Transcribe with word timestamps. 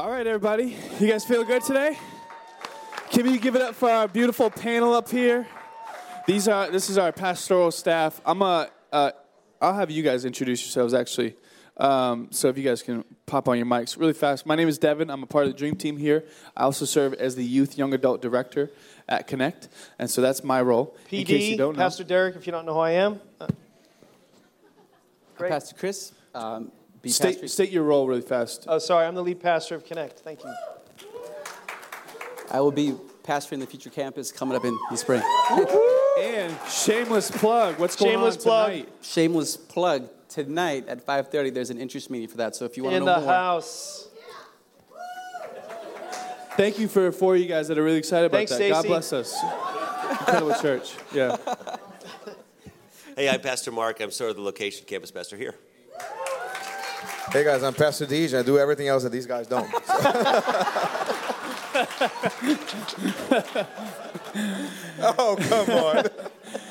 All 0.00 0.10
right, 0.10 0.26
everybody. 0.26 0.74
You 0.98 1.06
guys 1.06 1.26
feel 1.26 1.44
good 1.44 1.62
today? 1.62 1.98
Can 3.10 3.26
we 3.26 3.36
give 3.36 3.54
it 3.54 3.60
up 3.60 3.74
for 3.74 3.90
our 3.90 4.08
beautiful 4.08 4.48
panel 4.48 4.94
up 4.94 5.10
here? 5.10 5.46
These 6.26 6.48
are 6.48 6.70
this 6.70 6.88
is 6.88 6.96
our 6.96 7.12
pastoral 7.12 7.70
staff. 7.70 8.18
I'm 8.24 8.40
a 8.40 8.70
uh, 8.90 9.10
I'll 9.60 9.74
have 9.74 9.90
you 9.90 10.02
guys 10.02 10.24
introduce 10.24 10.62
yourselves 10.62 10.94
actually. 10.94 11.36
Um, 11.76 12.28
so 12.30 12.48
if 12.48 12.56
you 12.56 12.64
guys 12.64 12.82
can 12.82 13.04
pop 13.26 13.46
on 13.46 13.58
your 13.58 13.66
mics 13.66 13.98
really 13.98 14.14
fast. 14.14 14.46
My 14.46 14.54
name 14.54 14.68
is 14.68 14.78
Devon. 14.78 15.10
I'm 15.10 15.22
a 15.22 15.26
part 15.26 15.44
of 15.44 15.52
the 15.52 15.58
Dream 15.58 15.76
Team 15.76 15.98
here. 15.98 16.24
I 16.56 16.62
also 16.62 16.86
serve 16.86 17.12
as 17.12 17.36
the 17.36 17.44
Youth 17.44 17.76
Young 17.76 17.92
Adult 17.92 18.22
Director 18.22 18.70
at 19.06 19.26
Connect, 19.26 19.68
and 19.98 20.08
so 20.08 20.22
that's 20.22 20.42
my 20.42 20.62
role. 20.62 20.96
in 21.10 21.26
case 21.26 21.42
you 21.46 21.56
PD, 21.56 21.58
don't 21.58 21.76
know. 21.76 21.82
Pastor 21.82 22.04
Deryck, 22.04 22.36
if 22.36 22.46
you 22.46 22.52
don't 22.52 22.64
know 22.64 22.72
who 22.72 22.80
I 22.80 22.92
am. 22.92 23.20
Uh, 23.38 23.48
Great. 25.36 25.50
Pastor 25.50 25.76
Cris. 25.76 26.12
Um, 26.34 26.72
be 27.02 27.10
State, 27.10 27.34
pastor- 27.34 27.48
state 27.48 27.70
your 27.70 27.82
role 27.84 28.06
really 28.06 28.20
fast. 28.20 28.64
Oh, 28.68 28.78
sorry, 28.78 29.06
I'm 29.06 29.14
the 29.14 29.22
lead 29.22 29.40
pastor 29.40 29.74
of 29.74 29.84
Connect. 29.84 30.20
Thank 30.20 30.42
you. 30.44 30.52
I 32.50 32.60
will 32.60 32.72
be 32.72 32.94
pastoring 33.22 33.60
the 33.60 33.66
future 33.66 33.90
campus 33.90 34.32
coming 34.32 34.56
up 34.56 34.64
in 34.64 34.76
the 34.90 34.96
spring. 34.96 35.22
And 36.18 36.54
shameless 36.68 37.30
plug. 37.30 37.78
What's 37.78 37.96
going 37.96 38.12
Shameless 38.12 38.36
on 38.36 38.42
plug. 38.42 38.70
tonight? 38.72 38.88
Shameless 39.02 39.56
plug. 39.56 40.08
Tonight 40.28 40.88
at 40.88 41.04
5:30, 41.04 41.50
there's 41.50 41.70
an 41.70 41.78
interest 41.78 42.08
meeting 42.10 42.28
for 42.28 42.36
that. 42.36 42.54
So 42.54 42.64
if 42.64 42.76
you 42.76 42.84
want 42.84 42.94
to 42.94 43.00
know 43.00 43.06
more, 43.06 43.16
In 43.16 43.22
the 43.22 43.28
house. 43.28 44.08
Thank 46.56 46.78
you 46.78 46.88
for 46.88 47.10
four 47.12 47.34
of 47.36 47.40
you 47.40 47.46
guys 47.46 47.68
that 47.68 47.78
are 47.78 47.82
really 47.82 47.98
excited 47.98 48.26
about 48.26 48.36
Thanks, 48.48 48.52
that. 48.56 48.68
God 48.68 48.84
bless 48.86 49.12
us. 49.12 49.34
Incredible 50.20 50.54
church. 50.60 50.94
Yeah. 51.12 51.36
Hey, 53.16 53.28
I'm 53.28 53.40
Pastor 53.40 53.70
Mark. 53.70 54.00
I'm 54.00 54.10
sort 54.12 54.30
of 54.30 54.36
the 54.36 54.42
location 54.42 54.86
campus 54.86 55.10
pastor 55.10 55.36
here. 55.36 55.54
Hey 57.32 57.44
guys, 57.44 57.62
I'm 57.62 57.74
Pastor 57.74 58.06
Deej. 58.06 58.36
I 58.36 58.42
do 58.42 58.58
everything 58.58 58.88
else 58.88 59.04
that 59.04 59.12
these 59.12 59.24
guys 59.26 59.46
don't. 59.46 59.72
oh, 65.00 65.36
come 65.38 65.70
on. 65.70 66.06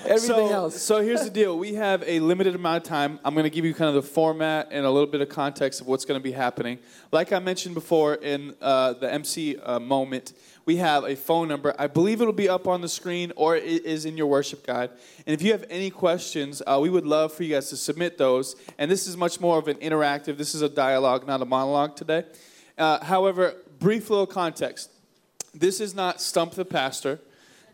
everything 0.03 0.27
so, 0.27 0.51
else. 0.51 0.81
So 0.81 1.01
here's 1.01 1.23
the 1.23 1.29
deal. 1.29 1.57
We 1.57 1.75
have 1.75 2.03
a 2.05 2.19
limited 2.19 2.55
amount 2.55 2.83
of 2.83 2.89
time. 2.89 3.21
I'm 3.23 3.35
going 3.35 3.45
to 3.45 3.49
give 3.49 3.63
you 3.63 3.73
kind 3.73 3.87
of 3.87 3.95
the 4.03 4.09
format 4.09 4.67
and 4.71 4.85
a 4.85 4.91
little 4.91 5.07
bit 5.07 5.21
of 5.21 5.29
context 5.29 5.79
of 5.79 5.87
what's 5.87 6.03
going 6.03 6.19
to 6.19 6.23
be 6.23 6.33
happening. 6.33 6.79
Like 7.13 7.31
I 7.31 7.39
mentioned 7.39 7.73
before 7.73 8.15
in 8.15 8.53
uh, 8.59 8.93
the 8.93 9.09
MC 9.13 9.57
uh, 9.59 9.79
moment, 9.79 10.33
we 10.69 10.75
have 10.75 11.03
a 11.03 11.15
phone 11.15 11.47
number. 11.47 11.73
I 11.79 11.87
believe 11.87 12.21
it'll 12.21 12.31
be 12.31 12.47
up 12.47 12.67
on 12.67 12.81
the 12.81 12.87
screen 12.87 13.33
or 13.35 13.55
it 13.55 13.63
is 13.63 14.05
in 14.05 14.15
your 14.15 14.27
worship 14.27 14.63
guide. 14.67 14.91
And 15.25 15.33
if 15.33 15.41
you 15.41 15.51
have 15.51 15.65
any 15.67 15.89
questions, 15.89 16.61
uh, 16.67 16.77
we 16.79 16.91
would 16.91 17.07
love 17.07 17.33
for 17.33 17.41
you 17.41 17.55
guys 17.55 17.69
to 17.69 17.75
submit 17.75 18.19
those. 18.19 18.55
And 18.77 18.91
this 18.91 19.07
is 19.07 19.17
much 19.17 19.41
more 19.41 19.57
of 19.57 19.67
an 19.67 19.77
interactive. 19.77 20.37
This 20.37 20.53
is 20.53 20.61
a 20.61 20.69
dialogue, 20.69 21.25
not 21.25 21.41
a 21.41 21.45
monologue 21.45 21.95
today. 21.95 22.23
Uh, 22.77 23.03
however, 23.03 23.55
brief 23.79 24.11
little 24.11 24.27
context. 24.27 24.91
This 25.55 25.81
is 25.81 25.95
not 25.95 26.21
stump 26.21 26.53
the 26.53 26.65
pastor. 26.65 27.19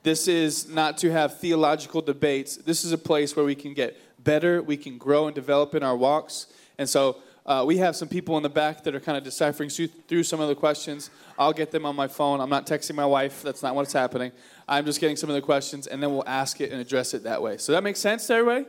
This 0.04 0.30
is 0.30 0.70
not 0.70 0.98
to 1.00 1.12
have 1.12 1.38
theological 1.38 2.02
debates. 2.02 2.56
This 2.56 2.86
is 2.86 2.94
a 2.94 2.98
place 2.98 3.36
where 3.36 3.44
we 3.44 3.56
can 3.56 3.74
get 3.74 4.00
better, 4.24 4.64
we 4.64 4.78
can 4.78 4.98
grow 4.98 5.26
and 5.26 5.36
develop 5.36 5.76
in 5.76 5.84
our 5.84 5.98
walks. 5.98 6.48
And 6.78 6.88
so 6.88 7.18
uh, 7.46 7.64
we 7.66 7.78
have 7.78 7.96
some 7.96 8.08
people 8.08 8.38
in 8.38 8.44
the 8.44 8.50
back 8.50 8.84
that 8.84 8.96
are 8.96 9.00
kind 9.00 9.18
of 9.18 9.24
deciphering 9.24 9.70
through, 9.70 10.24
some 10.24 10.40
of 10.40 10.48
the 10.48 10.56
questions. 10.56 11.12
I'll 11.38 11.54
get 11.54 11.70
them 11.72 11.86
on 11.86 11.96
my 11.96 12.08
phone. 12.08 12.42
I'm 12.42 12.50
not 12.50 12.66
texting 12.66 12.96
my 12.96 13.06
wife. 13.06 13.44
That's 13.44 13.62
not 13.62 13.76
what's 13.76 13.94
happening. 13.94 14.32
I'm 14.68 14.86
just 14.86 15.00
getting 15.00 15.16
some 15.16 15.30
of 15.30 15.36
the 15.36 15.42
questions, 15.42 15.86
and 15.86 16.02
then 16.02 16.12
we'll 16.12 16.28
ask 16.28 16.60
it 16.60 16.72
and 16.72 16.82
address 16.82 17.14
it 17.14 17.24
that 17.24 17.42
way. 17.42 17.58
So 17.58 17.72
that 17.74 17.84
makes 17.84 18.00
sense 18.00 18.26
to 18.28 18.34
everybody? 18.34 18.66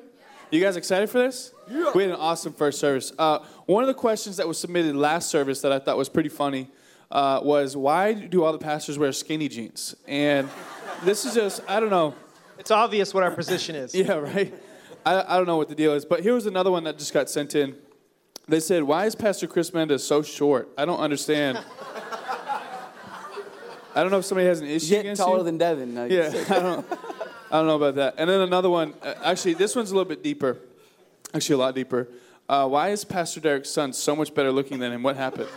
You 0.51 0.61
guys 0.61 0.77
excited 0.77 1.09
for 1.09 1.19
this? 1.19 1.53
Yeah. 1.69 1.91
We 1.95 2.03
had 2.03 2.13
an 2.13 2.19
awesome 2.19 2.53
first 2.53 2.79
service. 2.79 3.13
Uh, 3.19 3.41
one 3.65 3.83
of 3.83 3.89
the 3.89 3.95
questions 3.95 4.37
that 4.37 4.47
was 4.47 4.59
submitted 4.59 4.95
last 4.95 5.29
service 5.31 5.61
that 5.63 5.73
I 5.73 5.79
thought 5.79 5.97
was 5.97 6.09
pretty 6.09 6.29
funny 6.29 6.69
uh, 7.11 7.41
was 7.43 7.77
why 7.77 8.13
do 8.13 8.45
all 8.45 8.53
the 8.53 8.59
pastors 8.59 8.99
wear 8.99 9.11
skinny 9.13 9.49
jeans? 9.49 9.97
And 10.07 10.49
this 11.03 11.25
is 11.25 11.35
just, 11.35 11.63
I 11.67 11.81
don't 11.81 11.91
know. 11.91 12.15
It's 12.59 12.71
obvious 12.71 13.13
what 13.13 13.23
our 13.23 13.31
position 13.31 13.75
is. 13.75 13.95
Yeah, 13.95 14.13
right? 14.15 14.55
I, 15.05 15.35
I 15.35 15.37
don't 15.37 15.47
know 15.47 15.57
what 15.57 15.69
the 15.69 15.75
deal 15.75 15.95
is. 15.95 16.05
But 16.05 16.21
here 16.21 16.35
was 16.35 16.47
another 16.47 16.71
one 16.71 16.85
that 16.85 16.99
just 16.99 17.13
got 17.13 17.31
sent 17.31 17.55
in. 17.55 17.75
They 18.49 18.61
said, 18.61 18.85
Why 18.85 19.07
is 19.07 19.15
Pastor 19.15 19.47
Cris 19.47 19.73
Mendes 19.75 20.05
so 20.05 20.23
short? 20.23 20.69
I 20.79 20.85
don't 20.85 21.01
understand. 21.01 21.59
I 23.95 24.03
don't 24.03 24.11
know 24.11 24.19
if 24.19 24.27
somebody 24.27 24.47
has 24.47 24.61
an 24.61 24.67
issue 24.67 24.91
Get 24.91 25.01
against 25.01 25.23
taller 25.23 25.39
you. 25.39 25.45
than 25.45 25.59
Devon. 25.59 25.97
I 25.97 26.07
Yeah, 26.07 26.45
I 26.51 26.59
don't, 26.61 26.87
I 27.51 27.57
don't 27.57 27.67
know 27.67 27.77
about 27.77 27.95
that. 27.95 28.15
And 28.19 28.29
then 28.29 28.43
another 28.43 28.69
one, 28.69 28.93
uh, 29.03 29.15
actually, 29.25 29.55
this 29.55 29.75
one's 29.75 29.91
a 29.91 29.95
little 29.95 30.09
bit 30.09 30.23
deeper. 30.23 30.59
Actually, 31.33 31.55
a 31.55 31.59
lot 31.59 31.75
deeper. 31.75 32.07
Uh, 32.49 32.69
why 32.69 32.91
is 32.91 33.05
Pastor 33.05 33.41
Deryck's 33.41 33.71
son 33.71 33.93
so 33.95 34.15
much 34.15 34.35
better 34.35 34.53
looking 34.53 34.79
than 34.79 34.93
him? 34.93 35.03
What 35.03 35.17
happened? 35.17 35.49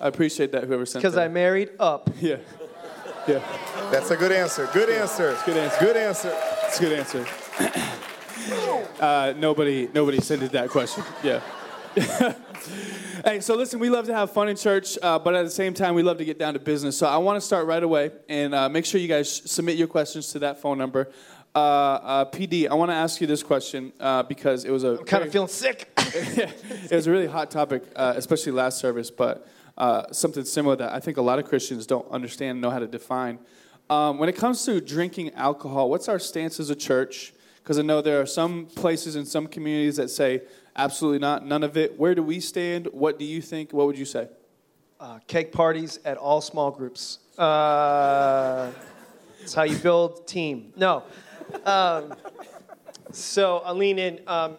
I 0.00 0.06
appreciate 0.06 0.52
that, 0.52 0.64
whoever 0.64 0.86
sent 0.86 1.02
Because. 1.02 1.16
I 1.16 1.28
married 1.28 1.70
up. 1.80 2.10
Yeah. 2.20 2.36
Yeah. 3.26 3.42
That's 3.90 4.10
a 4.10 4.16
good 4.16 4.32
answer. 4.32 4.68
Good 4.72 4.88
answer. 4.88 5.36
Good 5.44 5.56
answer. 5.56 5.80
Good 5.80 5.96
answer. 5.96 6.28
That's 6.30 6.78
a 6.78 6.82
good 6.82 6.98
answer. 6.98 8.04
uh, 9.00 9.34
nobody, 9.36 9.88
nobody 9.92 10.20
sent 10.20 10.42
it 10.42 10.52
that 10.52 10.70
question. 10.70 11.04
Yeah. 11.22 11.40
hey, 13.24 13.40
so 13.40 13.54
listen, 13.54 13.80
we 13.80 13.90
love 13.90 14.06
to 14.06 14.14
have 14.14 14.30
fun 14.30 14.48
in 14.48 14.56
church, 14.56 14.98
uh, 15.02 15.18
but 15.18 15.34
at 15.34 15.44
the 15.44 15.50
same 15.50 15.74
time, 15.74 15.94
we 15.94 16.02
love 16.02 16.18
to 16.18 16.24
get 16.24 16.38
down 16.38 16.54
to 16.54 16.60
business. 16.60 16.96
So 16.96 17.06
I 17.06 17.16
want 17.16 17.36
to 17.36 17.40
start 17.40 17.66
right 17.66 17.82
away 17.82 18.12
and 18.28 18.54
uh, 18.54 18.68
make 18.68 18.84
sure 18.84 19.00
you 19.00 19.08
guys 19.08 19.30
submit 19.50 19.76
your 19.76 19.88
questions 19.88 20.32
to 20.32 20.38
that 20.40 20.60
phone 20.60 20.78
number. 20.78 21.10
Uh, 21.54 21.58
uh, 21.58 22.24
PD, 22.26 22.68
I 22.68 22.74
want 22.74 22.90
to 22.90 22.94
ask 22.94 23.20
you 23.20 23.26
this 23.26 23.42
question 23.42 23.92
uh, 23.98 24.22
because 24.22 24.64
it 24.64 24.70
was 24.70 24.84
a 24.84 24.98
I'm 24.98 25.04
kind 25.04 25.24
of 25.24 25.32
feeling 25.32 25.48
sick. 25.48 25.90
it 25.96 26.92
was 26.92 27.06
a 27.06 27.10
really 27.10 27.26
hot 27.26 27.50
topic, 27.50 27.82
uh, 27.96 28.14
especially 28.16 28.52
last 28.52 28.78
service, 28.78 29.10
but 29.10 29.48
uh, 29.76 30.04
something 30.12 30.44
similar 30.44 30.76
that 30.76 30.92
I 30.92 31.00
think 31.00 31.16
a 31.16 31.22
lot 31.22 31.38
of 31.38 31.46
Christians 31.46 31.86
don't 31.86 32.08
understand 32.10 32.52
and 32.52 32.60
know 32.60 32.70
how 32.70 32.78
to 32.78 32.86
define. 32.86 33.38
Um, 33.90 34.18
when 34.18 34.28
it 34.28 34.36
comes 34.36 34.64
to 34.66 34.80
drinking 34.80 35.34
alcohol, 35.34 35.88
what's 35.88 36.08
our 36.08 36.18
stance 36.18 36.60
as 36.60 36.70
a 36.70 36.76
church? 36.76 37.32
Because 37.68 37.78
I 37.78 37.82
know 37.82 38.00
there 38.00 38.18
are 38.18 38.24
some 38.24 38.64
places 38.64 39.14
in 39.14 39.26
some 39.26 39.46
communities 39.46 39.96
that 39.96 40.08
say 40.08 40.40
absolutely 40.74 41.18
not, 41.18 41.44
none 41.44 41.62
of 41.62 41.76
it. 41.76 41.98
Where 41.98 42.14
do 42.14 42.22
we 42.22 42.40
stand? 42.40 42.88
What 42.92 43.18
do 43.18 43.26
you 43.26 43.42
think? 43.42 43.74
What 43.74 43.86
would 43.86 43.98
you 43.98 44.06
say? 44.06 44.28
Uh, 44.98 45.18
cake 45.26 45.52
parties 45.52 45.98
at 46.06 46.16
all 46.16 46.40
small 46.40 46.70
groups. 46.70 47.18
Uh, 47.36 48.72
it's 49.42 49.52
how 49.52 49.64
you 49.64 49.76
build 49.76 50.26
team. 50.26 50.72
No. 50.76 51.02
Um, 51.66 52.14
so 53.12 53.58
I'll 53.58 53.74
lean 53.74 53.98
in. 53.98 54.20
Um, 54.26 54.56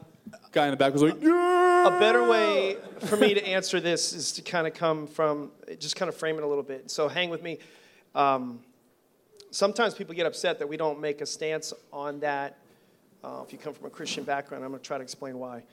Guy 0.52 0.66
in 0.66 0.72
the 0.72 0.78
back 0.78 0.94
was 0.94 1.02
like, 1.02 1.20
yeah. 1.20 1.88
a 1.88 2.00
better 2.00 2.30
way 2.30 2.78
for 3.08 3.18
me 3.18 3.34
to 3.34 3.44
answer 3.48 3.80
this 3.80 4.14
is 4.14 4.34
to 4.34 4.44
kind 4.44 4.68
of 4.68 4.76
come 4.76 5.08
from 5.08 5.50
just 5.80 5.96
kind 5.96 6.10
of 6.10 6.16
frame 6.16 6.38
it 6.38 6.44
a 6.44 6.48
little 6.48 6.64
bit 6.64 6.92
so 6.92 7.08
hang 7.08 7.30
with 7.32 7.42
me 7.42 7.58
um, 8.14 8.60
sometimes 9.50 9.96
people 9.96 10.14
get 10.14 10.28
upset 10.28 10.60
that 10.60 10.68
we 10.68 10.78
don't 10.78 11.00
make 11.00 11.22
a 11.22 11.26
stance 11.26 11.72
on 11.92 12.20
that 12.20 12.58
uh, 13.24 13.42
if 13.46 13.52
you 13.52 13.60
come 13.60 13.74
from 13.74 13.86
a 13.86 13.90
christian 13.90 14.24
background 14.24 14.64
i'm 14.64 14.72
going 14.72 14.82
to 14.82 14.88
try 14.88 14.98
to 14.98 15.04
explain 15.04 15.38
why 15.38 15.64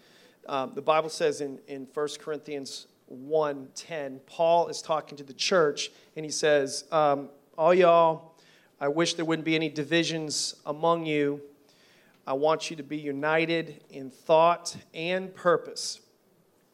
um, 0.48 0.72
the 0.74 0.82
bible 0.82 1.08
says 1.08 1.40
in, 1.40 1.58
in 1.68 1.86
1 1.92 2.08
corinthians 2.20 2.86
1.10 3.12 4.20
paul 4.26 4.68
is 4.68 4.82
talking 4.82 5.16
to 5.16 5.24
the 5.24 5.34
church 5.34 5.90
and 6.16 6.24
he 6.24 6.30
says 6.30 6.84
um, 6.92 7.28
all 7.56 7.74
y'all 7.74 8.34
i 8.80 8.88
wish 8.88 9.14
there 9.14 9.24
wouldn't 9.24 9.46
be 9.46 9.54
any 9.54 9.68
divisions 9.68 10.56
among 10.66 11.06
you 11.06 11.40
I 12.26 12.32
want 12.32 12.70
you 12.70 12.76
to 12.76 12.82
be 12.82 12.96
united 12.96 13.84
in 13.88 14.10
thought 14.10 14.76
and 14.92 15.32
purpose. 15.32 16.00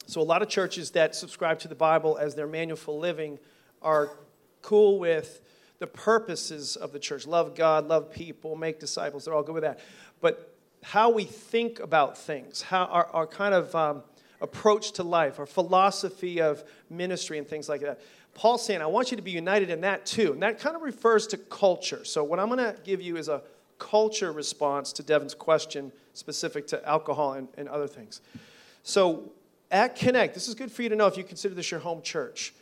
So, 0.07 0.21
a 0.21 0.25
lot 0.25 0.41
of 0.41 0.49
churches 0.49 0.93
that 0.93 1.15
subscribe 1.15 1.59
to 1.61 1.69
the 1.69 1.75
Bible 1.75 2.17
as 2.17 2.35
their 2.35 2.47
manual 2.47 2.79
for 2.79 2.99
living 2.99 3.39
are 3.83 4.17
cool 4.63 4.99
with 4.99 5.43
the 5.79 5.87
purposes 5.87 6.77
of 6.77 6.93
the 6.93 6.99
church 6.99 7.27
love 7.27 7.55
God, 7.55 7.87
love 7.87 8.11
people, 8.11 8.57
make 8.57 8.81
disciples. 8.81 9.27
They're 9.27 9.35
all 9.35 9.43
good 9.43 9.55
with 9.55 9.65
that. 9.65 9.81
But 10.23 10.52
how 10.83 11.11
we 11.11 11.25
think 11.25 11.81
about 11.81 12.19
things, 12.19 12.63
how 12.63 12.85
our, 12.85 13.07
our 13.13 13.27
kind 13.27 13.55
of 13.55 13.75
um, 13.75 14.03
approach 14.41 14.93
to 14.93 15.03
life, 15.03 15.39
our 15.39 15.47
philosophy 15.47 16.41
of 16.41 16.65
ministry, 16.91 17.39
and 17.39 17.47
things 17.47 17.69
like 17.69 17.81
that. 17.83 18.01
Paul's 18.35 18.65
saying, 18.65 18.81
I 18.81 18.87
want 18.87 19.11
you 19.11 19.17
to 19.17 19.23
be 19.23 19.31
united 19.31 19.71
in 19.71 19.83
that 19.83 20.07
too. 20.07 20.33
And 20.33 20.43
that 20.43 20.59
kind 20.59 20.75
of 20.75 20.83
refers 20.83 21.27
to 21.29 21.37
culture. 21.37 22.05
So, 22.05 22.25
what 22.25 22.41
I'm 22.41 22.49
going 22.49 22.59
to 22.59 22.77
give 22.83 23.03
you 23.03 23.17
is 23.17 23.29
a 23.29 23.43
culture 23.79 24.33
response 24.33 24.93
to 24.93 25.03
Devon's 25.03 25.35
question 25.35 25.93
specific 26.13 26.69
to 26.69 26.89
alcohol 26.89 27.33
and, 27.33 27.49
and 27.57 27.69
other 27.69 27.89
things. 27.89 28.21
So 28.85 29.33
at 29.71 29.97
Connect, 29.97 30.35
this 30.35 30.47
is 30.47 30.55
good 30.55 30.71
for 30.71 30.83
you 30.83 30.89
to 30.89 30.97
know 30.97 31.07
if 31.07 31.17
you 31.17 31.25
consider 31.25 31.55
this 31.55 31.71
your 31.71 31.81
home 31.81 32.01
church. 32.01 32.55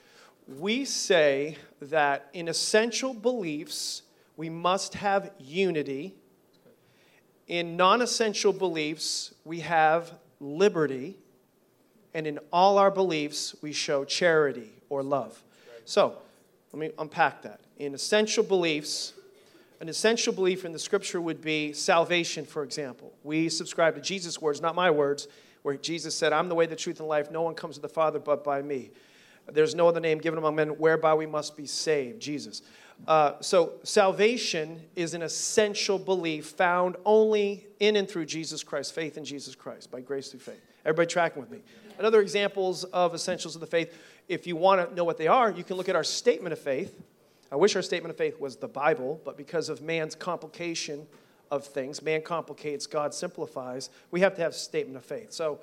We 0.58 0.84
say 0.84 1.58
that 1.82 2.28
in 2.32 2.48
essential 2.48 3.12
beliefs, 3.12 4.02
we 4.36 4.48
must 4.48 4.94
have 4.94 5.30
unity. 5.38 6.14
In 7.50 7.76
non 7.76 8.00
essential 8.00 8.52
beliefs, 8.52 9.34
we 9.44 9.58
have 9.60 10.12
liberty. 10.38 11.16
And 12.14 12.26
in 12.26 12.38
all 12.52 12.78
our 12.78 12.92
beliefs, 12.92 13.56
we 13.60 13.72
show 13.72 14.04
charity 14.04 14.70
or 14.88 15.02
love. 15.02 15.42
So 15.84 16.16
let 16.72 16.80
me 16.80 16.90
unpack 16.96 17.42
that. 17.42 17.60
In 17.78 17.92
essential 17.92 18.44
beliefs, 18.44 19.14
an 19.80 19.88
essential 19.88 20.32
belief 20.32 20.64
in 20.64 20.72
the 20.72 20.78
scripture 20.78 21.20
would 21.20 21.40
be 21.40 21.72
salvation, 21.72 22.44
for 22.44 22.62
example. 22.62 23.12
We 23.24 23.48
subscribe 23.48 23.96
to 23.96 24.00
Jesus' 24.00 24.40
words, 24.40 24.60
not 24.60 24.76
my 24.76 24.90
words. 24.90 25.26
where 25.62 25.76
Jesus 25.76 26.14
said, 26.14 26.32
I'm 26.32 26.48
the 26.48 26.54
way, 26.54 26.66
the 26.66 26.76
truth, 26.76 27.00
and 27.00 27.08
life. 27.08 27.30
No 27.32 27.42
one 27.42 27.54
comes 27.54 27.74
to 27.74 27.82
the 27.82 27.88
Father 27.88 28.18
but 28.20 28.44
by 28.44 28.62
me. 28.62 28.92
There's 29.48 29.74
no 29.74 29.88
other 29.88 30.00
name 30.00 30.18
given 30.18 30.38
among 30.38 30.56
men 30.56 30.68
whereby 30.70 31.14
we 31.14 31.26
must 31.26 31.56
be 31.56 31.66
saved, 31.66 32.20
Jesus. 32.20 32.62
Uh, 33.08 33.32
so, 33.40 33.72
salvation 33.82 34.80
is 34.94 35.14
an 35.14 35.22
essential 35.22 35.98
belief 35.98 36.46
found 36.46 36.96
only 37.04 37.66
in 37.80 37.96
and 37.96 38.08
through 38.08 38.26
Jesus 38.26 38.62
Christ, 38.62 38.94
faith 38.94 39.16
in 39.16 39.24
Jesus 39.24 39.54
Christ, 39.54 39.90
by 39.90 40.00
grace 40.00 40.30
through 40.30 40.40
faith. 40.40 40.60
Everybody 40.84 41.06
tracking 41.06 41.40
with 41.40 41.50
me? 41.50 41.60
Another 41.98 42.20
examples 42.20 42.84
of 42.84 43.14
essentials 43.14 43.54
of 43.54 43.60
the 43.60 43.66
faith, 43.66 43.96
if 44.28 44.46
you 44.46 44.56
want 44.56 44.88
to 44.88 44.94
know 44.94 45.04
what 45.04 45.18
they 45.18 45.26
are, 45.26 45.50
you 45.50 45.64
can 45.64 45.76
look 45.76 45.88
at 45.88 45.96
our 45.96 46.04
statement 46.04 46.52
of 46.52 46.58
faith. 46.58 47.02
I 47.52 47.56
wish 47.56 47.74
our 47.74 47.82
statement 47.82 48.10
of 48.10 48.16
faith 48.16 48.38
was 48.38 48.56
the 48.56 48.68
Bible, 48.68 49.20
but 49.24 49.36
because 49.36 49.68
of 49.68 49.82
man's 49.82 50.14
complication 50.14 51.06
of 51.50 51.64
things, 51.64 52.00
man 52.00 52.22
complicates, 52.22 52.86
God 52.86 53.12
simplifies, 53.12 53.90
we 54.10 54.20
have 54.20 54.36
to 54.36 54.42
have 54.42 54.54
statement 54.54 54.96
of 54.96 55.04
faith. 55.04 55.32
So, 55.32 55.58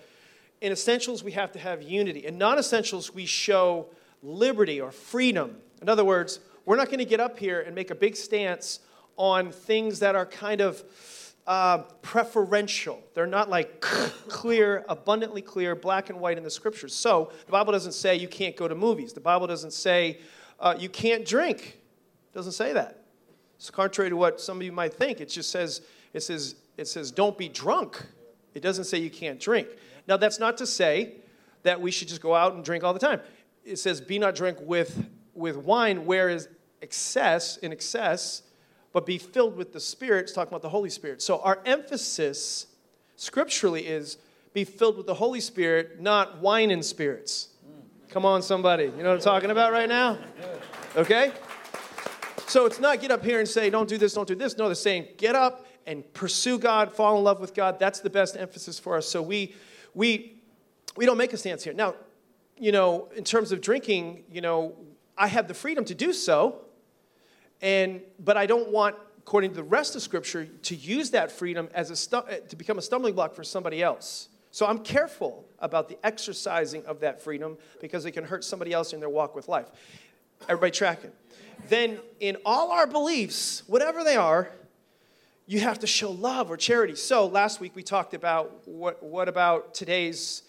in 0.62 0.71
essentials, 0.71 1.24
we 1.24 1.31
have 1.33 1.51
to 1.54 1.59
have 1.59 1.81
unity. 1.81 2.25
In 2.25 2.38
non 2.38 2.57
essentials, 2.57 3.13
we 3.13 3.25
show 3.25 3.88
liberty 4.24 4.81
or 4.81 4.92
freedom. 4.92 5.57
In 5.81 5.89
other 5.89 6.04
words, 6.04 6.39
we're 6.65 6.75
not 6.75 6.88
going 6.88 7.00
to 7.00 7.06
get 7.06 7.19
up 7.19 7.38
here 7.38 7.62
and 7.62 7.75
make 7.75 7.92
a 7.92 7.95
big 7.95 8.15
stance 8.15 8.80
on 9.15 9.51
things 9.51 10.00
that 10.00 10.15
are 10.15 10.25
kind 10.25 10.62
of 10.62 10.83
uh, 11.45 11.80
preferential. 12.01 13.01
They're 13.13 13.25
not 13.25 13.50
like 13.50 13.80
clear, 14.27 14.83
abundantly 14.89 15.42
clear, 15.42 15.75
black 15.75 16.09
and 16.09 16.19
white 16.19 16.38
in 16.38 16.44
the 16.44 16.51
scriptures. 16.51 16.94
So 16.94 17.31
the 17.45 17.51
Bible 17.51 17.71
doesn't 17.71 17.94
say 17.94 18.15
you 18.15 18.27
can't 18.27 18.56
go 18.56 18.68
to 18.68 18.75
movies. 18.75 19.13
The 19.13 19.21
Bible 19.21 19.48
doesn't 19.48 19.71
say 19.71 20.19
uh, 20.59 20.75
you 20.77 20.89
can't 20.89 21.25
drink. 21.25 21.80
It 22.31 22.33
doesn't 22.33 22.51
say 22.51 22.74
that. 22.74 23.04
It's 23.56 23.69
contrary 23.69 24.09
to 24.09 24.18
what 24.18 24.42
some 24.42 24.57
of 24.57 24.63
you 24.63 24.71
might 24.71 24.94
think. 24.94 25.21
It 25.21 25.30
just 25.30 25.50
says 25.50 25.81
it 26.13 26.21
says 26.21 26.56
it 26.75 26.88
says 26.88 27.12
don't 27.12 27.38
be 27.38 27.50
drunk. 27.50 28.06
It 28.54 28.62
doesn't 28.62 28.86
say 28.86 28.98
you 28.98 29.09
can't 29.09 29.39
drink. 29.39 29.68
Now 30.07 30.18
that's 30.18 30.39
not 30.39 30.57
to 30.57 30.65
say 30.65 31.15
that 31.63 31.81
we 31.81 31.92
should 31.92 32.07
just 32.07 32.21
go 32.21 32.33
out 32.36 32.54
and 32.54 32.63
drink 32.63 32.83
all 32.83 32.94
the 32.94 33.00
time. 33.00 33.21
It 33.63 33.77
says 33.77 34.01
be 34.01 34.19
not 34.19 34.36
drunk 34.36 34.59
with 34.62 35.07
with 35.33 35.57
wine 35.57 36.06
where 36.06 36.30
is 36.30 36.48
excess 36.81 37.57
in 37.57 37.71
excess 37.71 38.44
but 38.98 39.06
be 39.06 39.19
filled 39.19 39.56
with 39.56 39.74
the 39.74 39.80
Spirit. 39.80 40.24
It's 40.24 40.33
talking 40.33 40.50
about 40.50 40.63
the 40.63 40.69
Holy 40.69 40.89
Spirit. 40.89 41.21
So 41.21 41.39
our 41.42 41.59
emphasis 41.68 42.65
scripturally 43.15 43.86
is 43.86 44.18
be 44.54 44.63
filled 44.63 44.98
with 44.98 45.06
the 45.06 45.13
Holy 45.13 45.39
Spirit, 45.39 46.01
not 46.01 46.39
wine 46.42 46.71
and 46.71 46.83
spirits. 46.83 47.50
Come 48.09 48.25
on, 48.25 48.42
somebody. 48.42 48.86
You 48.86 49.04
know 49.04 49.09
what 49.09 49.15
I'm 49.15 49.21
talking 49.21 49.51
about 49.51 49.71
right 49.71 49.88
now? 49.88 50.18
Okay? 50.95 51.31
So 52.48 52.65
it's 52.65 52.80
not 52.80 53.00
get 53.00 53.12
up 53.12 53.24
here 53.24 53.39
and 53.39 53.48
say, 53.48 53.69
don't 53.69 53.88
do 53.88 54.00
this, 54.00 54.13
don't 54.13 54.27
do 54.27 54.33
this. 54.33 54.57
No, 54.57 54.65
they're 54.65 54.74
saying, 54.74 55.09
get 55.18 55.36
up 55.36 55.68
and 55.86 56.12
pursue 56.13 56.57
God, 56.57 56.92
fall 56.92 57.19
in 57.19 57.24
love 57.24 57.39
with 57.39 57.54
God. 57.54 57.77
That's 57.77 58.00
the 58.00 58.09
best 58.09 58.36
emphasis 58.36 58.80
for 58.80 58.98
us. 58.98 59.07
So 59.07 59.21
we, 59.21 59.54
we, 59.98 60.36
we 60.96 61.08
don't 61.08 61.18
make 61.18 61.34
a 61.34 61.38
stance 61.38 61.64
here. 61.64 61.74
Now, 61.74 61.96
you 62.56 62.72
know, 62.72 63.10
in 63.16 63.24
terms 63.24 63.52
of 63.52 63.62
drinking, 63.62 64.26
you 64.32 64.42
know, 64.42 64.76
I 65.18 65.26
have 65.26 65.48
the 65.48 65.56
freedom 65.56 65.84
to 65.86 65.96
do 65.96 66.14
so. 66.14 66.62
And, 67.64 68.02
but 68.20 68.38
I 68.38 68.46
don't 68.46 68.70
want, 68.70 68.96
according 69.18 69.50
to 69.52 69.56
the 69.56 69.64
rest 69.64 69.96
of 69.96 70.04
Scripture, 70.04 70.46
to 70.46 70.76
use 70.76 71.10
that 71.10 71.32
freedom 71.32 71.68
as 71.74 71.90
a 71.90 71.96
stu- 71.96 72.22
eh, 72.30 72.42
to 72.48 72.56
become 72.56 72.78
a 72.78 72.82
stumbling 72.82 73.16
block 73.16 73.34
for 73.34 73.44
somebody 73.44 73.82
else. 73.82 74.30
So 74.52 74.68
I'm 74.68 74.80
careful 74.80 75.46
about 75.58 75.90
the 75.90 75.98
exercising 76.06 76.86
of 76.86 77.00
that 77.00 77.20
freedom 77.20 77.58
because 77.82 78.06
it 78.06 78.12
can 78.12 78.24
hurt 78.24 78.44
somebody 78.44 78.74
else 78.74 78.94
in 78.94 79.00
their 79.00 79.10
walk 79.10 79.36
with 79.36 79.48
life. 79.48 79.68
Everybody 80.48 80.72
tracking? 80.72 81.12
Then, 81.70 81.98
in 82.20 82.38
all 82.46 82.72
our 82.72 82.86
beliefs, 82.86 83.64
whatever 83.66 84.04
they 84.04 84.16
are, 84.16 84.52
you 85.48 85.62
have 85.62 85.80
to 85.80 85.88
show 85.88 86.12
love 86.12 86.52
or 86.52 86.58
charity. 86.58 86.96
So 86.96 87.26
last 87.26 87.62
week 87.62 87.76
we 87.76 87.82
talked 87.82 88.14
about 88.14 88.68
what, 88.68 89.02
what 89.02 89.30
about 89.30 89.74
today's 89.74 90.44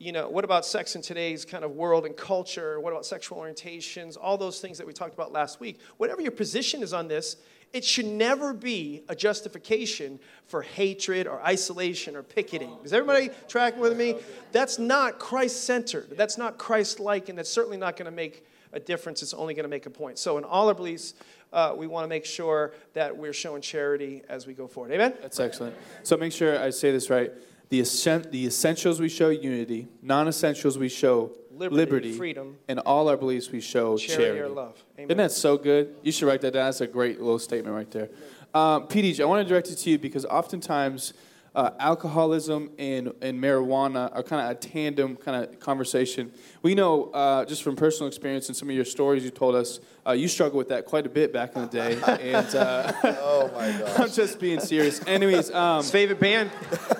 you 0.00 0.10
know, 0.10 0.28
what 0.28 0.44
about 0.44 0.66
sex 0.66 0.96
in 0.96 1.02
today's 1.02 1.44
kind 1.44 1.64
of 1.64 1.70
world 1.70 2.04
and 2.04 2.16
culture? 2.16 2.80
What 2.80 2.92
about 2.92 3.06
sexual 3.06 3.38
orientations? 3.38 4.18
All 4.20 4.36
those 4.36 4.60
things 4.60 4.76
that 4.78 4.86
we 4.86 4.92
talked 4.92 5.14
about 5.14 5.32
last 5.32 5.60
week. 5.60 5.78
Whatever 5.96 6.20
your 6.20 6.32
position 6.32 6.82
is 6.82 6.92
on 6.92 7.06
this, 7.06 7.36
it 7.72 7.84
should 7.84 8.06
never 8.06 8.52
be 8.52 9.02
a 9.08 9.14
justification 9.14 10.18
for 10.46 10.62
hatred 10.62 11.26
or 11.26 11.40
isolation 11.42 12.16
or 12.16 12.22
picketing. 12.22 12.76
Is 12.84 12.92
everybody 12.92 13.30
tracking 13.48 13.80
with 13.80 13.96
me? 13.96 14.16
That's 14.52 14.78
not 14.78 15.20
Christ 15.20 15.64
centered. 15.64 16.16
That's 16.16 16.36
not 16.36 16.58
Christ 16.58 17.00
like, 17.00 17.28
and 17.28 17.38
that's 17.38 17.50
certainly 17.50 17.78
not 17.78 17.96
going 17.96 18.06
to 18.06 18.14
make 18.14 18.44
a 18.72 18.80
difference. 18.80 19.22
It's 19.22 19.34
only 19.34 19.54
going 19.54 19.64
to 19.64 19.70
make 19.70 19.86
a 19.86 19.90
point. 19.90 20.18
So, 20.18 20.36
in 20.38 20.44
all 20.44 20.68
our 20.68 20.74
beliefs, 20.74 21.14
uh, 21.54 21.72
we 21.76 21.86
want 21.86 22.04
to 22.04 22.08
make 22.08 22.26
sure 22.26 22.72
that 22.92 23.16
we're 23.16 23.32
showing 23.32 23.62
charity 23.62 24.22
as 24.28 24.46
we 24.46 24.52
go 24.52 24.66
forward. 24.66 24.92
Amen? 24.92 25.14
That's 25.22 25.38
excellent. 25.40 25.74
So 26.02 26.16
make 26.16 26.32
sure 26.32 26.60
I 26.60 26.70
say 26.70 26.90
this 26.90 27.08
right. 27.08 27.32
The, 27.70 27.80
essen- 27.80 28.26
the 28.30 28.44
essentials 28.46 29.00
we 29.00 29.08
show 29.08 29.30
unity, 29.30 29.88
non 30.02 30.28
essentials 30.28 30.76
we 30.76 30.88
show 30.88 31.32
Liberty, 31.50 31.76
liberty, 31.76 32.12
freedom. 32.12 32.58
and 32.68 32.80
all 32.80 33.08
our 33.08 33.16
beliefs 33.16 33.50
we 33.50 33.60
show 33.60 33.96
Charity 33.96 34.24
charity. 34.24 34.40
or 34.40 34.48
love. 34.48 34.84
Amen. 34.98 35.06
Isn't 35.10 35.16
that 35.18 35.30
so 35.32 35.56
good? 35.56 35.94
You 36.02 36.10
should 36.10 36.26
write 36.26 36.40
that 36.40 36.52
down. 36.52 36.66
That's 36.66 36.80
a 36.80 36.86
great 36.88 37.20
little 37.20 37.38
statement 37.38 37.74
right 37.76 37.90
there. 37.92 38.10
Um, 38.52 38.88
PDG, 38.88 39.20
I 39.20 39.24
want 39.24 39.46
to 39.46 39.48
direct 39.48 39.68
it 39.70 39.76
to 39.76 39.90
you 39.90 39.98
because 39.98 40.24
oftentimes 40.26 41.14
uh, 41.54 41.70
alcoholism 41.78 42.70
and, 42.78 43.12
and 43.22 43.40
marijuana 43.40 44.10
are 44.14 44.22
kind 44.22 44.44
of 44.44 44.50
a 44.50 44.54
tandem 44.54 45.16
kind 45.16 45.44
of 45.44 45.60
conversation. 45.60 46.32
We 46.62 46.74
know 46.74 47.04
uh, 47.12 47.44
just 47.44 47.62
from 47.62 47.76
personal 47.76 48.08
experience 48.08 48.48
and 48.48 48.56
some 48.56 48.68
of 48.68 48.74
your 48.74 48.84
stories 48.84 49.24
you 49.24 49.30
told 49.30 49.54
us, 49.54 49.80
uh, 50.06 50.12
you 50.12 50.26
struggled 50.28 50.58
with 50.58 50.68
that 50.70 50.84
quite 50.84 51.06
a 51.06 51.08
bit 51.08 51.32
back 51.32 51.54
in 51.54 51.62
the 51.62 51.68
day. 51.68 51.92
and 52.34 52.54
uh, 52.54 52.92
Oh 53.04 53.50
my 53.54 53.70
God. 53.78 54.00
I'm 54.00 54.10
just 54.10 54.40
being 54.40 54.60
serious. 54.60 55.00
Anyways, 55.06 55.50
um, 55.52 55.78
His 55.82 55.90
favorite 55.90 56.20
band, 56.20 56.50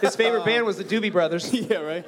his 0.01 0.15
favorite 0.15 0.45
band 0.47 0.65
was 0.67 0.77
the 0.77 0.85
Doobie 0.85 1.13
Brothers. 1.13 1.53
yeah, 1.53 1.79
right. 1.79 2.07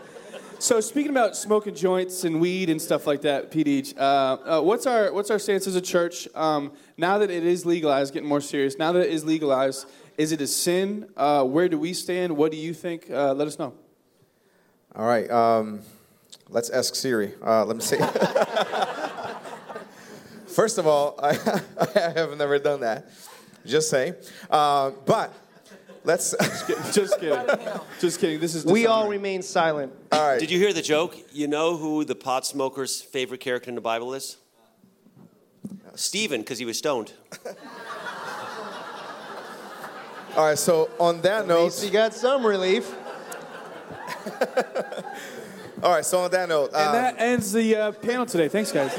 So 0.58 0.80
speaking 0.80 1.10
about 1.10 1.36
smoking 1.36 1.74
joints 1.74 2.24
and 2.24 2.40
weed 2.40 2.70
and 2.70 2.80
stuff 2.80 3.06
like 3.06 3.20
that, 3.22 3.50
PDH, 3.50 3.98
uh, 3.98 4.00
uh, 4.00 4.60
what's 4.62 4.86
our 4.86 5.12
what's 5.12 5.30
our 5.30 5.38
stance 5.38 5.66
as 5.66 5.76
a 5.76 5.82
church 5.82 6.26
um, 6.34 6.72
now 6.96 7.18
that 7.18 7.30
it 7.30 7.44
is 7.44 7.66
legalized? 7.66 8.14
Getting 8.14 8.28
more 8.28 8.40
serious. 8.40 8.78
Now 8.78 8.90
that 8.92 9.00
it 9.00 9.10
is 9.12 9.22
legalized, 9.22 9.86
is 10.18 10.32
it 10.32 10.40
a 10.40 10.46
sin? 10.46 11.08
Uh, 11.16 11.44
where 11.44 11.68
do 11.68 11.78
we 11.78 11.92
stand? 11.92 12.36
What 12.36 12.50
do 12.50 12.56
you 12.56 12.72
think? 12.74 13.10
Uh, 13.10 13.34
let 13.34 13.46
us 13.46 13.58
know. 13.58 13.74
All 14.94 15.06
right. 15.06 15.30
Um, 15.30 15.80
let's 16.48 16.70
ask 16.70 16.94
Siri. 16.94 17.34
Uh, 17.44 17.64
let 17.64 17.76
me 17.76 17.82
see. 17.82 17.98
First 20.46 20.78
of 20.78 20.86
all, 20.86 21.18
I, 21.22 21.36
I 21.94 21.98
have 22.14 22.36
never 22.38 22.58
done 22.58 22.80
that. 22.80 23.10
Just 23.66 23.90
saying. 23.90 24.14
Uh, 24.48 24.92
but 25.04 25.34
let's. 26.04 26.30
Just 26.94 27.20
kidding. 27.20 27.58
Just 28.00 28.20
kidding. 28.20 28.40
This 28.40 28.54
is 28.54 28.64
We 28.64 28.86
all 28.86 29.08
remain 29.08 29.42
silent. 29.42 29.92
all 30.12 30.26
right. 30.26 30.40
Did 30.40 30.50
you 30.50 30.58
hear 30.58 30.72
the 30.72 30.82
joke? 30.82 31.14
You 31.32 31.46
know 31.48 31.76
who 31.76 32.04
the 32.04 32.14
pot 32.14 32.46
smoker's 32.46 33.02
favorite 33.02 33.40
character 33.40 33.68
in 33.68 33.74
the 33.74 33.80
Bible 33.82 34.14
is? 34.14 34.38
Stephen, 35.94 36.40
because 36.42 36.58
he 36.58 36.64
was 36.64 36.78
stoned. 36.78 37.12
All 40.36 40.44
right. 40.44 40.58
So 40.58 40.90
on 41.00 41.22
that 41.22 41.48
At 41.48 41.58
least 41.58 41.80
note, 41.80 41.86
he 41.86 41.90
got 41.90 42.12
some 42.12 42.44
relief. 42.44 42.94
all 45.82 45.92
right. 45.92 46.04
So 46.04 46.18
on 46.18 46.30
that 46.30 46.48
note, 46.48 46.72
And 46.74 46.88
um, 46.88 46.92
that 46.92 47.16
ends 47.18 47.52
the 47.52 47.74
uh, 47.74 47.92
panel 47.92 48.26
today. 48.26 48.48
Thanks, 48.48 48.70
guys. 48.70 48.92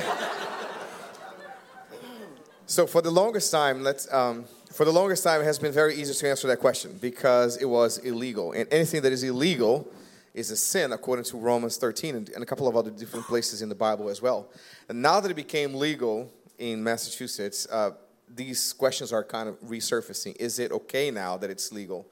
So 2.65 2.87
for 2.87 3.03
the 3.03 3.11
longest 3.11 3.51
time, 3.51 3.83
let's 3.83 4.11
um, 4.11 4.45
for 4.73 4.83
the 4.83 4.91
longest 4.91 5.23
time, 5.23 5.41
it 5.41 5.45
has 5.45 5.59
been 5.59 5.71
very 5.71 5.95
easy 5.95 6.13
to 6.13 6.29
answer 6.29 6.47
that 6.47 6.59
question 6.59 6.97
because 6.99 7.57
it 7.57 7.65
was 7.65 7.99
illegal, 7.99 8.51
and 8.51 8.67
anything 8.73 9.03
that 9.03 9.11
is 9.13 9.23
illegal 9.23 9.87
is 10.33 10.51
a 10.51 10.57
sin 10.57 10.91
according 10.91 11.25
to 11.25 11.37
Romans 11.37 11.77
13 11.77 12.15
and, 12.15 12.29
and 12.29 12.43
a 12.43 12.45
couple 12.45 12.67
of 12.67 12.75
other 12.75 12.91
different 12.91 13.25
places 13.25 13.61
in 13.61 13.69
the 13.69 13.75
Bible 13.75 14.09
as 14.09 14.21
well. 14.21 14.49
And 14.89 15.01
now 15.01 15.19
that 15.19 15.31
it 15.31 15.35
became 15.35 15.75
legal 15.75 16.31
in 16.59 16.83
Massachusetts, 16.83 17.67
uh, 17.71 17.91
these 18.33 18.73
questions 18.73 19.13
are 19.13 19.23
kind 19.23 19.49
of 19.49 19.59
resurfacing. 19.61 20.35
Is 20.37 20.59
it 20.59 20.71
okay 20.71 21.11
now 21.11 21.37
that 21.37 21.49
it's 21.49 21.71
legal? 21.71 22.07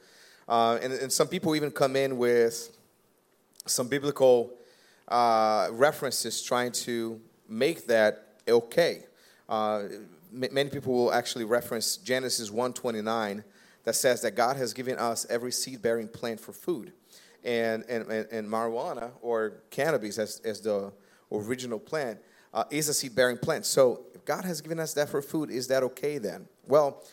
Uh, 0.48 0.78
and, 0.82 0.94
and 0.94 1.12
some 1.12 1.28
people 1.28 1.56
even 1.56 1.72
come 1.72 1.96
in 1.96 2.18
with 2.18 2.78
some 3.66 3.88
biblical 3.88 4.54
uh, 5.08 5.68
references 5.72 6.42
trying 6.42 6.72
to 6.72 7.20
make 7.48 7.88
that 7.88 8.36
okay. 8.48 9.06
Uh, 9.50 9.84
m- 10.34 10.54
many 10.54 10.70
people 10.70 10.94
will 10.94 11.14
actually 11.14 11.46
reference 11.46 11.98
Genesis 11.98 12.50
1:29 12.50 13.44
that 13.84 13.96
says 13.96 14.22
that 14.22 14.32
God 14.36 14.58
has 14.58 14.74
given 14.74 14.98
us 14.98 15.26
every 15.30 15.52
seed-bearing 15.52 16.08
plant 16.08 16.40
for 16.40 16.54
food, 16.54 16.94
and 17.44 17.84
and, 17.90 18.10
and, 18.12 18.28
and 18.32 18.48
marijuana 18.48 19.12
or 19.22 19.62
cannabis 19.70 20.18
as, 20.18 20.40
as 20.44 20.62
the 20.62 20.92
original 21.32 21.80
plant 21.80 22.20
uh, 22.54 22.64
is 22.70 22.90
a 22.90 22.94
seed-bearing 22.94 23.38
plant. 23.38 23.66
So 23.66 24.06
God 24.26 24.44
has 24.46 24.62
given 24.62 24.80
us 24.80 24.94
that 24.96 25.10
for 25.10 25.22
food, 25.22 25.50
is 25.50 25.68
that 25.68 25.84
okay 25.84 26.18
then? 26.18 26.48
Well. 26.68 27.04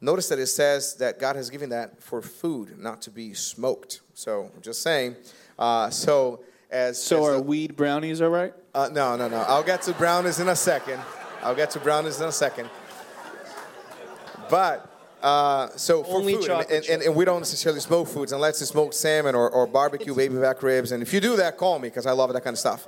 Notice 0.00 0.28
that 0.28 0.38
it 0.38 0.48
says 0.48 0.96
that 0.96 1.18
God 1.18 1.34
has 1.34 1.48
given 1.48 1.70
that 1.70 2.02
for 2.02 2.20
food, 2.20 2.78
not 2.78 3.00
to 3.02 3.10
be 3.10 3.32
smoked. 3.32 4.02
So, 4.12 4.50
I'm 4.54 4.60
just 4.60 4.82
saying. 4.82 5.16
Uh, 5.58 5.88
so, 5.88 6.44
as 6.70 7.02
So 7.02 7.18
as 7.18 7.24
are 7.24 7.32
the- 7.36 7.42
weed 7.42 7.74
brownies 7.74 8.20
all 8.20 8.28
right? 8.28 8.52
uh, 8.74 8.90
no, 8.92 9.16
no, 9.16 9.28
no. 9.28 9.38
I'll 9.48 9.62
get 9.62 9.80
to 9.82 9.94
brownies 9.94 10.40
in 10.40 10.48
a 10.50 10.56
second. 10.56 11.00
I'll 11.42 11.54
get 11.54 11.70
to 11.70 11.80
brownies 11.80 12.20
in 12.20 12.26
a 12.28 12.32
second. 12.32 12.68
But 14.50 14.90
Uh, 15.22 15.70
so 15.76 16.02
for 16.04 16.16
Only 16.18 16.34
food, 16.34 16.44
chocolate 16.48 16.70
and, 16.70 16.84
and, 16.84 17.02
and 17.02 17.14
we 17.14 17.24
don't 17.24 17.40
necessarily 17.40 17.80
smoke 17.80 18.06
foods 18.08 18.32
unless 18.32 18.60
it's 18.60 18.72
smoked 18.72 18.92
salmon 18.92 19.34
or, 19.34 19.48
or 19.48 19.66
barbecue 19.66 20.14
baby 20.14 20.36
back 20.36 20.62
ribs. 20.62 20.92
And 20.92 21.02
if 21.02 21.14
you 21.14 21.20
do 21.20 21.34
that, 21.36 21.56
call 21.56 21.78
me 21.78 21.88
because 21.88 22.04
I 22.04 22.12
love 22.12 22.30
that 22.34 22.44
kind 22.44 22.52
of 22.52 22.58
stuff. 22.58 22.86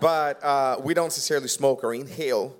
But 0.00 0.42
uh, 0.42 0.80
we 0.82 0.92
don't 0.92 1.06
necessarily 1.06 1.46
smoke 1.46 1.84
or 1.84 1.94
inhale 1.94 2.56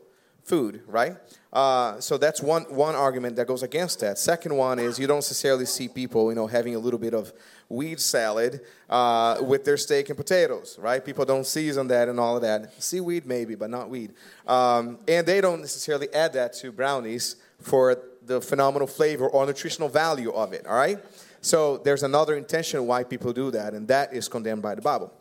food, 0.49 0.83
right? 0.87 1.17
Uh, 1.53 2.01
so 2.01 2.19
that's 2.19 2.43
one 2.43 2.63
one 2.65 2.95
argument 2.95 3.37
that 3.37 3.47
goes 3.47 3.63
against 3.63 4.01
that. 4.01 4.19
Second 4.19 4.57
one 4.57 4.79
is 4.79 4.99
you 4.99 5.07
don't 5.07 5.19
necessarily 5.19 5.67
see 5.67 5.89
people, 5.89 6.31
you 6.31 6.37
know, 6.37 6.47
having 6.47 6.75
a 6.75 6.79
little 6.79 6.99
bit 6.99 7.15
of 7.15 7.33
weed 7.69 8.01
salad 8.01 8.61
uh, 8.89 9.39
with 9.43 9.65
their 9.65 9.77
steak 9.77 10.09
and 10.09 10.17
potatoes, 10.17 10.79
right? 10.81 11.05
People 11.05 11.25
don't 11.25 11.47
season 11.47 11.89
that 11.89 12.09
and 12.09 12.19
all 12.19 12.37
of 12.37 12.43
that. 12.43 12.83
Seaweed 12.83 13.27
maybe, 13.27 13.55
but 13.55 13.71
not 13.71 13.89
weed. 13.91 14.13
Um, 14.47 14.99
and 15.07 15.27
they 15.27 15.41
don't 15.41 15.61
necessarily 15.61 16.13
add 16.15 16.33
that 16.33 16.53
to 16.55 16.73
brownies 16.73 17.37
for 17.61 17.97
the 18.23 18.41
phenomenal 18.41 18.87
flavor 18.87 19.29
or 19.29 19.47
nutritional 19.47 19.89
value 19.89 20.33
of 20.33 20.53
it. 20.53 20.67
All 20.67 20.77
right. 20.77 20.99
So 21.41 21.79
there's 21.79 22.03
another 22.03 22.37
intention 22.37 22.87
why 22.87 23.05
people 23.05 23.33
do 23.33 23.51
that, 23.53 23.75
and 23.75 23.87
that 23.89 24.13
is 24.13 24.29
condemned 24.29 24.63
by 24.63 24.75
the 24.75 24.83
Bible. 24.83 25.13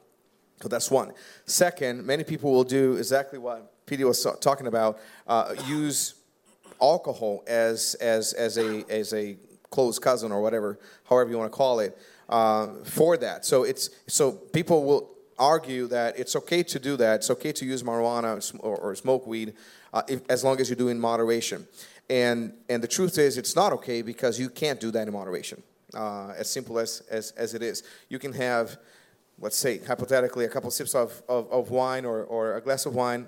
So 0.62 0.68
that's 0.68 0.90
one. 0.90 1.14
Second, 1.46 2.06
many 2.06 2.24
people 2.24 2.52
will 2.52 2.64
do 2.64 2.96
exactly 2.96 3.38
what 3.40 3.86
PD 3.86 4.04
was 4.06 4.26
talking 4.42 4.68
about: 4.68 5.00
uh, 5.28 5.54
use 5.68 6.16
alcohol 6.82 7.44
as 7.48 7.96
as 7.96 8.34
as 8.34 8.58
a 8.58 8.84
as 8.90 9.14
a 9.14 9.38
close 9.70 10.00
cousin 10.00 10.32
or 10.32 10.42
whatever, 10.42 10.80
however 11.06 11.30
you 11.30 11.38
want 11.38 11.52
to 11.52 11.56
call 11.56 11.80
it, 11.80 11.98
uh, 12.30 12.68
for 12.84 13.18
that. 13.18 13.46
So 13.46 13.64
it's 13.64 13.90
so 14.08 14.32
people 14.32 14.84
will 14.84 15.12
argue 15.38 15.88
that 15.88 16.18
it's 16.18 16.36
okay 16.36 16.64
to 16.64 16.80
do 16.80 16.98
that. 16.98 17.18
It's 17.18 17.30
okay 17.30 17.52
to 17.52 17.66
use 17.66 17.84
marijuana 17.84 18.60
or, 18.62 18.78
or 18.78 18.96
smoke 18.96 19.28
weed 19.28 19.54
uh, 19.94 20.02
if, 20.08 20.22
as 20.30 20.44
long 20.44 20.60
as 20.60 20.70
you 20.70 20.76
do 20.76 20.88
in 20.88 21.00
moderation. 21.00 21.68
And 22.10 22.54
and 22.70 22.82
the 22.82 22.88
truth 22.88 23.18
is, 23.18 23.38
it's 23.38 23.56
not 23.56 23.74
okay 23.74 24.02
because 24.02 24.40
you 24.40 24.50
can't 24.50 24.80
do 24.80 24.92
that 24.92 25.08
in 25.08 25.14
moderation. 25.14 25.62
Uh, 25.94 26.34
as 26.38 26.50
simple 26.50 26.80
as, 26.80 27.02
as 27.10 27.32
as 27.32 27.54
it 27.54 27.62
is, 27.62 27.84
you 28.10 28.20
can 28.20 28.34
have 28.34 28.78
let's 29.40 29.58
say, 29.58 29.80
hypothetically, 29.80 30.46
a 30.46 30.50
couple 30.50 30.70
sips 30.72 30.96
of, 30.96 31.22
of, 31.30 31.52
of 31.52 31.70
wine 31.70 32.06
or, 32.06 32.24
or 32.24 32.56
a 32.56 32.62
glass 32.62 32.86
of 32.86 32.96
wine, 32.96 33.28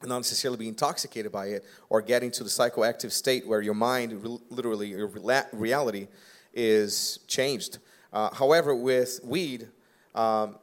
and 0.00 0.08
not 0.08 0.18
necessarily 0.18 0.56
be 0.58 0.68
intoxicated 0.68 1.30
by 1.32 1.46
it, 1.46 1.64
or 1.88 2.00
get 2.00 2.22
into 2.22 2.42
the 2.44 2.50
psychoactive 2.50 3.10
state 3.12 3.46
where 3.46 3.60
your 3.60 3.74
mind, 3.74 4.22
re- 4.22 4.38
literally, 4.48 4.88
your 4.88 5.08
rela- 5.08 5.46
reality 5.52 6.08
is 6.54 7.18
changed. 7.26 7.78
Uh, 8.12 8.32
however, 8.34 8.74
with 8.74 9.20
weed, 9.22 9.68
um, 10.14 10.56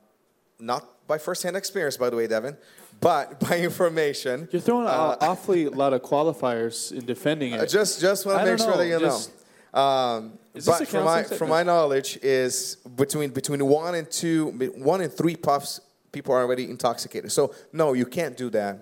not 0.60 1.08
by 1.08 1.18
firsthand 1.18 1.56
experience, 1.56 1.98
by 1.98 2.10
the 2.10 2.16
way, 2.16 2.28
Devon, 2.28 2.58
but 3.00 3.40
by 3.48 3.60
information. 3.60 4.50
You're 4.52 4.62
throwing 4.62 4.88
uh, 4.88 5.18
an 5.22 5.28
awfully 5.28 5.68
lot 5.70 5.94
of 5.94 6.02
qualifiers 6.02 6.92
in 6.92 7.06
defending 7.06 7.52
it. 7.54 7.62
I 7.62 7.66
just 7.66 8.02
just 8.02 8.26
want 8.26 8.40
to 8.40 8.46
make 8.46 8.58
don't 8.58 8.68
sure 8.68 8.78
that 8.78 8.88
you 8.88 9.00
just- 9.00 9.30
know. 9.30 9.34
Um, 9.74 10.40
but 10.54 10.88
from 10.88 11.04
my 11.06 11.24
from 11.38 11.50
my 11.50 11.64
knowledge 11.64 12.18
is 12.24 12.78
between 12.96 13.30
between 13.32 13.66
one 13.66 13.96
and 13.96 14.10
two, 14.10 14.48
one 14.76 15.02
and 15.02 15.12
three 15.12 15.36
puffs, 15.36 15.82
people 16.12 16.34
are 16.34 16.42
already 16.42 16.70
intoxicated. 16.70 17.32
So 17.32 17.54
no, 17.74 17.94
you 17.94 18.06
can't 18.06 18.36
do 18.38 18.50
that 18.52 18.80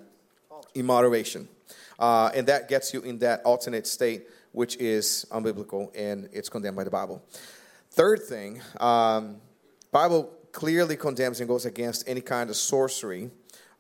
in 0.74 0.86
moderation, 0.86 1.48
uh, 2.00 2.32
and 2.36 2.48
that 2.48 2.70
gets 2.70 2.94
you 2.94 3.02
in 3.02 3.18
that 3.20 3.42
alternate 3.44 3.88
state, 3.88 4.28
which 4.52 4.78
is 4.78 5.26
unbiblical 5.32 5.90
and 5.96 6.30
it's 6.32 6.50
condemned 6.50 6.76
by 6.78 6.84
the 6.84 6.92
Bible. 6.92 7.22
Third 7.92 8.22
thing, 8.24 8.62
um, 8.80 9.38
Bible 9.92 10.32
clearly 10.52 10.96
condemns 10.96 11.40
and 11.40 11.48
goes 11.50 11.66
against 11.66 12.08
any 12.08 12.22
kind 12.22 12.50
of 12.50 12.56
sorcery. 12.56 13.30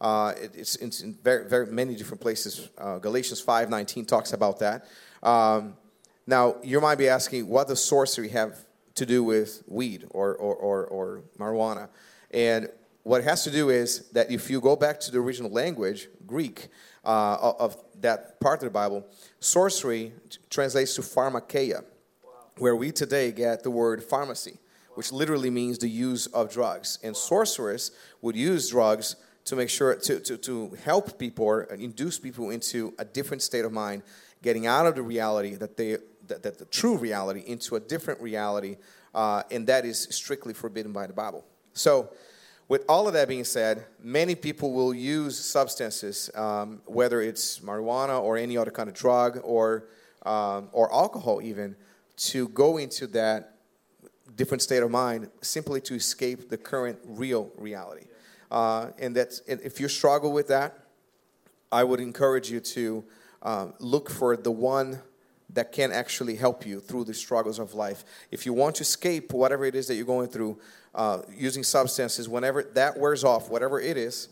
Uh, 0.01 0.33
it- 0.41 0.51
it's, 0.55 0.75
it's 0.77 1.01
in 1.01 1.13
very, 1.23 1.47
very 1.47 1.67
many 1.67 1.95
different 1.95 2.19
places. 2.19 2.69
Uh, 2.77 2.97
Galatians 2.99 3.39
five 3.39 3.69
nineteen 3.69 4.05
talks 4.05 4.33
about 4.33 4.59
that. 4.59 4.85
Um, 5.23 5.75
now, 6.27 6.55
you 6.63 6.81
might 6.81 6.97
be 6.97 7.07
asking, 7.07 7.47
what 7.47 7.67
does 7.67 7.83
sorcery 7.83 8.29
have 8.29 8.65
to 8.95 9.05
do 9.05 9.23
with 9.23 9.63
weed 9.67 10.05
or, 10.09 10.35
or, 10.35 10.55
or, 10.55 10.85
or 10.85 11.21
marijuana? 11.37 11.89
And 12.31 12.69
what 13.03 13.21
it 13.21 13.25
has 13.25 13.43
to 13.43 13.51
do 13.51 13.69
is 13.69 14.09
that 14.09 14.31
if 14.31 14.49
you 14.49 14.59
go 14.59 14.75
back 14.75 14.99
to 15.01 15.11
the 15.11 15.19
original 15.19 15.51
language, 15.51 16.07
Greek, 16.25 16.69
uh, 17.03 17.53
of 17.59 17.77
that 18.01 18.39
part 18.39 18.61
of 18.61 18.65
the 18.65 18.71
Bible, 18.71 19.05
sorcery 19.39 20.11
translates 20.49 20.95
to 20.95 21.01
pharmakeia, 21.01 21.83
where 22.57 22.75
we 22.75 22.91
today 22.91 23.31
get 23.31 23.61
the 23.61 23.69
word 23.69 24.03
pharmacy, 24.03 24.57
which 24.95 25.11
literally 25.11 25.51
means 25.51 25.77
the 25.77 25.89
use 25.89 26.25
of 26.27 26.51
drugs. 26.51 26.97
And 27.03 27.15
sorcerers 27.15 27.91
would 28.21 28.35
use 28.35 28.69
drugs 28.69 29.17
to 29.43 29.55
make 29.55 29.69
sure 29.69 29.93
to, 29.95 30.19
to, 30.21 30.37
to 30.37 30.75
help 30.83 31.19
people 31.19 31.45
or 31.45 31.63
induce 31.65 32.17
people 32.17 32.49
into 32.49 32.95
a 32.97 33.05
different 33.05 33.43
state 33.43 33.65
of 33.65 33.71
mind, 33.71 34.01
getting 34.41 34.65
out 34.65 34.87
of 34.87 34.95
the 34.95 35.03
reality 35.03 35.53
that 35.55 35.77
they 35.77 35.97
that, 36.27 36.57
the 36.57 36.65
true 36.65 36.97
reality 36.97 37.43
into 37.45 37.75
a 37.75 37.79
different 37.79 38.21
reality, 38.21 38.77
uh, 39.13 39.43
and 39.51 39.67
that 39.67 39.85
is 39.85 40.07
strictly 40.11 40.53
forbidden 40.53 40.91
by 40.91 41.07
the 41.07 41.13
Bible. 41.13 41.45
So, 41.73 42.09
with 42.67 42.83
all 42.89 43.07
of 43.07 43.13
that 43.13 43.27
being 43.27 43.43
said, 43.43 43.85
many 44.01 44.33
people 44.33 44.73
will 44.73 44.93
use 44.93 45.37
substances, 45.37 46.31
um, 46.33 46.81
whether 46.85 47.21
it's 47.21 47.59
marijuana 47.59 48.19
or 48.19 48.37
any 48.37 48.57
other 48.57 48.71
kind 48.71 48.89
of 48.89 48.95
drug 48.95 49.39
or 49.43 49.87
um, 50.25 50.69
or 50.71 50.91
alcohol, 50.91 51.41
even, 51.43 51.75
to 52.17 52.47
go 52.49 52.77
into 52.77 53.05
that 53.07 53.57
different 54.35 54.61
state 54.61 54.81
of 54.81 54.89
mind 54.89 55.29
simply 55.41 55.79
to 55.81 55.93
escape 55.93 56.49
the 56.49 56.57
current 56.57 56.97
real 57.05 57.51
reality. 57.57 58.07
Uh, 58.51 58.91
and 58.99 59.15
that's 59.15 59.41
and 59.47 59.61
if 59.61 59.79
you 59.79 59.87
struggle 59.87 60.31
with 60.31 60.47
that, 60.47 60.79
I 61.71 61.83
would 61.83 61.99
encourage 61.99 62.49
you 62.49 62.59
to 62.59 63.03
um, 63.43 63.73
look 63.79 64.09
for 64.09 64.35
the 64.37 64.51
one 64.51 65.01
that 65.49 65.71
can 65.71 65.91
actually 65.91 66.35
help 66.35 66.65
you 66.65 66.79
through 66.79 67.05
the 67.05 67.13
struggles 67.13 67.59
of 67.59 67.73
life. 67.73 68.03
If 68.31 68.45
you 68.45 68.53
want 68.53 68.75
to 68.75 68.81
escape 68.81 69.31
whatever 69.33 69.65
it 69.65 69.75
is 69.75 69.87
that 69.87 69.95
you're 69.95 70.05
going 70.05 70.27
through, 70.27 70.59
uh, 70.93 71.21
using 71.29 71.63
substances, 71.63 72.27
whenever 72.27 72.63
that 72.63 72.97
wears 72.97 73.23
off, 73.23 73.49
whatever 73.49 73.79
it 73.79 73.97
is, 73.97 74.29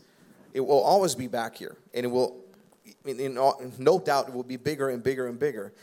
it 0.53 0.61
will 0.61 0.81
always 0.81 1.15
be 1.15 1.27
back 1.27 1.55
here, 1.55 1.77
and 1.93 2.05
it 2.05 2.09
will, 2.09 2.43
in, 3.05 3.19
in, 3.19 3.37
all- 3.37 3.61
no 3.77 3.99
doubt, 3.99 4.29
it 4.29 4.33
will 4.33 4.43
be 4.43 4.57
bigger 4.57 4.89
and 4.89 5.03
bigger 5.03 5.27
and 5.27 5.39
bigger. 5.39 5.73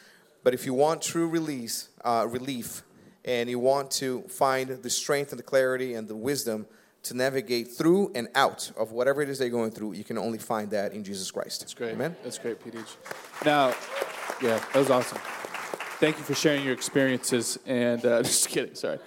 But 0.43 0.55
if 0.55 0.65
you 0.65 0.75
want 0.75 1.03
true 1.03 1.29
release, 1.29 1.89
uh, 2.05 2.27
relief, 2.29 2.83
and 3.25 3.51
you 3.51 3.59
want 3.59 3.91
to 3.91 4.23
find 4.23 4.71
the 4.71 4.91
strength 4.91 5.33
and 5.33 5.39
the 5.39 5.45
clarity 5.45 5.95
and 5.95 6.09
the 6.09 6.17
wisdom 6.17 6.67
to 7.03 7.15
navigate 7.15 7.73
through 7.73 8.13
and 8.15 8.29
out 8.35 8.71
of 8.77 8.93
whatever 8.93 9.23
it 9.23 9.29
is 9.29 9.39
they're 9.39 9.49
going 9.49 9.71
through, 9.71 9.93
you 9.93 10.05
can 10.05 10.19
only 10.19 10.39
find 10.39 10.71
that 10.71 10.93
in 10.93 11.03
Jesus 11.03 11.31
Christ. 11.31 11.61
That's 11.61 11.75
great. 11.75 11.93
Amen. 11.93 12.15
That's 12.23 12.39
great, 12.39 12.63
PDH. 12.63 13.45
Now, 13.45 13.69
yeah, 14.43 14.59
that 14.59 14.77
was 14.77 14.91
awesome. 14.91 15.19
Thank 15.99 16.19
you 16.19 16.25
for 16.25 16.35
sharing 16.35 16.65
your 16.65 16.73
experiences. 16.73 17.59
And 17.67 18.05
uh, 18.05 18.23
just 18.23 18.49
kidding, 18.49 18.75
sorry, 18.75 18.99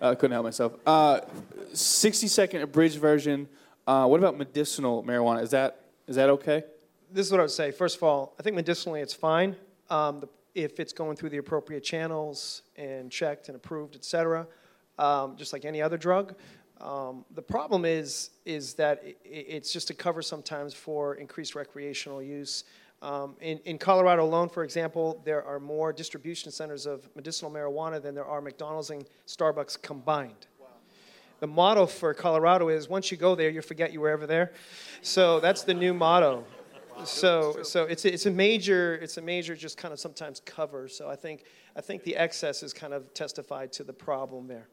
uh, 0.00 0.14
couldn't 0.14 0.32
help 0.32 0.44
myself. 0.44 0.74
Uh, 0.86 1.20
Sixty 1.72 2.28
second 2.28 2.60
abridged 2.60 2.98
version. 2.98 3.48
Uh, 3.86 4.06
what 4.06 4.20
about 4.20 4.36
medicinal 4.36 5.02
marijuana? 5.02 5.42
Is 5.42 5.50
that 5.52 5.80
is 6.06 6.16
that 6.16 6.28
okay? 6.28 6.64
this 7.12 7.26
is 7.26 7.32
what 7.32 7.40
I 7.40 7.44
would 7.44 7.50
say. 7.50 7.70
First 7.70 7.96
of 7.96 8.02
all, 8.02 8.34
I 8.38 8.42
think 8.42 8.56
medicinally 8.56 9.00
it's 9.00 9.14
fine 9.14 9.56
um, 9.90 10.20
the, 10.20 10.28
if 10.54 10.80
it's 10.80 10.92
going 10.92 11.16
through 11.16 11.30
the 11.30 11.38
appropriate 11.38 11.82
channels 11.82 12.62
and 12.76 13.10
checked 13.10 13.48
and 13.48 13.56
approved, 13.56 13.94
et 13.94 14.04
cetera, 14.04 14.46
um, 14.98 15.36
just 15.36 15.52
like 15.52 15.64
any 15.64 15.80
other 15.82 15.96
drug. 15.96 16.34
Um, 16.82 17.24
the 17.34 17.42
problem 17.42 17.84
is 17.84 18.30
is 18.44 18.74
that 18.74 19.00
i 19.04 19.14
it's 19.24 19.72
just 19.72 19.90
a 19.90 19.94
cover 19.94 20.20
sometimes 20.20 20.74
for 20.74 21.14
increased 21.14 21.54
recreational 21.54 22.20
use. 22.20 22.64
Um, 23.02 23.34
in, 23.40 23.58
in 23.64 23.78
Colorado 23.78 24.24
alone, 24.24 24.48
for 24.48 24.62
example, 24.62 25.20
there 25.24 25.44
are 25.44 25.58
more 25.58 25.92
distribution 25.92 26.52
centers 26.52 26.86
of 26.86 27.08
medicinal 27.16 27.50
marijuana 27.50 28.00
than 28.00 28.14
there 28.14 28.24
are 28.24 28.40
McDonald's 28.40 28.90
and 28.90 29.04
Starbucks 29.26 29.80
combined. 29.82 30.46
The 31.40 31.48
motto 31.48 31.86
for 31.86 32.14
Colorado 32.14 32.68
is 32.68 32.88
once 32.88 33.10
you 33.10 33.16
go 33.16 33.34
there, 33.34 33.50
you 33.50 33.60
forget 33.62 33.92
you 33.92 34.00
were 34.00 34.10
ever 34.10 34.26
there. 34.28 34.52
So 35.02 35.40
that's 35.40 35.62
the 35.62 35.74
new 35.74 35.92
motto. 35.92 36.44
So, 37.04 37.62
so 37.64 37.84
it's, 37.84 38.04
a- 38.04 38.12
it's 38.12 38.26
a 38.26 38.30
major, 38.30 38.94
it's 38.94 39.16
a 39.16 39.22
major 39.22 39.56
just 39.56 39.76
kind 39.76 39.92
of 39.92 39.98
sometimes 39.98 40.38
cover. 40.38 40.86
So 40.86 41.08
I 41.08 41.16
think, 41.16 41.44
I 41.74 41.80
think 41.80 42.04
the 42.04 42.16
excess 42.16 42.62
is 42.62 42.72
kind 42.72 42.92
of 42.92 43.12
testified 43.14 43.72
to 43.72 43.82
the 43.82 43.92
problem 43.92 44.46
there. 44.46 44.68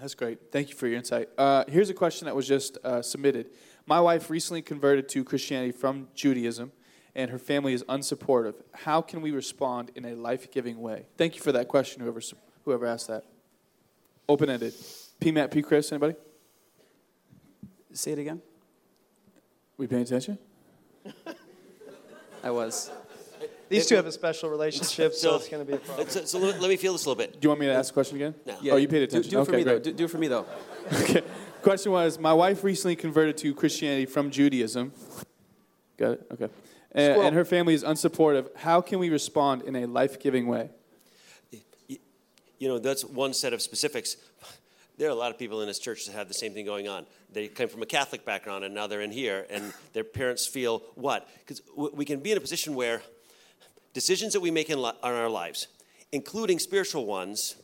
That's 0.00 0.14
great. 0.14 0.52
Thank 0.52 0.68
you 0.68 0.74
for 0.74 0.86
your 0.86 0.96
insight. 0.96 1.28
Uh, 1.38 1.64
here's 1.68 1.90
a 1.90 1.94
question 1.94 2.26
that 2.26 2.34
was 2.34 2.46
just 2.46 2.78
uh, 2.84 3.02
submitted. 3.02 3.50
My 3.86 4.00
wife 4.00 4.30
recently 4.30 4.62
converted 4.62 5.08
to 5.10 5.24
Christianity 5.24 5.72
from 5.72 6.08
Judaism, 6.14 6.72
and 7.14 7.30
her 7.30 7.38
family 7.38 7.72
is 7.72 7.84
unsupportive. 7.84 8.54
How 8.72 9.00
can 9.00 9.20
we 9.22 9.30
respond 9.30 9.92
in 9.94 10.04
a 10.04 10.14
life 10.14 10.50
giving 10.50 10.80
way? 10.80 11.06
Thank 11.16 11.36
you 11.36 11.40
for 11.40 11.52
that 11.52 11.68
question, 11.68 12.02
whoever, 12.02 12.20
whoever 12.64 12.86
asked 12.86 13.08
that. 13.08 13.24
Open 14.28 14.50
ended. 14.50 14.74
P. 15.20 15.30
Matt, 15.30 15.50
P. 15.50 15.62
Cris, 15.62 15.92
anybody? 15.92 16.14
Say 17.92 18.12
it 18.12 18.18
again. 18.18 18.42
We 19.78 19.86
paying 19.86 20.02
attention? 20.02 20.38
I 22.42 22.50
was. 22.50 22.90
These 23.68 23.86
two 23.86 23.96
have 23.96 24.06
a 24.06 24.12
special 24.12 24.48
relationship, 24.48 25.14
so, 25.14 25.30
So- 25.30 25.36
it's 25.36 25.48
going 25.48 25.64
to 25.64 25.70
be 25.70 25.76
a 25.76 25.80
problem. 25.80 26.08
So, 26.08 26.24
so 26.24 26.38
let, 26.38 26.60
let 26.60 26.68
me 26.68 26.76
feel 26.76 26.92
this 26.92 27.04
a 27.04 27.08
little 27.08 27.18
bit. 27.18 27.32
Do 27.40 27.46
you 27.46 27.48
want 27.50 27.60
me 27.60 27.66
to 27.66 27.72
ask 27.74 27.88
the 27.88 27.94
question 27.94 28.16
again? 28.16 28.34
No. 28.46 28.56
oh, 28.72 28.76
you 28.76 28.88
paid 28.88 28.98
do- 28.98 29.04
attention. 29.04 29.30
Do, 29.30 29.40
it 29.40 29.44
for 29.44 29.50
okay, 29.50 29.58
me 29.58 29.64
though. 29.64 29.70
great. 29.72 29.82
Do, 29.84 29.92
do 29.92 30.04
it 30.04 30.10
for 30.10 30.18
me 30.18 30.28
though. 30.28 30.46
Okay. 30.92 31.22
Question 31.62 31.90
was 31.90 32.20
My 32.20 32.32
wife 32.32 32.62
recently 32.62 32.94
converted 32.94 33.36
to 33.38 33.52
Christianity 33.52 34.06
from 34.06 34.30
Judaism. 34.30 34.92
Got 35.96 36.12
it? 36.12 36.26
Okay. 36.32 36.48
And, 36.92 37.20
and 37.22 37.34
her 37.34 37.44
family 37.44 37.74
is 37.74 37.82
unsupportive. 37.82 38.54
How 38.56 38.80
can 38.80 39.00
we 39.00 39.10
respond 39.10 39.62
in 39.62 39.74
a 39.74 39.86
life 39.86 40.20
giving 40.20 40.46
way? 40.46 40.70
You 42.58 42.68
know, 42.68 42.78
that's 42.78 43.04
one 43.04 43.34
set 43.34 43.52
of 43.52 43.60
specifics. 43.60 44.16
There 44.96 45.08
are 45.08 45.10
a 45.10 45.16
lot 45.16 45.30
of 45.30 45.38
people 45.38 45.60
in 45.60 45.66
this 45.66 45.78
church 45.78 46.06
that 46.06 46.12
have 46.12 46.28
the 46.28 46.34
same 46.34 46.54
thing 46.54 46.64
going 46.64 46.88
on. 46.88 47.04
They 47.30 47.48
came 47.48 47.68
from 47.68 47.82
a 47.82 47.86
Catholic 47.86 48.24
background 48.24 48.64
and 48.64 48.74
now 48.74 48.86
they're 48.86 49.02
in 49.02 49.10
here, 49.10 49.46
and 49.50 49.74
their 49.92 50.04
parents 50.04 50.46
feel 50.46 50.82
what? 50.94 51.28
Because 51.40 51.60
we 51.76 52.04
can 52.04 52.20
be 52.20 52.30
in 52.32 52.38
a 52.38 52.40
position 52.40 52.74
where 52.74 53.02
decisions 53.96 54.34
that 54.34 54.40
we 54.40 54.50
make 54.50 54.68
in, 54.68 54.82
li- 54.82 54.92
in 55.02 55.10
our 55.10 55.30
lives, 55.30 55.68
including 56.12 56.58
spiritual 56.58 57.06
ones, 57.06 57.56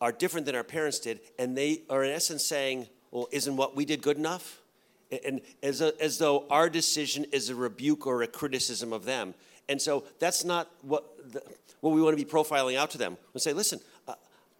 are 0.00 0.10
different 0.10 0.44
than 0.44 0.56
our 0.56 0.64
parents 0.64 0.98
did, 0.98 1.20
and 1.38 1.56
they 1.56 1.82
are 1.88 2.02
in 2.02 2.10
essence 2.10 2.44
saying, 2.44 2.88
"Well, 3.12 3.28
isn't 3.30 3.56
what 3.56 3.76
we 3.76 3.84
did 3.84 4.02
good 4.02 4.16
enough?" 4.16 4.60
And 5.24 5.40
as, 5.62 5.82
a, 5.82 5.92
as 6.02 6.18
though 6.18 6.46
our 6.50 6.68
decision 6.68 7.26
is 7.30 7.48
a 7.48 7.54
rebuke 7.54 8.08
or 8.08 8.22
a 8.22 8.26
criticism 8.26 8.92
of 8.92 9.04
them. 9.04 9.34
And 9.68 9.80
so 9.80 10.02
that's 10.18 10.44
not 10.44 10.68
what 10.82 11.04
the, 11.32 11.40
what 11.80 11.92
we 11.92 12.02
want 12.02 12.18
to 12.18 12.24
be 12.24 12.28
profiling 12.28 12.76
out 12.76 12.90
to 12.90 12.98
them. 12.98 13.16
We 13.32 13.38
say, 13.38 13.52
"Listen, 13.52 13.78
uh, 14.08 14.14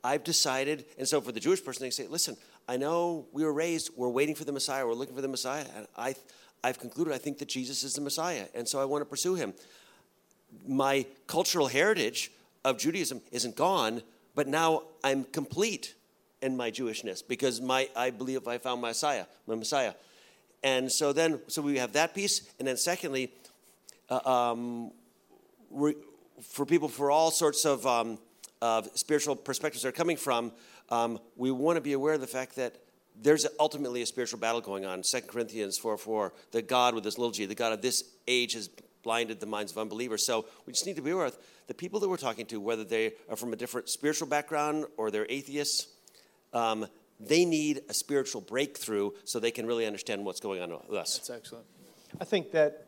I've 0.04 0.22
decided." 0.22 0.84
And 0.98 1.08
so 1.08 1.20
for 1.20 1.32
the 1.32 1.40
Jewish 1.40 1.64
person, 1.64 1.82
they 1.84 1.90
say, 1.90 2.06
"Listen, 2.06 2.36
I 2.68 2.76
know 2.76 3.26
we 3.32 3.42
were 3.42 3.52
raised. 3.52 3.90
We're 3.96 4.08
waiting 4.20 4.36
for 4.36 4.44
the 4.44 4.52
Messiah. 4.52 4.86
We're 4.86 4.94
looking 4.94 5.16
for 5.16 5.22
the 5.22 5.34
Messiah, 5.36 5.66
and 5.74 5.88
I." 5.96 6.14
I've 6.62 6.78
concluded 6.78 7.14
I 7.14 7.18
think 7.18 7.38
that 7.38 7.48
Jesus 7.48 7.84
is 7.84 7.94
the 7.94 8.02
Messiah, 8.02 8.44
and 8.54 8.68
so 8.68 8.78
I 8.78 8.84
want 8.84 9.00
to 9.00 9.06
pursue 9.06 9.34
him. 9.34 9.54
My 10.66 11.06
cultural 11.26 11.68
heritage 11.68 12.30
of 12.64 12.78
Judaism 12.78 13.20
isn't 13.32 13.56
gone, 13.56 14.02
but 14.34 14.46
now 14.46 14.82
I'm 15.02 15.24
complete 15.24 15.94
in 16.42 16.56
my 16.56 16.70
Jewishness 16.70 17.22
because 17.26 17.60
my 17.60 17.88
I 17.96 18.10
believe 18.10 18.46
I 18.48 18.58
found 18.58 18.80
my 18.80 18.88
Messiah, 18.88 19.26
my 19.46 19.54
Messiah. 19.54 19.94
And 20.62 20.90
so 20.92 21.12
then, 21.12 21.40
so 21.46 21.62
we 21.62 21.78
have 21.78 21.92
that 21.94 22.14
piece, 22.14 22.42
and 22.58 22.68
then 22.68 22.76
secondly, 22.76 23.32
uh, 24.10 24.28
um, 24.28 24.90
for 26.42 26.66
people 26.66 26.88
for 26.88 27.10
all 27.10 27.30
sorts 27.30 27.64
of, 27.64 27.86
um, 27.86 28.18
of 28.60 28.88
spiritual 28.94 29.36
perspectives 29.36 29.82
they're 29.82 29.92
coming 29.92 30.16
from, 30.16 30.52
um, 30.90 31.18
we 31.36 31.50
want 31.50 31.76
to 31.76 31.80
be 31.80 31.92
aware 31.92 32.14
of 32.14 32.20
the 32.20 32.26
fact 32.26 32.56
that 32.56 32.74
there's 33.22 33.46
ultimately 33.58 34.02
a 34.02 34.06
spiritual 34.06 34.38
battle 34.38 34.60
going 34.60 34.84
on. 34.84 35.02
2 35.02 35.20
Corinthians 35.22 35.78
4 35.78 35.96
4, 35.96 36.32
the 36.52 36.62
God 36.62 36.94
with 36.94 37.04
this 37.04 37.18
little 37.18 37.32
g, 37.32 37.46
the 37.46 37.54
God 37.54 37.72
of 37.72 37.82
this 37.82 38.04
age 38.26 38.54
has 38.54 38.68
blinded 39.02 39.40
the 39.40 39.46
minds 39.46 39.72
of 39.72 39.78
unbelievers. 39.78 40.24
So 40.24 40.46
we 40.66 40.72
just 40.72 40.86
need 40.86 40.96
to 40.96 41.02
be 41.02 41.10
aware 41.10 41.26
of 41.26 41.38
the 41.66 41.74
people 41.74 42.00
that 42.00 42.08
we're 42.08 42.16
talking 42.16 42.46
to, 42.46 42.60
whether 42.60 42.84
they 42.84 43.12
are 43.28 43.36
from 43.36 43.52
a 43.52 43.56
different 43.56 43.88
spiritual 43.88 44.28
background 44.28 44.86
or 44.96 45.10
they're 45.10 45.26
atheists, 45.28 45.88
um, 46.52 46.86
they 47.20 47.44
need 47.44 47.82
a 47.88 47.94
spiritual 47.94 48.40
breakthrough 48.40 49.10
so 49.24 49.38
they 49.38 49.50
can 49.50 49.66
really 49.66 49.86
understand 49.86 50.24
what's 50.24 50.40
going 50.40 50.62
on 50.62 50.70
with 50.70 50.98
us. 50.98 51.18
That's 51.18 51.30
excellent. 51.30 51.66
I 52.20 52.24
think 52.24 52.50
that 52.52 52.86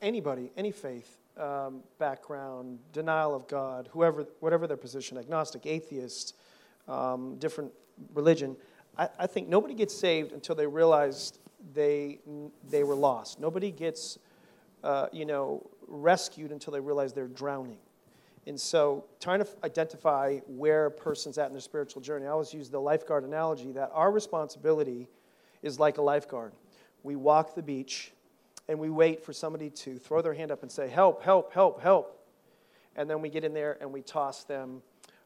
anybody, 0.00 0.50
any 0.56 0.70
faith 0.70 1.18
um, 1.36 1.82
background, 1.98 2.78
denial 2.92 3.34
of 3.34 3.48
God, 3.48 3.88
whoever, 3.92 4.26
whatever 4.40 4.66
their 4.66 4.76
position, 4.76 5.18
agnostic, 5.18 5.66
atheist, 5.66 6.36
um, 6.86 7.36
different 7.38 7.72
religion, 8.14 8.56
I, 8.96 9.08
I, 9.18 9.26
think 9.26 9.48
nobody 9.48 9.74
gets 9.74 9.94
saved 9.94 10.32
until 10.32 10.54
they 10.54 10.66
realize 10.66 11.32
they, 11.72 12.20
they 12.70 12.84
were 12.84 12.94
lost. 12.94 13.40
Nobody 13.40 13.70
gets, 13.70 14.18
uh, 14.84 15.06
you 15.12 15.24
know, 15.24 15.66
rescued 15.88 16.52
until 16.52 16.72
they 16.72 16.80
realize 16.80 17.12
they're 17.12 17.26
drowning. 17.26 17.78
And 18.46 18.60
so, 18.60 19.06
trying 19.20 19.38
to 19.38 19.48
identify 19.64 20.38
where 20.46 20.86
a 20.86 20.90
person's 20.90 21.38
at 21.38 21.46
in 21.46 21.52
their 21.52 21.62
spiritual 21.62 22.02
journey, 22.02 22.26
I 22.26 22.28
always 22.28 22.52
use 22.52 22.68
the 22.68 22.78
lifeguard 22.78 23.24
analogy 23.24 23.72
that 23.72 23.90
our 23.94 24.12
responsibility 24.12 25.08
is 25.62 25.80
like 25.80 25.96
a 25.96 26.02
lifeguard. 26.02 26.52
We 27.02 27.16
walk 27.16 27.54
the 27.54 27.62
beach 27.62 28.12
and 28.68 28.78
we 28.78 28.90
wait 28.90 29.24
for 29.24 29.32
somebody 29.32 29.70
to 29.70 29.96
throw 29.96 30.20
their 30.20 30.34
hand 30.34 30.50
up 30.50 30.62
and 30.62 30.70
say, 30.70 30.88
Help, 30.88 31.22
help, 31.22 31.54
help, 31.54 31.80
help. 31.80 32.20
And 32.94 33.08
then 33.08 33.22
we 33.22 33.30
get 33.30 33.44
in 33.44 33.54
there 33.54 33.78
and 33.80 33.90
we 33.90 34.02
toss 34.02 34.44
them 34.44 34.82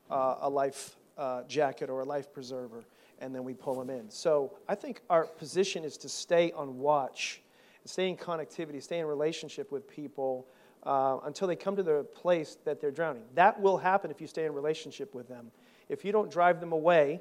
uh, 0.08 0.36
a 0.42 0.48
life 0.48 0.94
uh, 1.18 1.42
jacket 1.48 1.90
or 1.90 2.00
a 2.00 2.04
life 2.04 2.32
preserver, 2.32 2.84
and 3.18 3.34
then 3.34 3.42
we 3.42 3.52
pull 3.52 3.74
them 3.74 3.90
in. 3.90 4.08
So, 4.08 4.52
I 4.68 4.76
think 4.76 5.00
our 5.10 5.24
position 5.24 5.82
is 5.82 5.96
to 5.98 6.08
stay 6.08 6.52
on 6.52 6.78
watch, 6.78 7.42
stay 7.84 8.08
in 8.08 8.16
connectivity, 8.16 8.82
stay 8.82 8.98
in 8.98 9.06
relationship 9.06 9.72
with 9.72 9.88
people 9.88 10.46
uh, 10.84 11.18
until 11.24 11.48
they 11.48 11.56
come 11.56 11.76
to 11.76 11.82
the 11.82 12.04
place 12.04 12.56
that 12.64 12.80
they're 12.80 12.90
drowning. 12.90 13.22
That 13.34 13.60
will 13.60 13.78
happen 13.78 14.10
if 14.10 14.20
you 14.20 14.26
stay 14.26 14.44
in 14.44 14.52
relationship 14.52 15.14
with 15.14 15.28
them. 15.28 15.50
If 15.88 16.04
you 16.04 16.12
don't 16.12 16.30
drive 16.30 16.60
them 16.60 16.72
away 16.72 17.20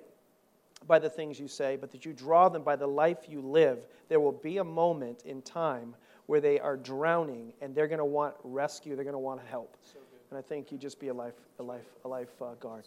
by 0.87 0.99
the 0.99 1.09
things 1.09 1.39
you 1.39 1.47
say, 1.47 1.75
but 1.75 1.91
that 1.91 2.05
you 2.05 2.13
draw 2.13 2.49
them 2.49 2.63
by 2.63 2.75
the 2.75 2.87
life 2.87 3.19
you 3.27 3.41
live, 3.41 3.79
there 4.09 4.19
will 4.19 4.31
be 4.31 4.57
a 4.57 4.63
moment 4.63 5.23
in 5.25 5.41
time 5.41 5.95
where 6.27 6.41
they 6.41 6.59
are 6.59 6.77
drowning 6.77 7.53
and 7.61 7.73
they're 7.73 7.87
going 7.87 7.97
to 7.99 8.05
want 8.05 8.35
rescue, 8.43 8.95
they're 8.95 9.05
going 9.05 9.13
to 9.13 9.19
want 9.19 9.41
help. 9.49 9.75
So 9.81 9.99
and 10.29 10.37
I 10.37 10.41
think 10.41 10.71
you 10.71 10.77
just 10.77 10.99
be 10.99 11.07
a 11.07 11.13
life, 11.13 11.35
a 11.59 11.63
life, 11.63 11.85
a 12.03 12.07
life 12.07 12.41
uh, 12.41 12.53
guard. 12.59 12.83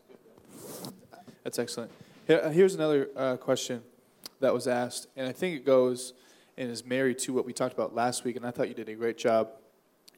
That's 1.42 1.58
excellent. 1.58 1.90
Uh, 2.28 2.50
here's 2.50 2.74
another 2.74 3.08
uh, 3.16 3.36
question 3.38 3.82
that 4.40 4.52
was 4.52 4.68
asked, 4.68 5.08
and 5.16 5.26
I 5.26 5.32
think 5.32 5.56
it 5.56 5.64
goes 5.64 6.12
and 6.56 6.70
is 6.70 6.84
married 6.84 7.18
to 7.20 7.32
what 7.32 7.44
we 7.44 7.52
talked 7.52 7.74
about 7.74 7.94
last 7.94 8.24
week, 8.24 8.36
and 8.36 8.46
I 8.46 8.50
thought 8.50 8.68
you 8.68 8.74
did 8.74 8.88
a 8.88 8.94
great 8.94 9.18
job 9.18 9.50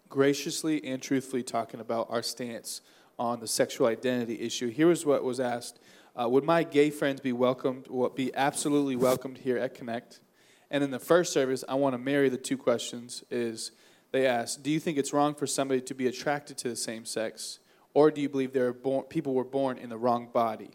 graciously 0.09 0.85
and 0.85 1.01
truthfully 1.01 1.42
talking 1.42 1.81
about 1.81 2.07
our 2.11 2.23
stance 2.23 2.83
on 3.18 3.40
the 3.40 3.47
sexual 3.49 3.87
identity 3.87 4.40
issue. 4.40 4.68
Here 4.68 4.87
was 4.87 5.07
what 5.07 5.25
was 5.25 5.40
asked 5.40 5.81
uh, 6.14 6.29
Would 6.29 6.45
my 6.45 6.64
gay 6.64 6.90
friends 6.90 7.21
be 7.21 7.33
welcomed, 7.33 7.87
be 8.14 8.35
absolutely 8.35 8.97
welcomed 8.97 9.38
here 9.38 9.57
at 9.57 9.75
Connect? 9.75 10.21
And 10.71 10.83
in 10.83 10.90
the 10.90 10.99
first 10.99 11.33
service, 11.33 11.64
I 11.68 11.75
want 11.75 11.95
to 11.95 11.99
marry 11.99 12.29
the 12.29 12.38
two 12.38 12.57
questions 12.57 13.25
is 13.31 13.73
they 14.11 14.27
asked, 14.27 14.62
do 14.62 14.71
you 14.71 14.81
think 14.81 14.99
it's 14.99 15.12
wrong 15.12 15.35
for 15.35 15.47
somebody 15.47 15.81
to 15.83 15.95
be 15.95 16.07
attracted 16.07 16.59
to 16.59 16.68
the 16.68 16.77
same 16.77 17.05
sex? 17.05 17.59
Or 17.95 18.11
do 18.11 18.21
you 18.21 18.29
believe 18.29 18.53
there 18.53 18.68
are 18.68 18.73
born, 18.73 19.05
people 19.05 19.35
were 19.35 19.45
born 19.45 19.79
in 19.79 19.88
the 19.88 19.99
wrong 19.99 20.29
body? 20.33 20.71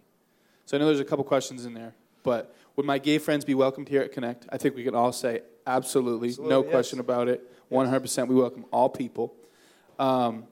So 0.65 0.77
I 0.77 0.79
know 0.79 0.87
there's 0.87 0.99
a 0.99 1.05
couple 1.05 1.23
questions 1.23 1.65
in 1.65 1.73
there, 1.73 1.95
but 2.23 2.55
would 2.77 2.85
my 2.85 2.99
gay 2.99 3.17
friends 3.17 3.43
be 3.43 3.55
welcomed 3.55 3.89
here 3.89 4.01
at 4.01 4.13
Connect? 4.13 4.45
I 4.49 4.57
think 4.57 4.75
we 4.75 4.83
can 4.83 4.95
all 4.95 5.11
say 5.11 5.41
absolutely, 5.65 6.29
absolutely 6.29 6.55
no 6.55 6.63
yes. 6.63 6.71
question 6.71 6.99
about 6.99 7.27
it. 7.27 7.51
100%. 7.71 8.27
We 8.27 8.35
welcome 8.35 8.65
all 8.71 8.87
people. 8.87 9.33
Um, 9.99 10.45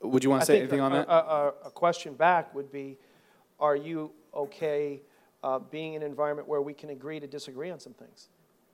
would 0.00 0.24
you 0.24 0.30
want 0.30 0.42
to 0.42 0.46
say 0.46 0.58
anything 0.60 0.80
a, 0.80 0.84
on 0.84 0.92
that? 0.92 1.08
A, 1.08 1.12
a, 1.12 1.52
a, 1.66 1.70
question 1.70 2.14
back 2.14 2.54
would 2.54 2.70
be 2.72 2.96
Are 3.58 3.74
you 3.76 4.12
okay 4.32 5.02
uh, 5.42 5.58
being 5.58 5.94
in 5.94 6.02
an 6.02 6.08
environment 6.08 6.48
where 6.48 6.62
we 6.62 6.72
can 6.72 6.90
agree 6.90 7.18
to 7.18 7.26
disagree 7.26 7.70
on 7.70 7.80
some 7.80 7.92
things? 7.94 8.28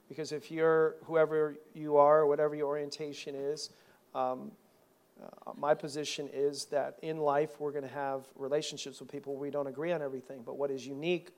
Because 0.08 0.30
if 0.30 0.50
you're 0.50 0.96
whoever 1.04 1.56
you 1.74 1.96
are, 1.96 2.26
whatever 2.26 2.54
your 2.54 2.68
orientation 2.68 3.34
is, 3.34 3.70
um, 4.14 4.52
uh, 5.20 5.52
my 5.56 5.72
position 5.72 6.28
is 6.32 6.66
that 6.66 6.98
in 7.02 7.16
life 7.16 7.58
we're 7.58 7.72
going 7.72 7.82
to 7.82 7.94
have 7.94 8.26
relationships 8.36 9.00
with 9.00 9.10
people 9.10 9.34
we 9.34 9.50
don't 9.50 9.66
agree 9.66 9.92
on 9.92 10.02
everything. 10.02 10.42
But 10.44 10.58
what 10.58 10.70
is 10.70 10.86
unique 10.86 11.30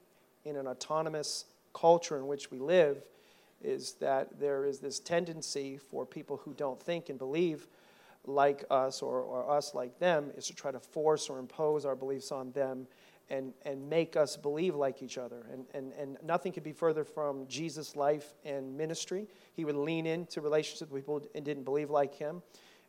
in 0.45 0.57
an 0.57 0.67
autonomous 0.67 1.47
culture 1.73 2.17
in 2.17 2.27
which 2.27 2.51
we 2.51 2.59
live 2.59 3.03
is 3.61 3.95
that 3.95 4.39
there 4.39 4.65
is 4.65 4.79
this 4.79 5.01
tendency 5.01 5.77
for 5.77 6.07
people 6.07 6.37
who 6.39 6.55
don't 6.55 6.81
think 6.81 7.09
and 7.09 7.19
believe 7.19 7.67
like 8.25 8.65
us 8.71 9.03
or, 9.03 9.21
or 9.21 9.51
us 9.51 9.75
like 9.75 9.99
them 9.99 10.31
is 10.37 10.47
to 10.47 10.55
try 10.55 10.71
to 10.71 10.81
force 10.81 11.29
or 11.29 11.39
impose 11.39 11.85
our 11.85 11.97
beliefs 11.97 12.31
on 12.31 12.53
them 12.53 12.87
and, 13.31 13.53
and 13.65 13.89
make 13.89 14.17
us 14.17 14.37
believe 14.37 14.75
like 14.75 15.03
each 15.03 15.19
other. 15.19 15.47
And, 15.53 15.67
and, 15.75 15.93
and 15.95 16.17
nothing 16.23 16.53
could 16.53 16.63
be 16.63 16.73
further 16.73 17.05
from 17.05 17.47
Jesus' 17.47 17.97
life 17.97 18.35
and 18.45 18.77
ministry. 18.77 19.27
He 19.55 19.65
would 19.65 19.77
lean 19.77 20.07
into 20.07 20.41
relationships 20.41 20.91
with 20.91 21.03
people 21.03 21.23
and 21.35 21.45
didn't 21.45 21.65
believe 21.65 21.91
like 21.91 22.15
him, 22.15 22.43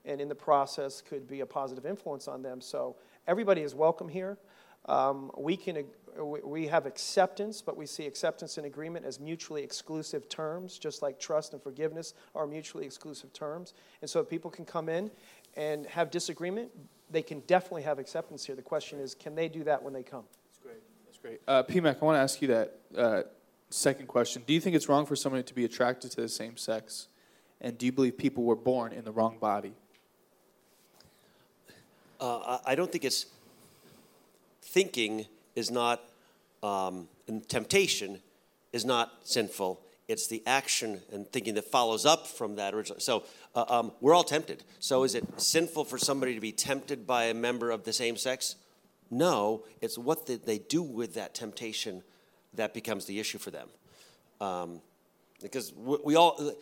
and 0.05 0.21
in 0.21 0.29
the 0.29 0.35
process 0.35 1.01
could 1.01 1.27
be 1.27 1.41
a 1.41 1.45
positive 1.45 1.85
influence 1.85 2.27
on 2.27 2.41
them. 2.41 2.61
So 2.61 2.95
everybody 3.27 3.61
is 3.61 3.75
welcome 3.75 4.07
here. 4.07 4.37
Um, 4.85 5.29
we 5.37 5.57
can 5.57 5.83
we 6.17 6.67
have 6.67 6.85
acceptance, 6.85 7.61
but 7.61 7.77
we 7.77 7.85
see 7.85 8.05
acceptance 8.05 8.57
and 8.57 8.65
agreement 8.65 9.05
as 9.05 9.19
mutually 9.19 9.63
exclusive 9.63 10.29
terms, 10.29 10.77
just 10.77 11.01
like 11.01 11.19
trust 11.19 11.53
and 11.53 11.61
forgiveness 11.61 12.13
are 12.35 12.47
mutually 12.47 12.85
exclusive 12.85 13.33
terms. 13.33 13.73
And 14.01 14.09
so 14.09 14.19
if 14.19 14.29
people 14.29 14.51
can 14.51 14.65
come 14.65 14.89
in 14.89 15.11
and 15.55 15.85
have 15.87 16.11
disagreement, 16.11 16.69
they 17.09 17.21
can 17.21 17.41
definitely 17.41 17.83
have 17.83 17.99
acceptance 17.99 18.45
here. 18.45 18.55
The 18.55 18.61
question 18.61 18.99
is, 18.99 19.15
can 19.15 19.35
they 19.35 19.49
do 19.49 19.63
that 19.63 19.81
when 19.81 19.93
they 19.93 20.03
come? 20.03 20.23
That's 20.47 20.59
great. 20.59 20.81
That's 21.05 21.17
great. 21.17 21.41
Uh, 21.47 21.63
PMAC, 21.63 22.01
I 22.01 22.05
want 22.05 22.15
to 22.15 22.21
ask 22.21 22.41
you 22.41 22.47
that 22.49 22.79
uh, 22.95 23.23
second 23.69 24.07
question. 24.07 24.43
Do 24.45 24.53
you 24.53 24.59
think 24.59 24.75
it's 24.75 24.89
wrong 24.89 25.05
for 25.05 25.15
somebody 25.15 25.43
to 25.43 25.53
be 25.53 25.65
attracted 25.65 26.11
to 26.11 26.21
the 26.21 26.29
same 26.29 26.57
sex? 26.57 27.07
And 27.61 27.77
do 27.77 27.85
you 27.85 27.91
believe 27.91 28.17
people 28.17 28.43
were 28.43 28.55
born 28.55 28.93
in 28.93 29.03
the 29.03 29.11
wrong 29.11 29.37
body? 29.39 29.73
Uh, 32.19 32.59
I 32.65 32.75
don't 32.75 32.91
think 32.91 33.05
it's 33.05 33.27
thinking 34.61 35.25
is 35.59 35.69
not, 35.69 36.01
um, 36.63 37.07
and 37.27 37.47
temptation 37.47 38.19
is 38.73 38.85
not 38.85 39.11
sinful. 39.23 39.81
It's 40.07 40.25
the 40.25 40.41
action 40.47 41.01
and 41.13 41.31
thinking 41.31 41.53
that 41.55 41.65
follows 41.65 42.05
up 42.05 42.25
from 42.25 42.55
that 42.55 42.73
original. 42.73 42.99
So 42.99 43.25
uh, 43.53 43.65
um, 43.67 43.91
we're 44.01 44.15
all 44.15 44.23
tempted. 44.23 44.63
So 44.79 45.03
is 45.03 45.13
it 45.13 45.23
sinful 45.39 45.85
for 45.85 45.99
somebody 45.99 46.33
to 46.33 46.41
be 46.41 46.51
tempted 46.51 47.05
by 47.05 47.25
a 47.25 47.33
member 47.33 47.69
of 47.69 47.83
the 47.83 47.93
same 47.93 48.17
sex? 48.17 48.55
No, 49.11 49.63
it's 49.81 49.97
what 49.97 50.25
they 50.25 50.57
do 50.57 50.81
with 50.81 51.13
that 51.15 51.35
temptation 51.35 52.03
that 52.55 52.73
becomes 52.73 53.05
the 53.05 53.19
issue 53.19 53.37
for 53.37 53.51
them. 53.51 53.69
Um, 54.41 54.81
because 55.41 55.73
we, 55.75 55.97
we 56.03 56.15
all, 56.15 56.53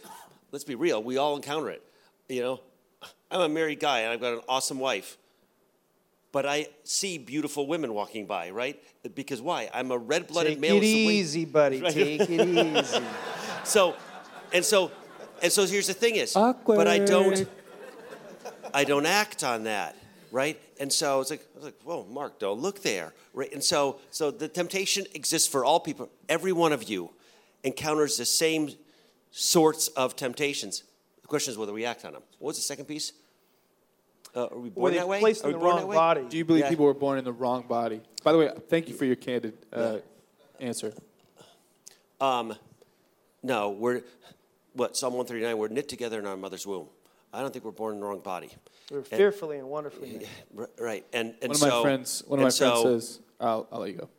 let's 0.51 0.65
be 0.65 0.75
real, 0.75 1.01
we 1.01 1.17
all 1.17 1.35
encounter 1.35 1.69
it. 1.69 1.83
You 2.27 2.41
know, 2.41 2.61
I'm 3.31 3.41
a 3.41 3.49
married 3.49 3.79
guy 3.79 4.01
and 4.01 4.11
I've 4.11 4.21
got 4.21 4.33
an 4.33 4.41
awesome 4.49 4.79
wife 4.79 5.17
but 6.31 6.45
I 6.45 6.67
see 6.83 7.17
beautiful 7.17 7.67
women 7.67 7.93
walking 7.93 8.25
by, 8.25 8.51
right? 8.51 8.81
Because 9.15 9.41
why? 9.41 9.69
I'm 9.73 9.91
a 9.91 9.97
red-blooded 9.97 10.53
Take 10.53 10.59
male. 10.59 10.77
it 10.77 10.83
easy, 10.83 11.45
buddy. 11.45 11.81
Right. 11.81 11.93
Take 11.93 12.21
it 12.21 12.29
easy. 12.47 13.05
So, 13.63 13.95
and 14.53 14.63
so, 14.63 14.91
and 15.41 15.51
so 15.51 15.65
here's 15.65 15.87
the 15.87 15.93
thing 15.93 16.15
is, 16.15 16.33
but 16.33 16.87
I 16.87 16.99
don't, 16.99 17.47
I 18.73 18.83
don't 18.83 19.05
act 19.05 19.43
on 19.43 19.63
that, 19.63 19.95
right? 20.31 20.61
And 20.79 20.91
so 20.91 21.21
it's 21.21 21.29
like, 21.29 21.41
I 21.53 21.55
was 21.55 21.65
like, 21.65 21.81
whoa, 21.83 22.05
Mark, 22.05 22.39
don't 22.39 22.59
look 22.59 22.81
there, 22.83 23.13
right? 23.33 23.51
And 23.51 23.63
so, 23.63 23.99
so 24.11 24.29
the 24.31 24.47
temptation 24.47 25.05
exists 25.13 25.47
for 25.47 25.63
all 25.65 25.79
people. 25.79 26.09
Every 26.29 26.51
one 26.53 26.73
of 26.73 26.89
you 26.89 27.11
encounters 27.63 28.17
the 28.17 28.25
same 28.25 28.71
sorts 29.31 29.87
of 29.89 30.15
temptations. 30.15 30.83
The 31.21 31.27
question 31.27 31.51
is 31.51 31.57
whether 31.57 31.73
we 31.73 31.85
act 31.85 32.05
on 32.05 32.13
them. 32.13 32.23
What 32.39 32.49
was 32.49 32.57
the 32.57 32.63
second 32.63 32.85
piece? 32.85 33.13
Uh, 34.35 34.45
are 34.47 34.57
we 34.59 34.69
born 34.69 34.83
Were 34.83 34.91
they 34.91 34.97
that 34.97 35.07
way? 35.07 35.19
placed 35.19 35.43
Are 35.43 35.49
in 35.49 35.55
we 35.55 35.59
the 35.59 35.65
wrong 35.65 35.89
body? 35.89 36.25
Do 36.29 36.37
you 36.37 36.45
believe 36.45 36.63
Yeah. 36.65 36.69
people 36.69 36.85
were 36.85 36.93
born 36.93 37.17
in 37.17 37.23
the 37.23 37.33
wrong 37.33 37.65
body? 37.67 38.01
By 38.23 38.31
the 38.33 38.37
way, 38.37 38.51
thank 38.69 38.87
you 38.87 38.93
for 38.95 39.05
your 39.05 39.15
candid 39.15 39.57
uh, 39.73 39.97
answer. 40.59 40.93
Um, 42.19 42.55
no, 43.43 43.69
we're 43.71 44.01
what 44.73 44.95
Psalm 44.97 45.13
139. 45.13 45.57
We're 45.57 45.67
knit 45.69 45.87
together 45.89 46.19
in 46.19 46.25
our 46.27 46.37
mother's 46.37 46.65
womb. 46.67 46.87
I 47.33 47.41
don't 47.41 47.51
think 47.51 47.65
we're 47.65 47.71
born 47.71 47.95
in 47.95 47.99
the 47.99 48.05
wrong 48.05 48.19
body. 48.19 48.49
We 48.91 48.97
were 48.97 49.03
fearfully 49.03 49.57
and 49.57 49.67
wonderfully 49.69 50.11
made. 50.19 50.27
R- 50.57 50.69
Right, 50.79 51.05
and 51.13 51.35
and 51.41 51.49
One 51.49 51.51
of 51.51 51.57
so 51.57 51.67
my 51.69 51.81
friends, 51.81 52.23
one 52.27 52.39
of 52.39 52.43
my 52.43 52.47
and 52.47 52.55
friends 52.57 52.73
so- 52.81 52.99
says, 52.99 53.19
I'll, 53.39 53.67
I'll 53.71 53.79
let 53.81 53.91
you 53.91 53.97
go. 53.97 54.09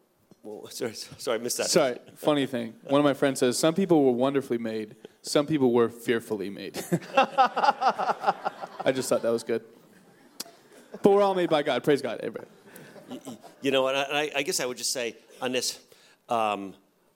Well, 0.42 0.66
sorry, 0.70 0.94
sorry, 0.94 1.38
I 1.38 1.42
missed 1.42 1.56
that. 1.58 1.66
Sorry, 1.68 1.98
funny 2.16 2.46
thing. 2.46 2.74
One 2.84 3.00
of 3.00 3.04
my 3.04 3.14
friends 3.14 3.40
says, 3.40 3.58
some 3.58 3.74
people 3.74 4.04
were 4.04 4.12
wonderfully 4.12 4.58
made, 4.58 4.94
some 5.22 5.46
people 5.46 5.72
were 5.72 5.88
fearfully 5.88 6.48
made. 6.50 6.82
I 7.16 8.92
just 8.94 9.08
thought 9.08 9.22
that 9.22 9.32
was 9.32 9.42
good. 9.42 9.64
But 11.02 11.10
we're 11.10 11.22
all 11.22 11.34
made 11.34 11.50
by 11.50 11.62
God. 11.62 11.84
Praise 11.84 12.02
God. 12.02 12.20
Everybody. 12.22 12.46
You 13.62 13.70
know, 13.70 13.88
and 13.88 13.96
I, 13.96 14.02
I, 14.02 14.30
I 14.36 14.42
guess 14.42 14.60
I 14.60 14.66
would 14.66 14.76
just 14.76 14.92
say 14.92 15.16
on 15.40 15.52
this, 15.52 15.78
um, 16.28 16.74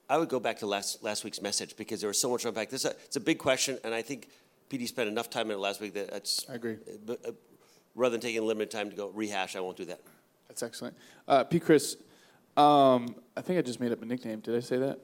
I 0.09 0.17
would 0.19 0.29
go 0.29 0.41
back 0.41 0.59
to 0.61 0.67
last 0.67 1.03
last 1.03 1.25
week's 1.25 1.43
message 1.43 1.77
because 1.77 2.01
there 2.01 2.09
was 2.09 2.19
so 2.21 2.31
much 2.31 2.43
to 2.43 2.49
unpack. 2.49 2.71
This 2.71 2.85
is 2.85 2.91
a, 2.91 2.95
it's 3.05 3.17
a 3.17 3.21
big 3.21 3.39
question, 3.39 3.79
and 3.85 3.95
I 3.95 4.03
think 4.03 4.29
PD 4.71 4.87
spent 4.89 5.09
enough 5.09 5.29
time 5.31 5.47
in 5.51 5.53
it 5.57 5.61
last 5.61 5.81
week 5.81 5.95
that 5.95 6.11
that's. 6.11 6.47
I 6.51 6.55
agree. 6.55 6.77
But, 7.05 7.27
uh, 7.27 7.33
rather 7.95 8.13
than 8.13 8.21
taking 8.21 8.43
limited 8.47 8.71
time 8.71 8.91
to 8.91 8.97
go 8.97 9.09
rehash, 9.09 9.55
I 9.57 9.61
won't 9.61 9.77
do 9.77 9.85
that. 9.87 10.01
That's 10.49 10.63
excellent. 10.63 10.97
Uh, 11.29 11.45
P. 11.45 11.61
Cris, 11.61 11.97
um, 12.57 13.15
I 13.37 13.43
think 13.43 13.59
I 13.59 13.63
just 13.63 13.81
made 13.81 13.93
up 13.93 14.03
a 14.03 14.07
nickname. 14.07 14.41
Did 14.41 14.57
I 14.57 14.61
say 14.61 14.79
that? 14.79 14.99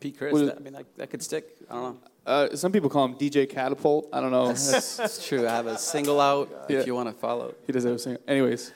Pete 0.00 0.18
Cris, 0.18 0.32
What 0.32 0.42
is- 0.42 0.48
that, 0.48 0.56
I 0.56 0.60
mean, 0.60 0.74
that, 0.74 0.84
that 0.96 1.10
could 1.10 1.22
stick. 1.22 1.56
I 1.70 1.74
don't 1.74 1.82
know. 1.82 1.98
Uh, 2.26 2.56
some 2.56 2.72
people 2.72 2.90
call 2.90 3.04
him 3.04 3.14
DJ 3.14 3.48
Catapult. 3.48 4.08
I 4.12 4.20
don't 4.20 4.32
know. 4.32 4.48
That's- 4.48 4.98
It's 4.98 5.26
true. 5.26 5.46
I 5.46 5.50
have 5.50 5.66
a 5.68 5.78
single 5.78 6.20
out 6.20 6.50
Yeah. 6.68 6.78
if 6.80 6.86
you 6.86 6.94
want 6.94 7.08
to 7.08 7.14
follow. 7.14 7.54
He 7.66 7.72
does 7.72 7.86
everything. 7.86 8.18
Anyways, 8.26 8.72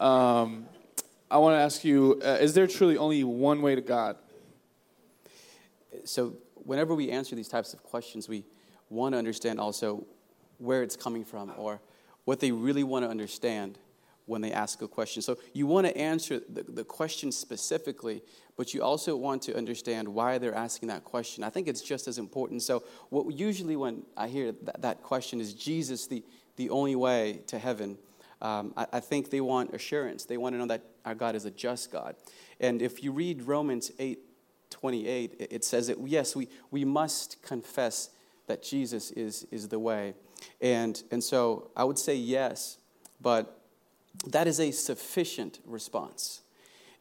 um, 0.00 0.66
I 1.30 1.38
want 1.38 1.54
to 1.54 1.58
ask 1.60 1.84
you: 1.84 2.20
uh, 2.24 2.38
Is 2.40 2.52
there 2.54 2.66
truly 2.66 2.96
only 2.96 3.22
one 3.22 3.62
way 3.62 3.76
to 3.76 3.80
God? 3.80 4.16
So 6.04 6.34
whenever 6.54 6.94
we 6.94 7.10
answer 7.10 7.36
these 7.36 7.48
types 7.48 7.72
of 7.74 7.82
questions, 7.84 8.28
we 8.28 8.44
want 8.88 9.12
to 9.14 9.18
understand 9.18 9.60
also 9.60 10.04
where 10.58 10.82
it's 10.82 10.96
coming 10.96 11.24
from 11.24 11.52
or 11.56 11.80
what 12.24 12.40
they 12.40 12.50
really 12.50 12.82
want 12.82 13.04
to 13.04 13.08
understand 13.08 13.78
when 14.30 14.40
they 14.40 14.52
ask 14.52 14.80
a 14.80 14.88
question. 14.88 15.20
So 15.20 15.38
you 15.52 15.66
want 15.66 15.86
to 15.88 15.96
answer 15.96 16.40
the, 16.48 16.62
the 16.62 16.84
question 16.84 17.32
specifically, 17.32 18.22
but 18.56 18.72
you 18.72 18.82
also 18.82 19.16
want 19.16 19.42
to 19.42 19.56
understand 19.56 20.08
why 20.08 20.38
they're 20.38 20.54
asking 20.54 20.88
that 20.88 21.04
question. 21.04 21.42
I 21.42 21.50
think 21.50 21.66
it's 21.66 21.82
just 21.82 22.06
as 22.06 22.16
important. 22.16 22.62
So 22.62 22.84
what 23.10 23.34
usually 23.34 23.74
when 23.76 24.04
I 24.16 24.28
hear 24.28 24.52
that, 24.62 24.82
that 24.82 25.02
question 25.02 25.40
is 25.40 25.52
Jesus 25.52 26.06
the, 26.06 26.24
the 26.56 26.70
only 26.70 26.94
way 26.94 27.42
to 27.48 27.58
heaven, 27.58 27.98
um, 28.40 28.72
I, 28.76 28.86
I 28.94 29.00
think 29.00 29.30
they 29.30 29.40
want 29.40 29.74
assurance. 29.74 30.24
They 30.24 30.36
want 30.36 30.54
to 30.54 30.58
know 30.58 30.66
that 30.66 30.84
our 31.04 31.16
God 31.16 31.34
is 31.34 31.44
a 31.44 31.50
just 31.50 31.90
God. 31.90 32.14
And 32.60 32.80
if 32.80 33.02
you 33.02 33.10
read 33.10 33.42
Romans 33.42 33.90
8, 33.98 34.20
28, 34.70 35.36
it- 35.40 35.52
it 35.52 35.64
says 35.64 35.88
that 35.88 35.98
yes, 36.06 36.36
we, 36.36 36.48
we 36.70 36.84
must 36.84 37.42
confess 37.42 38.10
that 38.46 38.62
Jesus 38.62 39.10
is, 39.10 39.44
is 39.50 39.68
the 39.68 39.78
way. 39.78 40.14
And, 40.60 41.02
and 41.10 41.22
so 41.22 41.70
I 41.76 41.84
would 41.84 41.98
say 41.98 42.14
yes, 42.14 42.78
but 43.20 43.59
that 44.26 44.46
is 44.46 44.60
a 44.60 44.70
sufficient 44.70 45.60
response. 45.64 46.42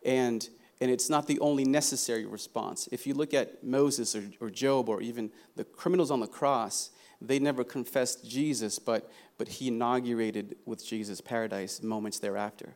And, 0.04 0.48
and 0.80 0.90
it's 0.90 1.10
not 1.10 1.28
the 1.28 1.40
only 1.40 1.66
necessary 1.66 2.26
response. 2.26 2.88
If 2.92 3.06
you 3.06 3.14
look 3.14 3.34
at 3.34 3.64
Moses 3.64 4.16
or, 4.16 4.24
or 4.40 4.50
Job 4.50 4.90
or 4.90 5.02
even 5.02 5.32
the 5.56 5.64
criminals 5.64 6.12
on 6.12 6.20
the 6.20 6.28
cross, 6.28 6.92
they 7.22 7.40
never 7.40 7.64
confessed 7.64 8.28
Jesus, 8.28 8.80
but, 8.80 9.12
but 9.38 9.48
he 9.48 9.68
inaugurated 9.68 10.56
with 10.66 10.86
Jesus 10.86 11.20
paradise 11.20 11.84
moments 11.84 12.20
thereafter. 12.20 12.76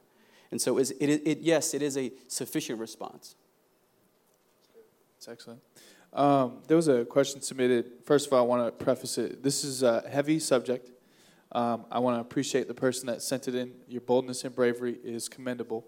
And 0.51 0.61
so 0.61 0.77
is, 0.77 0.91
it, 0.91 1.09
it, 1.09 1.39
yes, 1.39 1.73
it 1.73 1.81
is 1.81 1.97
a 1.97 2.11
sufficient 2.27 2.79
response. 2.79 3.35
That's 5.15 5.29
excellent. 5.29 5.61
Um, 6.11 6.59
there 6.67 6.77
was 6.77 6.89
a 6.89 7.05
question 7.05 7.41
submitted. 7.41 7.85
First 8.05 8.27
of 8.27 8.33
all, 8.33 8.39
I 8.39 8.45
want 8.45 8.77
to 8.77 8.83
preface 8.83 9.17
it. 9.17 9.41
This 9.41 9.63
is 9.63 9.81
a 9.81 10.03
heavy 10.07 10.39
subject. 10.39 10.91
Um, 11.53 11.85
I 11.91 11.99
want 11.99 12.17
to 12.17 12.21
appreciate 12.21 12.67
the 12.67 12.73
person 12.73 13.07
that 13.07 13.21
sent 13.21 13.47
it 13.47 13.53
in. 13.53 13.73
Your 13.87 14.01
boldness 14.01 14.43
and 14.43 14.55
bravery 14.55 14.97
is 15.03 15.29
commendable. 15.29 15.85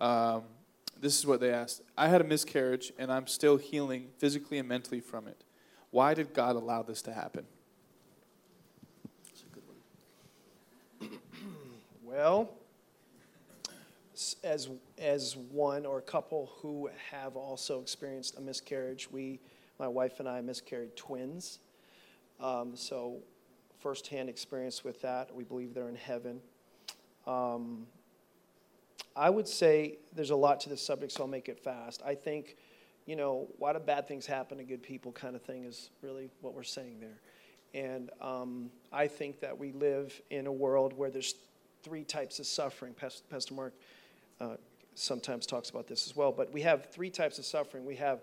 Um, 0.00 0.42
this 1.00 1.18
is 1.18 1.26
what 1.26 1.40
they 1.40 1.50
asked 1.50 1.82
I 1.96 2.08
had 2.08 2.20
a 2.20 2.24
miscarriage, 2.24 2.92
and 2.98 3.10
I'm 3.10 3.26
still 3.26 3.56
healing 3.56 4.08
physically 4.18 4.58
and 4.58 4.68
mentally 4.68 5.00
from 5.00 5.26
it. 5.26 5.44
Why 5.90 6.12
did 6.12 6.34
God 6.34 6.56
allow 6.56 6.82
this 6.82 7.02
to 7.02 7.12
happen? 7.12 7.44
Well, 12.02 12.50
as 14.42 14.68
as 14.98 15.36
one 15.36 15.86
or 15.86 15.98
a 15.98 16.02
couple 16.02 16.50
who 16.56 16.90
have 17.10 17.36
also 17.36 17.80
experienced 17.80 18.36
a 18.36 18.40
miscarriage, 18.40 19.10
we, 19.10 19.40
my 19.78 19.86
wife 19.86 20.18
and 20.18 20.28
I, 20.28 20.40
miscarried 20.40 20.96
twins. 20.96 21.60
Um, 22.40 22.74
so, 22.74 23.18
firsthand 23.80 24.28
experience 24.28 24.84
with 24.84 25.00
that. 25.02 25.34
We 25.34 25.44
believe 25.44 25.74
they're 25.74 25.88
in 25.88 25.96
heaven. 25.96 26.40
Um, 27.26 27.86
I 29.14 29.30
would 29.30 29.48
say 29.48 29.98
there's 30.14 30.30
a 30.30 30.36
lot 30.36 30.60
to 30.60 30.68
this 30.68 30.80
subject, 30.80 31.12
so 31.12 31.22
I'll 31.22 31.28
make 31.28 31.48
it 31.48 31.58
fast. 31.58 32.02
I 32.04 32.14
think, 32.14 32.56
you 33.06 33.16
know, 33.16 33.48
why 33.58 33.72
do 33.72 33.78
bad 33.78 34.06
things 34.06 34.26
happen 34.26 34.58
to 34.58 34.64
good 34.64 34.82
people 34.82 35.12
kind 35.12 35.34
of 35.34 35.42
thing 35.42 35.64
is 35.64 35.90
really 36.02 36.30
what 36.40 36.54
we're 36.54 36.62
saying 36.62 37.00
there. 37.00 37.20
And 37.74 38.10
um, 38.20 38.70
I 38.92 39.08
think 39.08 39.40
that 39.40 39.58
we 39.58 39.72
live 39.72 40.20
in 40.30 40.46
a 40.46 40.52
world 40.52 40.92
where 40.96 41.10
there's 41.10 41.34
three 41.82 42.04
types 42.04 42.38
of 42.38 42.46
suffering. 42.46 42.94
Pas- 42.94 43.22
Pastor 43.28 43.54
Mark 43.54 43.74
uh, 44.40 44.56
sometimes 44.94 45.46
talks 45.46 45.70
about 45.70 45.86
this 45.86 46.06
as 46.06 46.16
well. 46.16 46.32
But 46.32 46.52
we 46.52 46.62
have 46.62 46.86
three 46.86 47.10
types 47.10 47.38
of 47.38 47.44
suffering. 47.44 47.84
We 47.84 47.96
have 47.96 48.22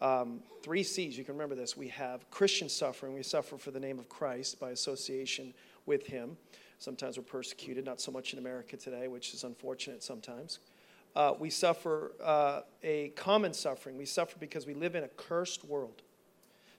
um, 0.00 0.40
three 0.62 0.82
C's. 0.82 1.16
You 1.16 1.24
can 1.24 1.34
remember 1.34 1.54
this. 1.54 1.76
We 1.76 1.88
have 1.88 2.28
Christian 2.30 2.68
suffering. 2.68 3.14
We 3.14 3.22
suffer 3.22 3.56
for 3.56 3.70
the 3.70 3.80
name 3.80 3.98
of 3.98 4.08
Christ 4.08 4.60
by 4.60 4.70
association 4.70 5.54
with 5.86 6.06
Him. 6.06 6.36
Sometimes 6.78 7.16
we're 7.16 7.24
persecuted, 7.24 7.84
not 7.84 8.00
so 8.00 8.10
much 8.12 8.32
in 8.32 8.38
America 8.38 8.76
today, 8.76 9.08
which 9.08 9.32
is 9.32 9.44
unfortunate 9.44 10.02
sometimes. 10.02 10.58
Uh, 11.16 11.34
we 11.38 11.48
suffer 11.48 12.12
uh, 12.22 12.60
a 12.82 13.08
common 13.10 13.54
suffering. 13.54 13.96
We 13.96 14.04
suffer 14.04 14.36
because 14.38 14.66
we 14.66 14.74
live 14.74 14.96
in 14.96 15.04
a 15.04 15.08
cursed 15.08 15.64
world. 15.64 16.02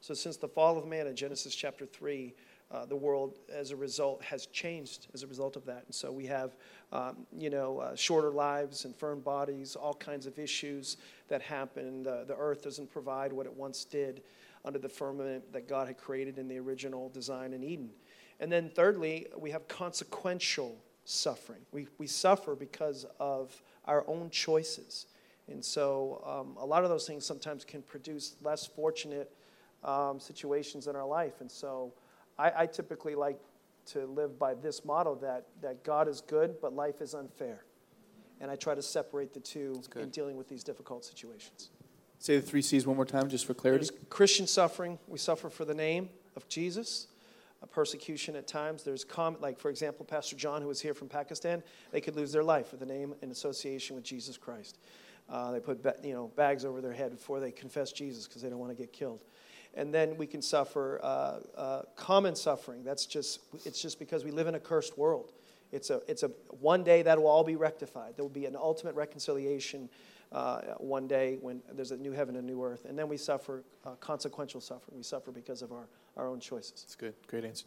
So, 0.01 0.13
since 0.13 0.37
the 0.37 0.47
fall 0.47 0.77
of 0.77 0.85
man 0.85 1.07
in 1.07 1.15
Genesis 1.15 1.55
chapter 1.55 1.85
3, 1.85 2.33
uh, 2.71 2.85
the 2.85 2.95
world, 2.95 3.37
as 3.53 3.71
a 3.71 3.75
result, 3.75 4.23
has 4.23 4.47
changed 4.47 5.07
as 5.13 5.23
a 5.23 5.27
result 5.27 5.55
of 5.55 5.65
that. 5.65 5.83
And 5.85 5.93
so 5.93 6.11
we 6.11 6.25
have, 6.25 6.55
um, 6.91 7.27
you 7.37 7.49
know, 7.49 7.79
uh, 7.79 7.95
shorter 7.95 8.31
lives, 8.31 8.85
infirm 8.85 9.19
bodies, 9.21 9.75
all 9.75 9.93
kinds 9.93 10.25
of 10.25 10.39
issues 10.39 10.97
that 11.27 11.41
happen. 11.41 12.03
The, 12.03 12.25
the 12.27 12.35
earth 12.35 12.63
doesn't 12.63 12.91
provide 12.91 13.31
what 13.31 13.45
it 13.45 13.53
once 13.53 13.85
did 13.85 14.23
under 14.63 14.79
the 14.79 14.89
firmament 14.89 15.53
that 15.53 15.69
God 15.69 15.87
had 15.87 15.97
created 15.97 16.39
in 16.39 16.47
the 16.47 16.57
original 16.57 17.09
design 17.09 17.53
in 17.53 17.63
Eden. 17.63 17.91
And 18.39 18.51
then, 18.51 18.69
thirdly, 18.69 19.27
we 19.37 19.51
have 19.51 19.67
consequential 19.67 20.75
suffering. 21.05 21.61
We, 21.71 21.87
we 21.99 22.07
suffer 22.07 22.55
because 22.55 23.05
of 23.19 23.61
our 23.85 24.03
own 24.07 24.31
choices. 24.31 25.05
And 25.47 25.63
so, 25.63 26.23
um, 26.25 26.57
a 26.61 26.65
lot 26.65 26.83
of 26.83 26.89
those 26.89 27.05
things 27.05 27.25
sometimes 27.25 27.63
can 27.63 27.83
produce 27.83 28.35
less 28.43 28.65
fortunate 28.65 29.31
um, 29.83 30.19
situations 30.19 30.87
in 30.87 30.95
our 30.95 31.05
life. 31.05 31.41
And 31.41 31.51
so 31.51 31.93
I, 32.37 32.51
I 32.57 32.65
typically 32.65 33.15
like 33.15 33.39
to 33.87 34.05
live 34.05 34.39
by 34.39 34.53
this 34.55 34.83
model 34.83 35.15
that, 35.17 35.45
that 35.61 35.83
God 35.83 36.07
is 36.07 36.21
good, 36.21 36.55
but 36.61 36.73
life 36.73 37.01
is 37.01 37.13
unfair. 37.13 37.65
And 38.41 38.51
I 38.51 38.55
try 38.55 38.75
to 38.75 38.81
separate 38.81 39.33
the 39.33 39.39
two 39.39 39.81
in 39.95 40.09
dealing 40.09 40.35
with 40.35 40.49
these 40.49 40.63
difficult 40.63 41.05
situations. 41.05 41.69
Say 42.19 42.35
the 42.35 42.41
three 42.41 42.61
C's 42.61 42.85
one 42.85 42.95
more 42.95 43.05
time, 43.05 43.29
just 43.29 43.45
for 43.45 43.53
clarity. 43.53 43.85
There's 43.85 44.07
Christian 44.09 44.47
suffering. 44.47 44.99
We 45.07 45.17
suffer 45.17 45.49
for 45.49 45.63
the 45.63 45.73
name 45.73 46.09
of 46.35 46.47
Jesus. 46.49 47.07
Uh, 47.63 47.67
persecution 47.67 48.35
at 48.35 48.47
times. 48.47 48.83
There's 48.83 49.05
com- 49.05 49.37
like 49.39 49.57
for 49.59 49.69
example, 49.69 50.05
Pastor 50.05 50.35
John, 50.35 50.61
who 50.61 50.67
was 50.67 50.81
here 50.81 50.93
from 50.93 51.07
Pakistan, 51.07 51.63
they 51.91 52.01
could 52.01 52.15
lose 52.15 52.33
their 52.33 52.43
life 52.43 52.67
for 52.67 52.75
the 52.75 52.85
name 52.85 53.15
and 53.21 53.31
association 53.31 53.95
with 53.95 54.03
Jesus 54.03 54.37
Christ. 54.37 54.77
Uh, 55.29 55.51
they 55.51 55.61
put 55.61 55.81
ba- 55.81 55.95
you 56.03 56.13
know 56.13 56.27
bags 56.35 56.65
over 56.65 56.81
their 56.81 56.91
head 56.91 57.11
before 57.11 57.39
they 57.39 57.51
confess 57.51 57.93
Jesus 57.93 58.27
because 58.27 58.41
they 58.41 58.49
don't 58.49 58.59
want 58.59 58.71
to 58.71 58.75
get 58.75 58.91
killed. 58.91 59.23
And 59.75 59.93
then 59.93 60.17
we 60.17 60.25
can 60.25 60.41
suffer 60.41 60.99
uh, 61.03 61.39
uh, 61.57 61.81
common 61.95 62.35
suffering. 62.35 62.83
That's 62.83 63.05
just 63.05 63.41
it's 63.65 63.81
just 63.81 63.99
because 63.99 64.23
we 64.23 64.31
live 64.31 64.47
in 64.47 64.55
a 64.55 64.59
cursed 64.59 64.97
world, 64.97 65.33
It's 65.71 65.89
a, 65.89 66.01
it's 66.07 66.23
a 66.23 66.31
one 66.61 66.83
day 66.83 67.01
that 67.01 67.17
will 67.17 67.27
all 67.27 67.43
be 67.43 67.55
rectified. 67.55 68.15
There 68.15 68.23
will 68.23 68.29
be 68.29 68.45
an 68.45 68.55
ultimate 68.55 68.95
reconciliation 68.95 69.89
uh, 70.31 70.61
one 70.77 71.07
day 71.07 71.37
when 71.41 71.61
there's 71.73 71.91
a 71.91 71.97
new 71.97 72.11
heaven 72.11 72.35
and 72.35 72.47
new 72.47 72.63
earth. 72.63 72.85
And 72.85 72.97
then 72.97 73.07
we 73.07 73.17
suffer 73.17 73.63
uh, 73.85 73.91
consequential 73.95 74.61
suffering. 74.61 74.97
We 74.97 75.03
suffer 75.03 75.31
because 75.31 75.61
of 75.61 75.71
our, 75.71 75.87
our 76.17 76.27
own 76.27 76.39
choices. 76.39 76.83
That's 76.83 76.95
good. 76.95 77.13
Great 77.27 77.45
answer, 77.45 77.65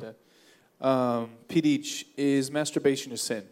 Dad. 0.81 0.87
Um, 0.87 1.31
Pete 1.49 2.07
is 2.17 2.51
masturbation 2.51 3.13
a 3.13 3.17
sin? 3.17 3.45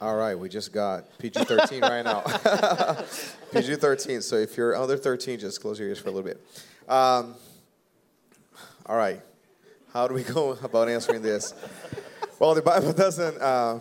All 0.00 0.16
right, 0.16 0.34
we 0.38 0.48
just 0.48 0.72
got 0.72 1.18
PG 1.18 1.44
13 1.44 1.82
right 1.82 2.02
now. 2.02 2.20
PG 3.52 3.76
13. 3.76 4.22
So 4.22 4.36
if 4.36 4.56
you're 4.56 4.74
under 4.74 4.96
13, 4.96 5.38
just 5.38 5.60
close 5.60 5.78
your 5.78 5.88
ears 5.88 5.98
for 5.98 6.08
a 6.08 6.12
little 6.12 6.26
bit. 6.26 6.40
Um, 6.88 7.34
all 8.86 8.96
right, 8.96 9.20
how 9.92 10.08
do 10.08 10.14
we 10.14 10.22
go 10.34 10.52
about 10.62 10.88
answering 10.88 11.20
this? 11.20 11.52
Well, 12.38 12.54
the 12.54 12.62
Bible 12.62 12.94
doesn't. 12.94 13.40
Uh, 13.42 13.80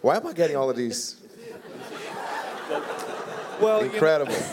why 0.00 0.16
am 0.16 0.26
I 0.26 0.32
getting 0.32 0.56
all 0.56 0.70
of 0.70 0.76
these? 0.76 1.16
Well, 3.60 3.80
Incredible. 3.80 4.34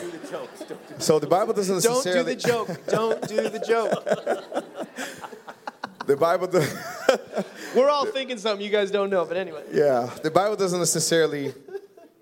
So 0.99 1.19
the 1.19 1.27
Bible 1.27 1.53
doesn't 1.53 1.83
Don't 1.83 2.03
do 2.03 2.09
necessarily. 2.09 2.35
the 2.35 2.41
joke. 2.41 2.85
Don't 2.87 3.27
do 3.29 3.49
the 3.49 3.59
joke. 3.59 4.03
The 6.07 6.15
Bible. 6.15 6.47
Do, 6.47 6.63
We're 7.75 7.89
all 7.89 8.05
thinking 8.05 8.37
something 8.37 8.65
you 8.65 8.71
guys 8.71 8.89
don't 8.91 9.09
know, 9.09 9.25
but 9.25 9.35
anyway. 9.35 9.63
yeah, 9.73 10.09
the 10.23 10.31
Bible 10.31 10.55
doesn't 10.55 10.79
necessarily 10.79 11.53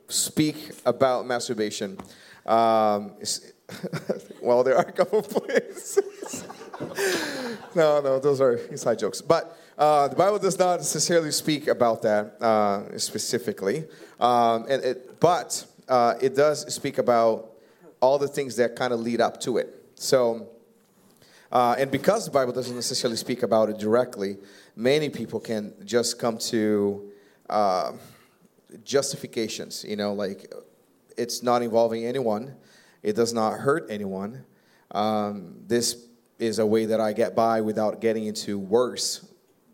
speak 0.08 0.72
about 0.88 1.28
masturbation. 1.28 2.00
Um, 2.48 3.12
well, 4.42 4.64
there 4.64 4.76
are 4.76 4.88
a 4.88 4.92
couple 4.92 5.22
places. 5.22 6.00
no, 7.76 8.02
no, 8.02 8.20
those 8.20 8.42
are 8.42 8.56
inside 8.56 8.98
jokes. 8.98 9.22
But 9.22 9.56
uh, 9.78 10.08
the 10.08 10.16
Bible 10.16 10.40
does 10.40 10.58
not 10.58 10.80
necessarily 10.80 11.30
speak 11.30 11.68
about 11.68 12.02
that 12.02 12.42
uh, 12.42 12.98
specifically. 12.98 13.86
Um, 14.20 14.66
and 14.68 14.84
it, 14.84 15.20
but 15.20 15.64
uh, 15.88 16.16
it 16.20 16.36
does 16.36 16.74
speak 16.74 16.98
about 16.98 17.52
all 18.02 18.18
the 18.18 18.28
things 18.28 18.56
that 18.56 18.76
kind 18.76 18.94
of 18.94 19.00
lead 19.00 19.22
up 19.22 19.40
to 19.42 19.58
it. 19.58 19.84
So, 19.94 20.50
uh, 21.52 21.76
and 21.78 21.92
because 21.92 22.26
the 22.26 22.32
Bible 22.32 22.54
doesn't 22.54 22.76
necessarily 22.76 23.18
speak 23.18 23.44
about 23.44 23.70
it 23.70 23.78
directly, 23.78 24.38
many 24.76 25.10
people 25.10 25.40
can 25.40 25.74
just 25.84 26.20
come 26.20 26.38
to 26.38 27.12
uh, 27.50 27.94
justifications. 28.84 29.86
You 29.88 29.96
know, 29.96 30.14
like 30.14 30.52
it's 31.18 31.44
not 31.44 31.62
involving 31.62 32.06
anyone, 32.06 32.56
it 33.04 33.16
does 33.16 33.34
not 33.34 33.60
hurt 33.60 33.88
anyone. 33.90 34.44
Um, 34.92 35.56
this 35.68 36.08
is 36.40 36.60
a 36.60 36.66
way 36.66 36.86
that 36.86 37.00
I 37.00 37.14
get 37.14 37.36
by 37.36 37.62
without 37.62 38.02
getting 38.02 38.26
into 38.26 38.60
worse 38.60 39.26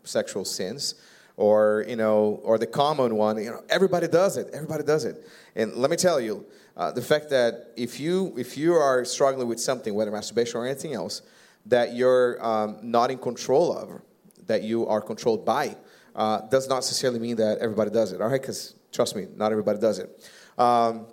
sexual 0.04 0.44
sins. 0.44 0.94
Or 1.38 1.84
you 1.88 1.96
know, 1.96 2.40
or 2.44 2.58
the 2.58 2.66
common 2.66 3.16
one. 3.16 3.42
You 3.42 3.50
know, 3.50 3.62
everybody 3.70 4.06
does 4.06 4.36
it. 4.36 4.50
Everybody 4.52 4.84
does 4.84 5.06
it. 5.06 5.26
And 5.56 5.74
let 5.74 5.90
me 5.90 5.96
tell 5.96 6.20
you, 6.20 6.44
uh, 6.76 6.92
the 6.92 7.00
fact 7.00 7.30
that 7.30 7.72
if 7.74 7.98
you 7.98 8.34
if 8.36 8.58
you 8.58 8.74
are 8.74 9.02
struggling 9.06 9.48
with 9.48 9.58
something, 9.58 9.94
whether 9.94 10.10
masturbation 10.10 10.60
or 10.60 10.66
anything 10.66 10.92
else, 10.92 11.22
that 11.66 11.94
you're 11.94 12.44
um, 12.44 12.78
not 12.82 13.10
in 13.10 13.18
control 13.18 13.76
of, 13.76 14.00
that 14.46 14.62
you 14.62 14.86
are 14.86 15.00
controlled 15.00 15.44
by, 15.44 15.76
uh, 16.14 16.40
does 16.48 16.68
not 16.68 16.76
necessarily 16.76 17.18
mean 17.18 17.36
that 17.36 17.58
everybody 17.58 17.90
does 17.90 18.12
it. 18.12 18.20
All 18.20 18.28
right, 18.28 18.40
because 18.40 18.74
trust 18.92 19.16
me, 19.16 19.26
not 19.36 19.52
everybody 19.52 19.78
does 19.78 19.98
it. 19.98 20.30
Um, 20.58 21.06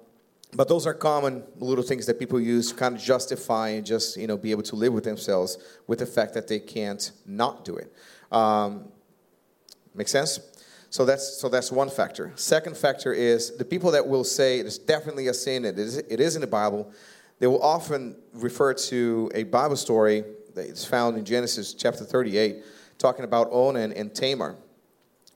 but 0.54 0.68
those 0.68 0.88
are 0.88 0.94
common 0.94 1.44
little 1.58 1.84
things 1.84 2.06
that 2.08 2.18
people 2.18 2.40
use 2.40 2.72
to 2.72 2.76
kind 2.76 2.96
of 2.96 3.02
justify 3.02 3.70
and 3.70 3.86
just 3.86 4.18
you 4.18 4.26
know 4.26 4.36
be 4.36 4.52
able 4.52 4.64
to 4.64 4.76
live 4.76 4.94
with 4.94 5.04
themselves 5.04 5.58
with 5.88 6.00
the 6.00 6.06
fact 6.06 6.34
that 6.34 6.48
they 6.48 6.60
can't 6.60 7.12
not 7.26 7.64
do 7.64 7.78
it. 7.78 7.94
Um, 8.32 8.92
make 9.94 10.08
sense? 10.08 10.40
So 10.90 11.06
that's 11.06 11.40
so 11.40 11.50
that's 11.50 11.72
one 11.72 11.90
factor. 11.90 12.32
Second 12.36 12.76
factor 12.76 13.14
is 13.14 13.56
the 13.58 13.66
people 13.66 13.92
that 13.92 14.08
will 14.08 14.24
say 14.24 14.60
it 14.60 14.66
is 14.66 14.80
definitely 14.80 15.28
a 15.28 15.34
sin. 15.34 15.66
It 15.66 15.78
is 15.78 15.98
it 15.98 16.20
is 16.20 16.36
in 16.36 16.42
the 16.42 16.48
Bible. 16.48 16.92
They 17.38 17.48
will 17.48 17.62
often 17.62 18.18
refer 18.34 18.74
to 18.74 19.32
a 19.34 19.44
Bible 19.44 19.76
story 19.76 20.24
is 20.62 20.86
found 20.86 21.18
in 21.18 21.26
Genesis 21.26 21.74
chapter 21.74 22.04
38, 22.04 22.64
talking 22.98 23.26
about 23.26 23.48
Onan 23.52 23.94
and 23.94 24.14
Tamar, 24.14 24.56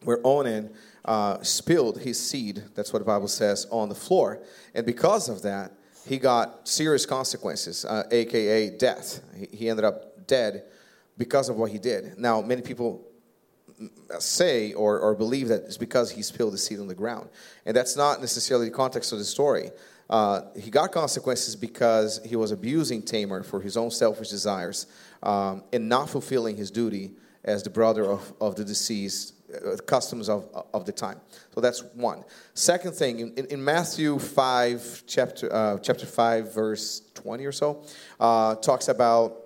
where 0.03 0.19
Onan 0.23 0.71
uh, 1.05 1.41
spilled 1.41 1.99
his 1.99 2.19
seed, 2.19 2.63
that's 2.75 2.93
what 2.93 2.99
the 2.99 3.05
Bible 3.05 3.27
says, 3.27 3.67
on 3.71 3.89
the 3.89 3.95
floor. 3.95 4.41
And 4.73 4.85
because 4.85 5.29
of 5.29 5.41
that, 5.43 5.73
he 6.07 6.17
got 6.17 6.67
serious 6.67 7.05
consequences, 7.05 7.85
uh, 7.85 8.03
aka 8.11 8.69
death. 8.77 9.21
He, 9.37 9.57
he 9.57 9.69
ended 9.69 9.85
up 9.85 10.27
dead 10.27 10.63
because 11.17 11.49
of 11.49 11.55
what 11.55 11.71
he 11.71 11.79
did. 11.79 12.17
Now, 12.17 12.41
many 12.41 12.61
people 12.61 13.07
say 14.19 14.73
or, 14.73 14.99
or 14.99 15.15
believe 15.15 15.47
that 15.49 15.63
it's 15.63 15.77
because 15.77 16.11
he 16.11 16.21
spilled 16.21 16.53
the 16.53 16.57
seed 16.57 16.79
on 16.79 16.87
the 16.87 16.95
ground. 16.95 17.29
And 17.65 17.75
that's 17.75 17.95
not 17.95 18.21
necessarily 18.21 18.69
the 18.69 18.75
context 18.75 19.11
of 19.11 19.19
the 19.19 19.25
story. 19.25 19.71
Uh, 20.09 20.41
he 20.59 20.69
got 20.69 20.91
consequences 20.91 21.55
because 21.55 22.21
he 22.25 22.35
was 22.35 22.51
abusing 22.51 23.01
Tamar 23.01 23.43
for 23.43 23.61
his 23.61 23.77
own 23.77 23.89
selfish 23.89 24.29
desires 24.29 24.87
um, 25.23 25.63
and 25.73 25.89
not 25.89 26.09
fulfilling 26.09 26.55
his 26.55 26.69
duty 26.69 27.11
as 27.43 27.63
the 27.63 27.69
brother 27.69 28.05
of, 28.05 28.33
of 28.39 28.55
the 28.55 28.63
deceased, 28.63 29.33
uh, 29.53 29.75
customs 29.85 30.29
of, 30.29 30.47
of 30.73 30.85
the 30.85 30.91
time. 30.91 31.19
So 31.53 31.61
that's 31.61 31.83
one. 31.93 32.23
Second 32.53 32.93
thing, 32.93 33.19
in, 33.19 33.45
in 33.47 33.63
Matthew 33.63 34.17
5, 34.19 35.03
chapter, 35.07 35.53
uh, 35.53 35.79
chapter 35.79 36.05
5, 36.05 36.53
verse 36.53 37.01
20 37.15 37.45
or 37.45 37.51
so, 37.51 37.83
uh, 38.19 38.55
talks 38.55 38.87
about 38.87 39.39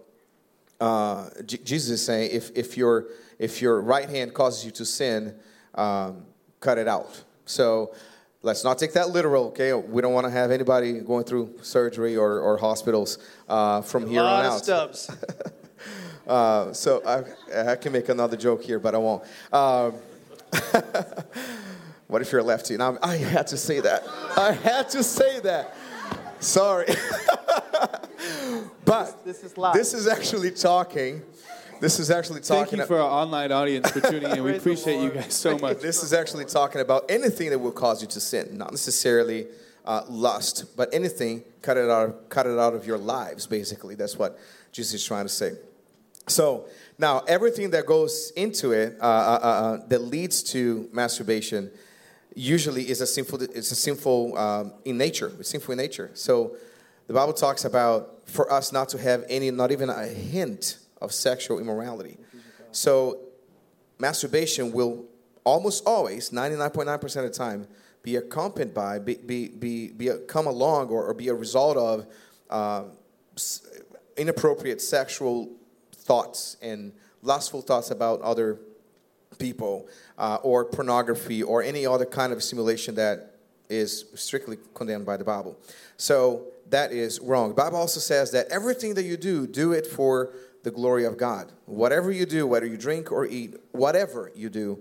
uh, 0.79 1.29
J- 1.45 1.57
Jesus 1.63 1.89
is 1.89 2.05
saying, 2.05 2.31
if, 2.31 2.51
if, 2.55 2.77
your, 2.77 3.07
if 3.39 3.61
your 3.61 3.81
right 3.81 4.09
hand 4.09 4.33
causes 4.33 4.63
you 4.63 4.71
to 4.71 4.85
sin, 4.85 5.35
um, 5.73 6.23
cut 6.59 6.77
it 6.77 6.87
out. 6.87 7.23
So 7.45 7.95
let's 8.43 8.63
not 8.63 8.77
take 8.77 8.93
that 8.93 9.09
literal, 9.09 9.45
okay? 9.47 9.73
We 9.73 10.03
don't 10.03 10.13
want 10.13 10.25
to 10.25 10.31
have 10.31 10.51
anybody 10.51 10.99
going 10.99 11.23
through 11.23 11.57
surgery 11.63 12.15
or, 12.15 12.39
or 12.39 12.57
hospitals 12.57 13.17
uh, 13.49 13.81
from 13.81 14.05
A 14.05 14.07
here 14.07 14.21
lot 14.21 14.39
on 14.41 14.45
of 14.45 14.51
out. 14.53 14.63
stubs. 14.63 15.09
Uh, 16.27 16.73
so 16.73 17.01
I, 17.05 17.71
I 17.71 17.75
can 17.77 17.93
make 17.93 18.09
another 18.09 18.35
joke 18.35 18.63
here, 18.63 18.79
but 18.79 18.93
I 18.93 18.97
won't. 18.97 19.23
Um, 19.53 19.93
what 22.07 22.21
if 22.21 22.31
you're 22.31 22.41
a 22.41 22.43
lefty? 22.43 22.77
Now, 22.77 22.97
I 23.01 23.15
had 23.15 23.47
to 23.47 23.57
say 23.57 23.79
that. 23.79 24.03
I 24.35 24.51
had 24.51 24.89
to 24.89 25.03
say 25.03 25.39
that. 25.41 25.75
Sorry. 26.39 26.85
but 28.85 29.23
This 29.25 29.43
is 29.43 29.57
live. 29.57 29.73
this 29.73 29.93
is 29.93 30.07
actually 30.07 30.51
talking. 30.51 31.21
This 31.79 31.99
is 31.99 32.09
actually 32.09 32.41
Thank 32.41 32.65
talking. 32.65 32.79
you 32.79 32.85
for 32.85 32.99
our 32.99 33.09
online 33.09 33.51
audience 33.51 33.91
for 33.91 34.01
tuning 34.01 34.31
in. 34.31 34.43
We 34.43 34.51
appreciate 34.57 35.01
you 35.01 35.11
guys 35.11 35.33
so 35.33 35.57
much. 35.59 35.79
This 35.79 36.03
is 36.03 36.11
actually 36.11 36.45
talking 36.45 36.81
about 36.81 37.05
anything 37.09 37.51
that 37.51 37.59
will 37.59 37.71
cause 37.71 38.01
you 38.01 38.07
to 38.09 38.19
sin, 38.19 38.57
not 38.57 38.71
necessarily 38.71 39.47
uh, 39.85 40.03
lust, 40.09 40.75
but 40.75 40.89
anything. 40.91 41.43
Cut 41.61 41.77
it 41.77 41.89
out. 41.89 42.29
Cut 42.29 42.47
it 42.47 42.57
out 42.57 42.73
of 42.73 42.87
your 42.87 42.97
lives. 42.97 43.45
Basically, 43.45 43.95
that's 43.95 44.17
what 44.17 44.39
Jesus 44.71 44.95
is 44.95 45.05
trying 45.05 45.25
to 45.25 45.29
say. 45.29 45.53
So 46.27 46.67
now 46.97 47.19
everything 47.27 47.71
that 47.71 47.85
goes 47.85 48.31
into 48.35 48.71
it 48.71 48.97
uh, 48.99 49.03
uh, 49.03 49.39
uh, 49.41 49.87
that 49.87 49.99
leads 49.99 50.43
to 50.43 50.89
masturbation 50.91 51.71
usually 52.35 52.89
is 52.89 53.01
a 53.01 53.07
sinful. 53.07 53.41
It's 53.41 53.71
a 53.71 53.75
sinful 53.75 54.37
um, 54.37 54.73
in 54.85 54.97
nature. 54.97 55.31
It's 55.39 55.49
sinful 55.49 55.71
in 55.71 55.77
nature. 55.77 56.11
So 56.13 56.55
the 57.07 57.13
Bible 57.13 57.33
talks 57.33 57.65
about 57.65 58.29
for 58.29 58.51
us 58.51 58.71
not 58.71 58.89
to 58.89 58.97
have 58.97 59.23
any, 59.29 59.49
not 59.51 59.71
even 59.71 59.89
a 59.89 60.05
hint 60.05 60.79
of 61.01 61.13
sexual 61.13 61.59
immorality. 61.59 62.17
So 62.71 63.19
masturbation 63.97 64.71
will 64.71 65.05
almost 65.43 65.83
always, 65.87 66.29
99.9% 66.31 67.03
of 67.03 67.23
the 67.23 67.29
time, 67.29 67.67
be 68.03 68.17
accompanied 68.17 68.73
by, 68.73 68.99
be, 68.99 69.15
be, 69.15 69.47
be, 69.47 69.91
be 69.91 70.09
a, 70.09 70.17
come 70.19 70.45
along 70.45 70.89
or, 70.89 71.05
or 71.05 71.13
be 71.13 71.29
a 71.29 71.33
result 71.33 71.77
of 71.77 72.05
uh, 72.49 72.83
inappropriate 74.17 74.81
sexual 74.81 75.49
thoughts 76.07 76.57
and 76.61 76.93
lustful 77.21 77.61
thoughts 77.61 77.91
about 77.91 78.21
other 78.21 78.59
people 79.37 79.87
uh, 80.17 80.39
or 80.41 80.65
pornography 80.65 81.43
or 81.43 81.61
any 81.61 81.85
other 81.85 82.05
kind 82.05 82.33
of 82.33 82.41
simulation 82.41 82.95
that 82.95 83.33
is 83.69 84.05
strictly 84.15 84.57
condemned 84.73 85.05
by 85.05 85.17
the 85.17 85.23
Bible. 85.23 85.57
So 85.97 86.47
that 86.69 86.91
is 86.91 87.19
wrong. 87.19 87.49
The 87.49 87.55
Bible 87.55 87.77
also 87.77 87.99
says 87.99 88.31
that 88.31 88.47
everything 88.47 88.93
that 88.95 89.03
you 89.03 89.17
do, 89.17 89.45
do 89.45 89.73
it 89.73 89.85
for 89.85 90.33
the 90.63 90.71
glory 90.71 91.05
of 91.05 91.17
God. 91.17 91.51
Whatever 91.65 92.11
you 92.11 92.25
do, 92.25 92.47
whether 92.47 92.65
you 92.65 92.77
drink 92.77 93.11
or 93.11 93.25
eat, 93.25 93.55
whatever 93.71 94.31
you 94.35 94.49
do, 94.49 94.79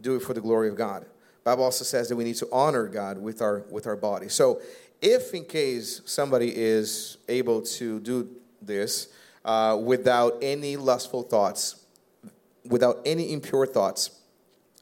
do 0.00 0.16
it 0.16 0.22
for 0.22 0.34
the 0.34 0.40
glory 0.40 0.68
of 0.68 0.76
God. 0.76 1.06
Bible 1.44 1.64
also 1.64 1.84
says 1.84 2.10
that 2.10 2.16
we 2.16 2.24
need 2.24 2.36
to 2.36 2.48
honor 2.52 2.86
God 2.88 3.16
with 3.16 3.40
our 3.40 3.64
with 3.70 3.86
our 3.86 3.96
body. 3.96 4.28
So 4.28 4.60
if 5.00 5.32
in 5.32 5.44
case 5.46 6.02
somebody 6.04 6.54
is 6.54 7.16
able 7.26 7.62
to 7.62 8.00
do 8.00 8.28
this 8.60 9.08
uh, 9.44 9.78
without 9.82 10.38
any 10.42 10.76
lustful 10.76 11.22
thoughts, 11.22 11.84
without 12.64 13.00
any 13.04 13.32
impure 13.32 13.66
thoughts, 13.66 14.10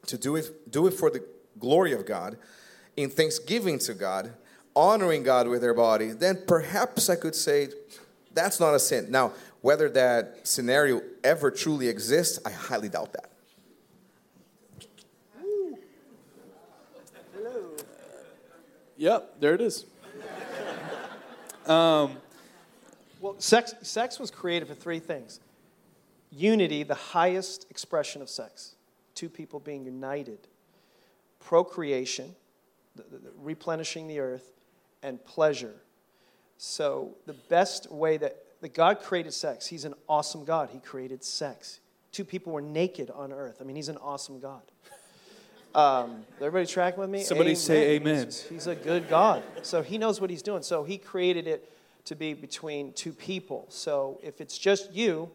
to 0.07 0.17
do 0.17 0.35
it, 0.35 0.71
do 0.71 0.87
it 0.87 0.91
for 0.91 1.09
the 1.09 1.23
glory 1.59 1.93
of 1.93 2.05
God, 2.05 2.37
in 2.95 3.09
thanksgiving 3.09 3.79
to 3.79 3.93
God, 3.93 4.33
honoring 4.75 5.23
God 5.23 5.47
with 5.47 5.61
their 5.61 5.73
body, 5.73 6.11
then 6.11 6.43
perhaps 6.47 7.09
I 7.09 7.15
could 7.15 7.35
say 7.35 7.69
that's 8.33 8.59
not 8.59 8.73
a 8.73 8.79
sin. 8.79 9.07
Now, 9.09 9.33
whether 9.61 9.89
that 9.89 10.47
scenario 10.47 11.01
ever 11.23 11.49
truly 11.51 11.87
exists, 11.87 12.39
I 12.45 12.51
highly 12.51 12.89
doubt 12.89 13.13
that. 13.13 13.31
Yep, 18.97 19.39
there 19.39 19.53
it 19.53 19.61
is. 19.61 19.85
um, 21.67 22.17
well, 23.19 23.35
sex, 23.39 23.73
sex 23.81 24.19
was 24.19 24.31
created 24.31 24.67
for 24.67 24.75
three 24.75 24.99
things 24.99 25.39
unity, 26.31 26.83
the 26.83 26.95
highest 26.95 27.65
expression 27.69 28.21
of 28.21 28.29
sex, 28.29 28.75
two 29.15 29.29
people 29.29 29.59
being 29.59 29.85
united, 29.85 30.39
procreation, 31.39 32.35
the, 32.95 33.03
the, 33.03 33.17
the 33.17 33.31
replenishing 33.41 34.07
the 34.07 34.19
earth, 34.19 34.51
and 35.03 35.23
pleasure. 35.25 35.75
So, 36.57 37.15
the 37.25 37.33
best 37.33 37.91
way 37.91 38.17
that, 38.17 38.37
that 38.61 38.73
God 38.73 38.99
created 38.99 39.33
sex, 39.33 39.67
He's 39.67 39.85
an 39.85 39.93
awesome 40.09 40.43
God. 40.43 40.69
He 40.71 40.79
created 40.79 41.23
sex. 41.23 41.79
Two 42.11 42.25
people 42.25 42.51
were 42.51 42.61
naked 42.61 43.11
on 43.11 43.31
earth. 43.31 43.57
I 43.61 43.63
mean, 43.63 43.75
He's 43.75 43.89
an 43.89 43.97
awesome 43.97 44.39
God. 44.39 44.63
Um, 45.75 46.25
everybody 46.37 46.65
tracking 46.65 46.99
with 46.99 47.09
me? 47.11 47.23
Somebody 47.23 47.53
say 47.53 47.97
amen. 47.97 48.25
He's, 48.25 48.41
he's 48.43 48.67
a 48.67 48.75
good 48.75 49.07
God. 49.07 49.43
So 49.61 49.83
he 49.83 49.99
knows 49.99 50.19
what 50.19 50.31
he's 50.31 50.41
doing. 50.41 50.63
So 50.63 50.83
he 50.83 50.97
created 50.97 51.45
it 51.45 51.71
to 52.07 52.15
be 52.15 52.33
between 52.33 52.93
two 52.93 53.13
people. 53.13 53.65
So 53.69 54.19
if 54.23 54.41
it's 54.41 54.57
just 54.57 54.91
you, 54.93 55.29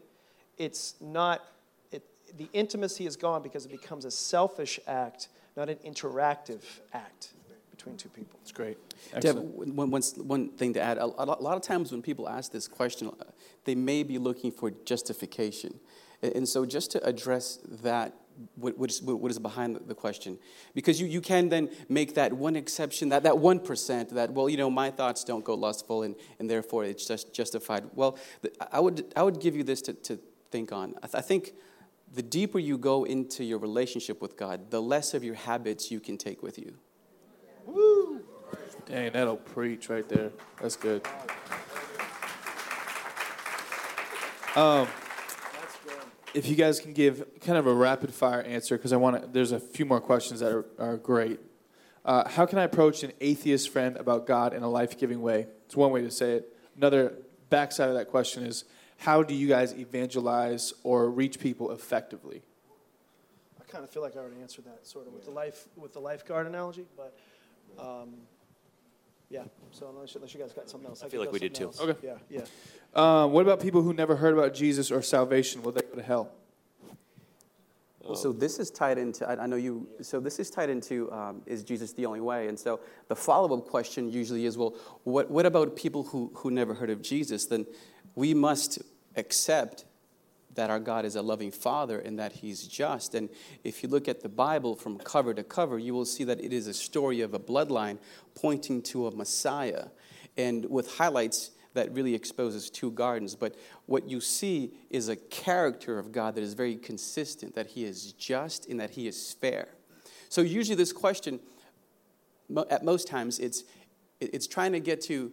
it's 0.57 0.95
not, 1.01 1.41
it, 1.91 2.03
the 2.37 2.47
intimacy 2.53 3.05
is 3.05 3.15
gone 3.15 3.41
because 3.41 3.65
it 3.65 3.71
becomes 3.71 4.05
a 4.05 4.11
selfish 4.11 4.79
act, 4.87 5.29
not 5.55 5.69
an 5.69 5.77
interactive 5.85 6.61
act 6.93 7.33
between 7.71 7.97
two 7.97 8.09
people. 8.09 8.39
It's 8.41 8.51
great. 8.51 8.77
Deb, 9.11 9.25
Excellent. 9.25 9.75
one, 9.75 9.91
one, 9.91 10.01
one 10.01 10.49
thing 10.49 10.73
to 10.73 10.81
add 10.81 10.97
a, 10.97 11.05
a 11.05 11.25
lot 11.25 11.55
of 11.55 11.61
times 11.61 11.91
when 11.91 12.01
people 12.01 12.29
ask 12.29 12.51
this 12.51 12.67
question, 12.67 13.09
uh, 13.19 13.25
they 13.65 13.75
may 13.75 14.03
be 14.03 14.17
looking 14.17 14.51
for 14.51 14.71
justification. 14.71 15.79
And, 16.21 16.35
and 16.35 16.49
so, 16.49 16.65
just 16.65 16.91
to 16.91 17.03
address 17.03 17.59
that, 17.83 18.13
what, 18.55 18.77
what, 18.77 18.89
is, 18.91 19.39
behind 19.39 19.75
the, 19.75 19.79
the 19.79 19.95
question? 19.95 20.37
Because 20.73 20.99
you, 20.99 21.07
you 21.07 21.21
can 21.21 21.49
then 21.49 21.69
make 21.89 22.15
that 22.15 22.33
one 22.33 22.55
exception, 22.55 23.09
that, 23.09 23.23
that 23.23 23.33
1%, 23.33 24.09
that, 24.09 24.31
well, 24.31 24.49
you 24.49 24.57
know, 24.57 24.69
my 24.69 24.91
thoughts 24.91 25.23
don't 25.23 25.43
go 25.43 25.53
lustful 25.53 26.03
and, 26.03 26.15
and 26.39 26.49
therefore 26.49 26.85
it's 26.85 27.05
just 27.05 27.33
justified. 27.33 27.85
Well, 27.93 28.17
I, 28.71 28.79
would, 28.79 29.13
I 29.15 29.23
would 29.23 29.39
give 29.39 29.55
you 29.55 29.63
this 29.63 29.81
to, 29.83 29.93
to 29.93 30.19
think 30.51 30.71
on. 30.71 30.95
I, 31.03 31.07
th- 31.07 31.15
I 31.15 31.21
think 31.21 31.53
the 32.13 32.21
deeper 32.21 32.59
you 32.59 32.77
go 32.77 33.05
into 33.05 33.43
your 33.43 33.57
relationship 33.57 34.21
with 34.21 34.37
God, 34.37 34.69
the 34.69 34.81
less 34.81 35.13
of 35.13 35.23
your 35.23 35.35
habits 35.35 35.91
you 35.91 35.99
can 35.99 36.17
take 36.17 36.43
with 36.43 36.57
you. 36.59 36.75
Woo! 37.65 38.21
Dang, 38.85 39.11
that'll 39.13 39.37
preach 39.37 39.89
right 39.89 40.07
there. 40.07 40.31
That's 40.61 40.75
good. 40.75 41.05
Um, 44.55 44.87
if 46.33 46.47
you 46.47 46.55
guys 46.55 46.79
can 46.79 46.93
give 46.93 47.25
kind 47.41 47.57
of 47.57 47.67
a 47.67 47.73
rapid 47.73 48.13
fire 48.13 48.41
answer, 48.41 48.77
because 48.77 48.93
I 48.93 48.97
want 48.97 49.21
to, 49.21 49.27
there's 49.27 49.51
a 49.51 49.59
few 49.59 49.85
more 49.85 50.01
questions 50.01 50.39
that 50.39 50.51
are, 50.51 50.65
are 50.79 50.97
great. 50.97 51.39
Uh, 52.05 52.27
how 52.27 52.45
can 52.45 52.59
I 52.59 52.63
approach 52.63 53.03
an 53.03 53.13
atheist 53.21 53.69
friend 53.69 53.95
about 53.97 54.27
God 54.27 54.53
in 54.53 54.63
a 54.63 54.69
life 54.69 54.97
giving 54.97 55.21
way? 55.21 55.47
It's 55.65 55.75
one 55.75 55.91
way 55.91 56.01
to 56.01 56.11
say 56.11 56.33
it. 56.33 56.57
Another 56.75 57.13
backside 57.49 57.89
of 57.89 57.95
that 57.95 58.09
question 58.09 58.45
is 58.45 58.65
how 58.97 59.23
do 59.23 59.33
you 59.33 59.47
guys 59.47 59.73
evangelize 59.73 60.73
or 60.83 61.09
reach 61.09 61.39
people 61.39 61.71
effectively? 61.71 62.41
I 63.59 63.63
kind 63.71 63.83
of 63.83 63.89
feel 63.89 64.01
like 64.01 64.15
I 64.15 64.19
already 64.19 64.41
answered 64.41 64.65
that 64.65 64.85
sort 64.85 65.07
of 65.07 65.13
with 65.13 65.25
the 65.25 65.31
life 65.31 65.67
with 65.75 65.93
the 65.93 65.99
lifeguard 65.99 66.47
analogy, 66.47 66.85
but 66.97 67.17
um, 67.79 68.13
yeah. 69.29 69.43
So 69.71 69.89
unless, 69.89 70.15
unless 70.15 70.33
you 70.33 70.39
guys 70.39 70.53
got 70.53 70.69
something 70.69 70.89
else, 70.89 71.01
I 71.01 71.05
could 71.05 71.11
feel 71.11 71.21
like 71.21 71.31
we 71.31 71.39
did 71.39 71.55
too. 71.55 71.65
else. 71.65 71.81
Okay. 71.81 71.95
Yeah, 72.03 72.17
yeah. 72.29 72.45
Um, 72.93 73.31
what 73.31 73.41
about 73.41 73.59
people 73.59 73.81
who 73.81 73.93
never 73.93 74.15
heard 74.15 74.33
about 74.33 74.53
Jesus 74.53 74.91
or 74.91 75.01
salvation? 75.01 75.63
Will 75.63 75.71
they 75.71 75.81
to 75.97 76.03
hell? 76.03 76.31
Well, 78.03 78.15
so 78.15 78.33
this 78.33 78.59
is 78.59 78.69
tied 78.69 78.97
into, 78.97 79.27
I, 79.27 79.43
I 79.43 79.45
know 79.47 79.55
you, 79.55 79.87
so 80.01 80.19
this 80.19 80.37
is 80.37 80.49
tied 80.49 80.69
into, 80.69 81.09
um, 81.13 81.41
is 81.45 81.63
Jesus 81.63 81.93
the 81.93 82.05
only 82.05 82.19
way? 82.19 82.49
And 82.49 82.59
so 82.59 82.81
the 83.07 83.15
follow 83.15 83.57
up 83.57 83.65
question 83.65 84.11
usually 84.11 84.45
is, 84.45 84.57
well, 84.57 84.75
what, 85.03 85.31
what 85.31 85.45
about 85.45 85.77
people 85.77 86.03
who, 86.03 86.29
who 86.35 86.51
never 86.51 86.73
heard 86.73 86.89
of 86.89 87.01
Jesus? 87.01 87.45
Then 87.45 87.65
we 88.15 88.33
must 88.33 88.79
accept 89.15 89.85
that 90.55 90.69
our 90.69 90.79
God 90.79 91.05
is 91.05 91.15
a 91.15 91.21
loving 91.21 91.49
Father 91.49 91.99
and 91.99 92.19
that 92.19 92.33
He's 92.33 92.67
just. 92.67 93.15
And 93.15 93.29
if 93.63 93.81
you 93.81 93.89
look 93.89 94.07
at 94.07 94.21
the 94.21 94.29
Bible 94.29 94.75
from 94.75 94.97
cover 94.97 95.33
to 95.33 95.43
cover, 95.43 95.79
you 95.79 95.93
will 95.93 96.05
see 96.05 96.23
that 96.25 96.43
it 96.43 96.53
is 96.53 96.67
a 96.67 96.73
story 96.73 97.21
of 97.21 97.33
a 97.33 97.39
bloodline 97.39 97.97
pointing 98.35 98.81
to 98.83 99.07
a 99.07 99.15
Messiah, 99.15 99.85
and 100.37 100.69
with 100.69 100.97
highlights 100.97 101.51
that 101.73 101.93
really 101.93 102.13
exposes 102.13 102.69
two 102.69 102.91
gardens. 102.91 103.35
But 103.35 103.55
what 103.85 104.09
you 104.09 104.21
see 104.21 104.73
is 104.89 105.09
a 105.09 105.15
character 105.15 105.97
of 105.99 106.11
God 106.11 106.35
that 106.35 106.41
is 106.41 106.53
very 106.53 106.75
consistent, 106.75 107.55
that 107.55 107.67
He 107.67 107.83
is 107.85 108.13
just 108.13 108.67
and 108.69 108.79
that 108.79 108.91
He 108.91 109.07
is 109.07 109.33
fair. 109.33 109.69
So 110.29 110.41
usually, 110.41 110.75
this 110.75 110.93
question, 110.93 111.39
at 112.69 112.83
most 112.83 113.07
times, 113.07 113.39
it's 113.39 113.63
it's 114.19 114.47
trying 114.47 114.71
to 114.71 114.79
get 114.79 115.01
to 115.01 115.31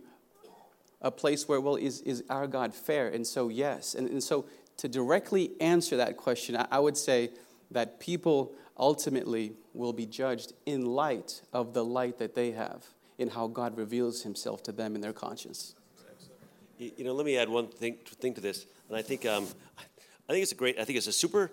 a 1.01 1.11
place 1.11 1.49
where, 1.49 1.61
well, 1.61 1.77
is, 1.77 2.01
is 2.03 2.25
our 2.29 2.47
God 2.47 2.75
fair? 2.75 3.09
And 3.09 3.27
so, 3.27 3.49
yes. 3.49 3.95
And, 3.95 4.09
and 4.09 4.23
so, 4.23 4.47
to 4.79 4.89
directly 4.89 5.53
answer 5.61 5.97
that 5.97 6.17
question, 6.17 6.57
I, 6.57 6.67
I 6.71 6.79
would 6.79 6.97
say 6.97 7.31
that 7.71 8.01
people 8.01 8.53
ultimately 8.79 9.53
will 9.75 9.93
be 9.93 10.07
judged 10.07 10.53
in 10.67 10.87
light 10.87 11.43
of 11.53 11.75
the 11.75 11.85
light 11.85 12.19
that 12.19 12.35
they 12.35 12.53
have 12.53 12.85
in 13.19 13.29
how 13.29 13.47
God 13.47 13.77
reveals 13.77 14.23
himself 14.23 14.63
to 14.65 14.73
them 14.73 14.95
in 14.95 15.01
their 15.01 15.13
conscience. 15.13 15.75
You 16.81 17.05
know, 17.05 17.13
let 17.13 17.27
me 17.27 17.37
add 17.37 17.51
one 17.51 17.69
thing, 17.69 17.99
thing 18.07 18.33
to 18.33 18.41
this, 18.41 18.65
and 18.89 18.97
I 18.97 19.03
think 19.03 19.27
um, 19.27 19.47
I 20.27 20.33
think 20.33 20.43
it's 20.43 20.53
a 20.53 20.55
great. 20.55 20.79
I 20.81 20.85
think 20.85 20.97
it's 20.97 21.09
a 21.09 21.13
super 21.13 21.51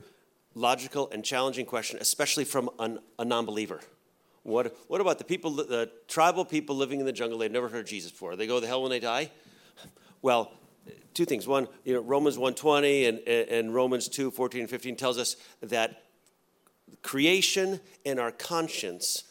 logical 0.56 1.10
and 1.12 1.22
challenging 1.22 1.66
question, 1.66 2.00
especially 2.00 2.46
from 2.46 2.70
an, 2.80 3.00
a 3.20 3.26
non-believer. 3.26 3.82
What 4.44 4.74
What 4.88 5.02
about 5.02 5.18
the 5.18 5.26
people, 5.26 5.52
the 5.52 5.92
tribal 6.08 6.46
people 6.46 6.78
living 6.78 7.02
in 7.02 7.06
the 7.06 7.12
jungle? 7.12 7.40
They've 7.40 7.52
never 7.52 7.68
heard 7.68 7.88
Jesus 7.88 8.10
before. 8.10 8.38
They 8.38 8.48
go 8.48 8.62
to 8.62 8.68
hell 8.68 8.82
when 8.82 8.90
they 8.90 9.02
die. 9.02 9.30
Well, 10.22 10.54
two 11.14 11.26
things. 11.26 11.46
One, 11.46 11.68
you 11.84 11.94
know, 11.94 12.02
Romans 12.02 12.38
1.20 12.38 13.10
and, 13.10 13.20
and 13.28 13.74
Romans 13.76 14.08
2, 14.08 14.32
14 14.32 14.62
and 14.62 14.70
15 14.70 14.96
tells 14.96 15.18
us 15.18 15.36
that 15.62 16.04
creation 17.04 17.82
and 18.06 18.18
our 18.18 18.32
conscience 18.32 19.26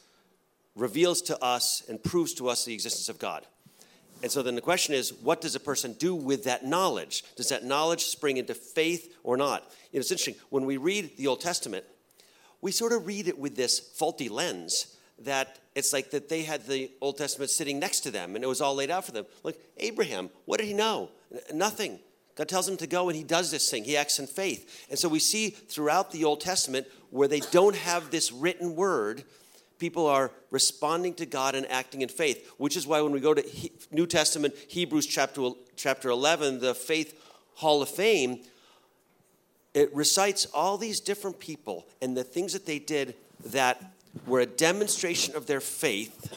reveals 0.74 1.22
to 1.22 1.42
us 1.42 1.82
and 1.88 2.02
proves 2.04 2.34
to 2.34 2.48
us 2.48 2.66
the 2.66 2.74
existence 2.74 3.08
of 3.08 3.18
God. 3.18 3.46
And 4.22 4.32
so 4.32 4.42
then 4.42 4.54
the 4.54 4.60
question 4.60 4.94
is, 4.94 5.12
what 5.12 5.40
does 5.40 5.54
a 5.54 5.60
person 5.60 5.92
do 5.94 6.14
with 6.14 6.44
that 6.44 6.64
knowledge? 6.64 7.24
Does 7.36 7.50
that 7.50 7.64
knowledge 7.64 8.04
spring 8.04 8.38
into 8.38 8.54
faith 8.54 9.14
or 9.22 9.36
not? 9.36 9.70
It's 9.92 10.10
interesting. 10.10 10.36
When 10.50 10.64
we 10.64 10.78
read 10.78 11.16
the 11.16 11.26
Old 11.26 11.40
Testament, 11.40 11.84
we 12.60 12.72
sort 12.72 12.92
of 12.92 13.06
read 13.06 13.28
it 13.28 13.38
with 13.38 13.56
this 13.56 13.78
faulty 13.78 14.28
lens 14.28 14.96
that 15.18 15.58
it's 15.74 15.92
like 15.92 16.10
that 16.10 16.28
they 16.28 16.42
had 16.42 16.66
the 16.66 16.90
Old 17.00 17.18
Testament 17.18 17.50
sitting 17.50 17.78
next 17.78 18.00
to 18.00 18.10
them 18.10 18.34
and 18.34 18.44
it 18.44 18.48
was 18.48 18.60
all 18.60 18.74
laid 18.74 18.90
out 18.90 19.04
for 19.04 19.12
them. 19.12 19.26
Like 19.42 19.58
Abraham, 19.78 20.30
what 20.44 20.58
did 20.58 20.66
he 20.66 20.74
know? 20.74 21.10
Nothing. 21.52 21.98
God 22.34 22.48
tells 22.48 22.68
him 22.68 22.76
to 22.78 22.86
go 22.86 23.08
and 23.08 23.16
he 23.16 23.24
does 23.24 23.50
this 23.50 23.70
thing. 23.70 23.84
He 23.84 23.96
acts 23.96 24.18
in 24.18 24.26
faith. 24.26 24.86
And 24.90 24.98
so 24.98 25.08
we 25.08 25.18
see 25.18 25.50
throughout 25.50 26.10
the 26.10 26.24
Old 26.24 26.40
Testament 26.40 26.86
where 27.10 27.28
they 27.28 27.40
don't 27.40 27.76
have 27.76 28.10
this 28.10 28.30
written 28.30 28.76
word, 28.76 29.24
people 29.78 30.06
are 30.06 30.30
responding 30.50 31.14
to 31.14 31.26
God 31.26 31.54
and 31.54 31.70
acting 31.70 32.02
in 32.02 32.08
faith, 32.08 32.50
which 32.58 32.76
is 32.76 32.86
why 32.86 33.00
when 33.00 33.12
we 33.12 33.20
go 33.20 33.34
to 33.34 33.42
he- 33.42 33.72
New 33.90 34.06
Testament, 34.06 34.54
Hebrews 34.68 35.06
chapter, 35.06 35.50
chapter 35.76 36.10
11, 36.10 36.60
the 36.60 36.74
Faith 36.74 37.22
Hall 37.54 37.82
of 37.82 37.88
Fame, 37.88 38.40
it 39.74 39.94
recites 39.94 40.46
all 40.54 40.78
these 40.78 41.00
different 41.00 41.38
people 41.38 41.86
and 42.00 42.16
the 42.16 42.24
things 42.24 42.52
that 42.54 42.64
they 42.64 42.78
did 42.78 43.14
that 43.44 43.82
were 44.26 44.40
a 44.40 44.46
demonstration 44.46 45.36
of 45.36 45.46
their 45.46 45.60
faith 45.60 46.34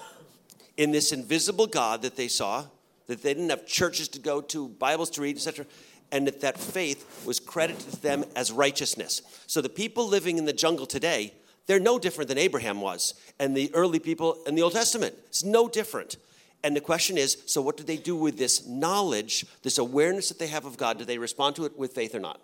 in 0.75 0.91
this 0.91 1.11
invisible 1.11 1.67
God 1.67 2.01
that 2.01 2.15
they 2.15 2.27
saw, 2.27 2.65
that 3.07 3.23
they 3.23 3.33
didn't 3.33 3.49
have 3.49 3.65
churches 3.65 4.07
to 4.09 4.19
go 4.19 4.41
to, 4.41 4.67
Bibles 4.67 5.09
to 5.11 5.21
read, 5.21 5.37
etc., 5.37 5.65
and 6.11 6.25
that 6.27 6.41
that 6.41 6.59
faith 6.59 7.25
was 7.25 7.39
credited 7.39 7.91
to 7.91 8.01
them 8.01 8.25
as 8.35 8.51
righteousness. 8.51 9.21
So 9.47 9.61
the 9.61 9.69
people 9.69 10.07
living 10.07 10.37
in 10.37 10.45
the 10.45 10.53
jungle 10.53 10.85
today, 10.85 11.33
they're 11.69 11.79
no 11.79 11.99
different 11.99 12.29
than 12.29 12.39
Abraham 12.39 12.81
was, 12.81 13.13
and 13.37 13.55
the 13.55 13.69
early 13.75 13.99
people 13.99 14.39
in 14.47 14.55
the 14.55 14.63
Old 14.63 14.73
Testament. 14.73 15.13
It's 15.27 15.43
no 15.43 15.69
different. 15.69 16.17
And 16.63 16.75
the 16.75 16.81
question 16.81 17.15
is 17.15 17.37
so, 17.45 17.61
what 17.61 17.77
do 17.77 17.83
they 17.83 17.95
do 17.95 18.15
with 18.15 18.39
this 18.39 18.65
knowledge, 18.65 19.45
this 19.61 19.77
awareness 19.77 20.29
that 20.29 20.39
they 20.39 20.47
have 20.47 20.65
of 20.65 20.77
God? 20.77 20.97
Do 20.97 21.05
they 21.05 21.19
respond 21.19 21.55
to 21.57 21.65
it 21.65 21.77
with 21.77 21.93
faith 21.93 22.15
or 22.15 22.19
not? 22.19 22.41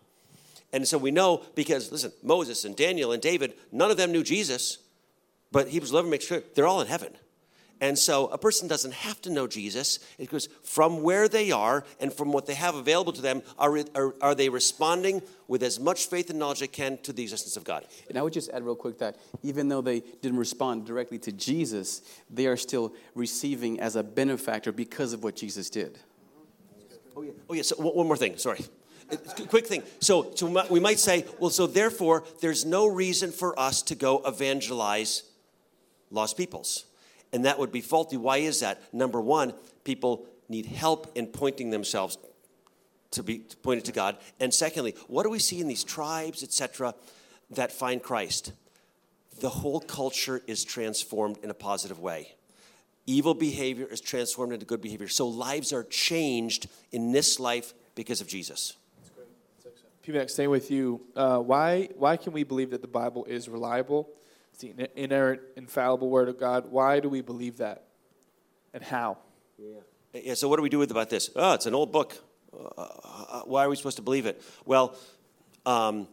And 0.72 0.88
so 0.88 0.99
we 0.99 1.10
know 1.10 1.41
because, 1.56 1.91
listen, 1.91 2.12
Moses 2.22 2.66
and 2.66 2.76
Daniel 2.76 3.14
and 3.14 3.22
David, 3.22 3.56
none 3.72 3.89
of 3.89 3.97
them 3.97 4.12
knew 4.12 4.24
Jesus, 4.24 4.78
but 5.52 5.70
Hebrews 5.70 5.91
11 5.91 6.12
makes 6.12 6.26
sure 6.26 6.43
they're 6.54 6.68
all 6.68 6.82
in 6.82 6.88
heaven. 6.88 7.16
And 7.82 7.99
so 7.99 8.28
a 8.28 8.38
person 8.38 8.69
doesn't 8.69 8.93
have 8.93 9.21
to 9.23 9.30
know 9.30 9.47
Jesus. 9.47 9.99
It 10.17 10.30
goes 10.30 10.47
from 10.63 11.03
where 11.03 11.28
they 11.28 11.51
are 11.51 11.84
and 11.99 12.13
from 12.13 12.32
what 12.32 12.45
they 12.45 12.53
have 12.53 12.76
available 12.76 13.11
to 13.11 13.21
them, 13.21 13.41
are, 13.59 13.80
are, 13.93 14.15
are 14.21 14.36
they 14.36 14.47
responding 14.47 15.21
with 15.47 15.61
as 15.61 15.80
much 15.80 16.07
faith 16.07 16.30
and 16.30 16.39
knowledge 16.39 16.61
they 16.61 16.67
can 16.67 16.97
to 16.99 17.11
the 17.11 17.23
existence 17.23 17.57
of 17.57 17.65
God? 17.65 17.86
And 18.07 18.17
I 18.17 18.21
would 18.21 18.32
just 18.32 18.49
add 18.51 18.63
real 18.63 18.76
quick 18.76 18.97
that 18.99 19.17
even 19.43 19.67
though 19.67 19.82
they 19.82 19.99
didn't 20.21 20.39
respond 20.39 20.86
directly 20.86 21.19
to 21.19 21.34
Jesus, 21.34 22.01
they 22.30 22.47
are 22.47 22.57
still 22.57 22.93
receiving 23.13 23.80
as 23.82 23.97
a 23.97 24.03
benefactor 24.03 24.71
because 24.71 25.11
of 25.11 25.23
what 25.23 25.36
Jesus 25.36 25.69
did. 25.69 25.99
Oh, 27.17 27.23
yeah. 27.23 27.32
Oh, 27.49 27.53
yeah. 27.53 27.61
So 27.61 27.76
one 27.78 28.07
more 28.07 28.17
thing. 28.17 28.38
Sorry. 28.38 28.63
Quick 29.49 29.67
thing. 29.67 29.84
So, 29.99 30.32
so 30.36 30.65
we 30.69 30.80
might 30.80 30.99
say, 30.99 31.26
well, 31.39 31.51
so 31.51 31.67
therefore, 31.67 32.23
there's 32.41 32.65
no 32.65 32.88
reason 32.88 33.32
for 33.32 33.57
us 33.59 33.82
to 33.84 33.95
go 33.95 34.21
evangelize 34.26 35.23
lost 36.09 36.38
peoples. 36.38 36.86
And 37.34 37.45
that 37.45 37.59
would 37.59 37.71
be 37.71 37.82
faulty. 37.82 38.17
Why 38.17 38.38
is 38.38 38.59
that? 38.61 38.93
Number 38.93 39.21
one, 39.21 39.53
people 39.84 40.26
need 40.49 40.65
help 40.65 41.11
in 41.15 41.28
pointing 41.28 41.69
themselves 41.69 42.17
to 43.11 43.23
be 43.23 43.45
pointed 43.63 43.86
to 43.86 43.91
God. 43.91 44.17
And 44.39 44.53
secondly, 44.53 44.95
what 45.07 45.23
do 45.23 45.30
we 45.30 45.39
see 45.39 45.59
in 45.59 45.67
these 45.67 45.84
tribes, 45.84 46.43
etc., 46.43 46.93
that 47.51 47.71
find 47.71 48.01
Christ? 48.01 48.51
The 49.39 49.49
whole 49.49 49.80
culture 49.80 50.41
is 50.47 50.63
transformed 50.63 51.38
in 51.43 51.49
a 51.49 51.53
positive 51.53 51.99
way. 51.99 52.36
Evil 53.05 53.34
behavior 53.34 53.86
is 53.86 54.01
transformed 54.01 54.53
into 54.53 54.65
good 54.65 54.82
behavior. 54.82 55.07
So 55.07 55.28
lives 55.28 55.71
are 55.73 55.84
changed 55.84 56.67
in 56.91 57.11
this 57.11 57.39
life 57.39 57.73
because 57.93 58.21
of 58.21 58.28
Jesus. 58.28 58.76
That's 59.63 59.82
great. 60.01 60.26
PMAX, 60.26 60.32
staying 60.32 60.49
with 60.49 60.71
you, 60.71 61.01
uh, 61.15 61.39
why, 61.39 61.89
why 61.97 62.17
can 62.17 62.34
we 62.34 62.43
believe 62.43 62.71
that 62.71 62.82
the 62.82 62.88
Bible 62.88 63.26
is 63.26 63.47
reliable? 63.47 64.09
It's 64.56 64.62
the 64.62 64.89
inerrant, 64.97 65.41
infallible 65.58 66.10
Word 66.10 66.30
of 66.30 66.39
God. 66.39 66.72
Why 66.72 67.01
do 67.01 67.10
we 67.10 67.20
believe 67.20 67.58
that? 67.58 67.84
And 68.74 68.82
how? 68.82 69.18
Yeah. 69.58 69.80
yeah 70.14 70.34
so, 70.34 70.47
what 70.47 70.56
do 70.56 70.62
we 70.62 70.70
do 70.70 70.80
with 70.80 70.91
about 70.91 71.10
this? 71.10 71.30
Oh, 71.36 71.56
it's 71.56 71.66
an 71.66 71.76
old 71.76 71.91
book. 71.91 72.16
Uh, 72.53 72.82
uh, 72.82 73.41
why 73.41 73.66
are 73.66 73.70
we 73.70 73.76
supposed 73.76 73.97
to 73.97 74.01
believe 74.01 74.26
it? 74.26 74.41
Well, 74.64 74.95
um, 75.66 76.08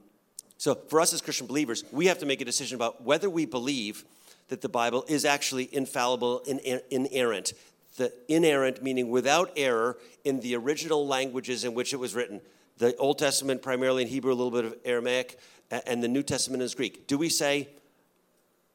so 0.58 0.74
for 0.74 1.00
us 1.00 1.12
as 1.12 1.20
Christian 1.20 1.46
believers, 1.46 1.84
we 1.92 2.06
have 2.06 2.18
to 2.18 2.26
make 2.26 2.40
a 2.40 2.44
decision 2.44 2.74
about 2.74 3.04
whether 3.04 3.30
we 3.30 3.46
believe 3.46 4.04
that 4.48 4.60
the 4.60 4.68
Bible 4.68 5.04
is 5.06 5.24
actually 5.24 5.72
infallible 5.72 6.42
and 6.48 6.58
inerrant. 6.90 7.52
The 7.96 8.12
inerrant 8.26 8.82
meaning 8.82 9.08
without 9.08 9.52
error 9.56 9.98
in 10.24 10.40
the 10.40 10.56
original 10.56 11.06
languages 11.06 11.62
in 11.62 11.74
which 11.74 11.92
it 11.92 11.98
was 11.98 12.12
written. 12.12 12.40
The 12.78 12.96
Old 12.96 13.20
Testament 13.20 13.62
primarily 13.62 14.02
in 14.02 14.08
Hebrew, 14.08 14.32
a 14.32 14.34
little 14.34 14.50
bit 14.50 14.64
of 14.64 14.76
Aramaic, 14.84 15.38
and 15.86 16.02
the 16.02 16.08
New 16.08 16.24
Testament 16.24 16.64
is 16.64 16.74
Greek. 16.74 17.06
Do 17.06 17.16
we 17.16 17.28
say, 17.28 17.68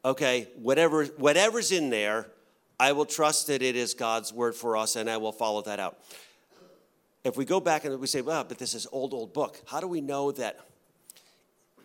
okay, 0.03 0.47
whatever, 0.55 1.05
whatever's 1.05 1.71
in 1.71 1.89
there, 1.89 2.27
I 2.79 2.91
will 2.91 3.05
trust 3.05 3.47
that 3.47 3.61
it 3.61 3.75
is 3.75 3.93
God's 3.93 4.31
word 4.31 4.55
for 4.55 4.77
us 4.77 4.95
and 4.95 5.09
I 5.09 5.17
will 5.17 5.31
follow 5.31 5.61
that 5.63 5.79
out? 5.79 5.97
If 7.23 7.35
we 7.35 7.45
go 7.45 7.59
back 7.59 7.85
and 7.85 7.99
we 7.99 8.07
say, 8.07 8.21
well, 8.21 8.43
but 8.43 8.57
this 8.57 8.73
is 8.73 8.87
old, 8.91 9.13
old 9.13 9.33
book, 9.33 9.61
how 9.67 9.79
do 9.79 9.87
we 9.87 10.01
know 10.01 10.31
that 10.33 10.59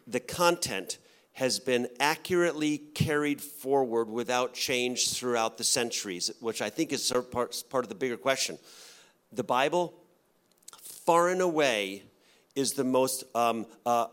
the 0.06 0.20
content 0.20 0.98
has 1.34 1.58
been 1.58 1.88
accurately 1.98 2.78
carried 2.78 3.40
forward 3.40 4.08
without 4.08 4.52
change 4.52 5.14
throughout 5.14 5.56
the 5.56 5.64
centuries, 5.64 6.30
which 6.40 6.60
I 6.60 6.68
think 6.68 6.92
is 6.92 7.10
part, 7.30 7.62
part 7.70 7.84
of 7.84 7.88
the 7.88 7.94
bigger 7.94 8.18
question. 8.18 8.58
The 9.32 9.44
Bible, 9.44 9.94
far 10.82 11.30
and 11.30 11.40
away, 11.40 12.02
is 12.54 12.74
the 12.74 12.84
most 12.84 13.24
um, 13.34 13.64
uh, 13.86 14.08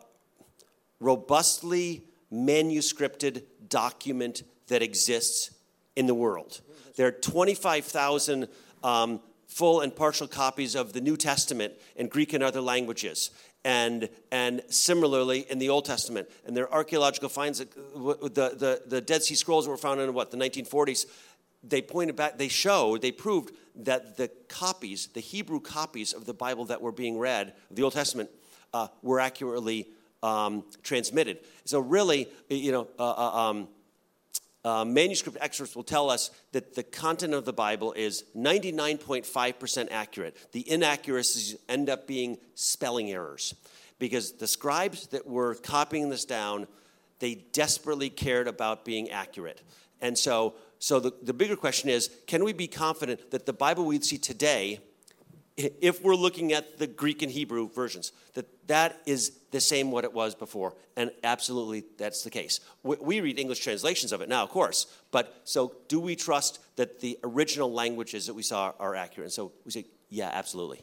robustly 1.02 2.04
manuscripted 2.32 3.44
document 3.68 4.44
that 4.68 4.82
exists 4.82 5.52
in 5.96 6.08
the 6.08 6.16
world. 6.16 6.62
There 6.96 7.08
are 7.08 7.12
25,000 7.12 8.48
um, 8.84 9.22
full 9.48 9.82
and 9.82 9.96
partial 9.96 10.28
copies 10.28 10.76
of 10.76 10.94
the 10.94 11.02
New 11.02 11.18
Testament 11.18 11.74
in 11.96 12.08
Greek 12.08 12.34
and 12.34 12.44
other 12.44 12.62
languages. 12.62 13.32
And, 13.66 14.08
and 14.32 14.62
similarly 14.70 15.46
in 15.50 15.60
the 15.60 15.68
Old 15.68 15.84
Testament. 15.84 16.30
And 16.46 16.56
there 16.56 16.64
are 16.66 16.74
archaeological 16.74 17.28
finds, 17.28 17.60
that, 17.60 17.76
the, 17.76 18.56
the, 18.56 18.82
the 18.88 19.02
Dead 19.02 19.22
Sea 19.22 19.36
Scrolls 19.36 19.68
were 19.68 19.76
found 19.76 20.00
in 20.00 20.14
what, 20.14 20.32
the 20.32 20.38
1940s? 20.38 21.08
They 21.62 21.82
pointed 21.82 22.16
back, 22.16 22.38
they 22.38 22.48
showed, 22.48 23.02
they 23.02 23.12
proved 23.12 23.54
that 23.76 24.16
the 24.16 24.30
copies, 24.48 25.08
the 25.08 25.20
Hebrew 25.20 25.60
copies 25.60 26.14
of 26.14 26.26
the 26.26 26.34
Bible 26.34 26.66
that 26.66 26.82
were 26.82 26.94
being 26.94 27.18
read, 27.18 27.54
the 27.70 27.84
Old 27.84 27.94
Testament, 27.94 28.30
uh, 28.74 28.88
were 29.02 29.20
accurately 29.20 29.90
um, 30.24 30.64
transmitted. 30.84 31.40
So 31.66 31.80
really, 31.80 32.28
you 32.50 32.72
know, 32.72 32.88
uh, 32.98 33.10
uh, 33.10 33.50
um, 33.50 33.68
uh, 34.66 34.84
manuscript 34.84 35.38
experts 35.40 35.76
will 35.76 35.84
tell 35.84 36.10
us 36.10 36.32
that 36.52 36.76
the 36.76 36.84
content 36.84 37.34
of 37.34 37.46
the 37.46 37.54
Bible 37.54 37.94
is 37.94 38.26
99.5% 38.36 39.88
accurate. 39.92 40.36
The 40.52 40.70
inaccuracies 40.70 41.56
end 41.70 41.90
up 41.90 42.08
being 42.08 42.38
spelling 42.56 43.12
errors 43.12 43.56
because 44.00 44.34
the 44.34 44.48
scribes 44.48 45.08
that 45.08 45.26
were 45.26 45.56
copying 45.56 46.10
this 46.10 46.26
down, 46.26 46.68
they 47.20 47.36
desperately 47.36 48.10
cared 48.10 48.48
about 48.48 48.84
being 48.84 49.10
accurate. 49.12 49.62
And 50.02 50.18
so, 50.18 50.56
so 50.80 51.00
the, 51.00 51.14
the 51.22 51.34
bigger 51.34 51.56
question 51.56 51.90
is 51.90 52.10
can 52.28 52.44
we 52.44 52.54
be 52.54 52.68
confident 52.68 53.32
that 53.32 53.46
the 53.46 53.54
Bible 53.54 53.86
we 53.86 54.00
see 54.02 54.18
today 54.18 54.80
if 55.60 56.04
we're 56.04 56.16
looking 56.16 56.54
at 56.54 56.78
the 56.78 56.88
Greek 56.88 57.22
and 57.22 57.32
Hebrew 57.32 57.70
versions, 57.70 58.12
that 58.34 58.68
that 58.68 59.02
is 59.06 59.32
the 59.52 59.60
same 59.60 59.92
what 59.92 60.04
it 60.04 60.14
was 60.14 60.36
before. 60.36 60.76
And 60.96 61.12
absolutely, 61.24 61.84
that's 61.98 62.24
the 62.24 62.30
case. 62.30 62.60
We, 62.84 62.96
we, 63.02 63.22
read 63.22 63.40
English 63.40 63.60
translations 63.60 64.12
of 64.12 64.22
it 64.22 64.30
now, 64.30 64.44
of 64.44 64.50
course. 64.50 64.88
But 65.12 65.42
so 65.44 65.76
do 65.88 66.00
we 66.00 66.16
trust 66.16 66.60
that 66.78 67.00
the 67.00 67.18
original 67.24 67.72
languages 67.72 68.28
that 68.28 68.34
we 68.34 68.44
saw 68.44 68.74
are 68.80 68.96
accurate? 68.96 69.26
And 69.26 69.34
so 69.34 69.52
we 69.66 69.72
say, 69.72 69.86
yeah, 70.10 70.30
absolutely. 70.34 70.82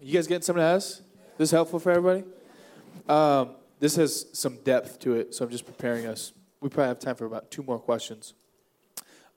You 0.00 0.14
guys 0.14 0.26
getting 0.26 0.42
something 0.42 0.60
to 0.60 0.66
ask? 0.66 1.00
This 1.38 1.50
helpful 1.50 1.78
for 1.78 1.92
everybody? 1.92 2.24
Um, 3.08 3.50
this 3.78 3.96
has 3.96 4.26
some 4.32 4.56
depth 4.64 4.98
to 5.00 5.14
it, 5.14 5.34
so 5.34 5.44
I'm 5.44 5.50
just 5.50 5.66
preparing 5.66 6.06
us. 6.06 6.32
We 6.60 6.68
probably 6.68 6.88
have 6.88 6.98
time 6.98 7.16
for 7.16 7.26
about 7.26 7.50
two 7.50 7.62
more 7.62 7.78
questions. 7.78 8.34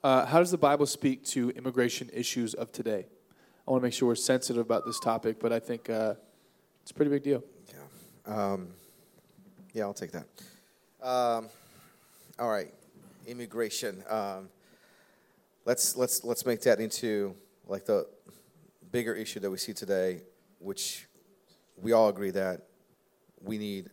Uh, 0.03 0.25
how 0.25 0.39
does 0.39 0.51
the 0.51 0.57
Bible 0.57 0.85
speak 0.85 1.23
to 1.25 1.49
immigration 1.51 2.09
issues 2.13 2.53
of 2.53 2.71
today? 2.71 3.07
I 3.67 3.71
want 3.71 3.81
to 3.81 3.85
make 3.85 3.93
sure 3.93 4.07
we're 4.07 4.15
sensitive 4.15 4.61
about 4.61 4.85
this 4.85 4.99
topic, 4.99 5.39
but 5.39 5.51
I 5.51 5.59
think 5.59 5.89
uh, 5.89 6.13
it's 6.83 6.91
a 6.91 6.93
pretty 6.93 7.09
big 7.09 7.23
deal. 7.23 7.43
Yeah. 8.27 8.35
Um, 8.35 8.67
yeah, 9.73 9.83
I'll 9.83 9.93
take 9.93 10.11
that. 10.11 10.27
Um, 11.01 11.49
all 12.37 12.49
right, 12.49 12.71
immigration. 13.25 14.03
Um, 14.07 14.49
let's 15.65 15.95
let's 15.95 16.23
let's 16.23 16.45
make 16.45 16.61
that 16.61 16.79
into 16.79 17.35
like 17.67 17.85
the 17.85 18.07
bigger 18.91 19.15
issue 19.15 19.39
that 19.39 19.49
we 19.49 19.57
see 19.57 19.73
today, 19.73 20.21
which 20.59 21.07
we 21.81 21.91
all 21.91 22.09
agree 22.09 22.31
that 22.31 22.61
we 23.41 23.57
need 23.57 23.89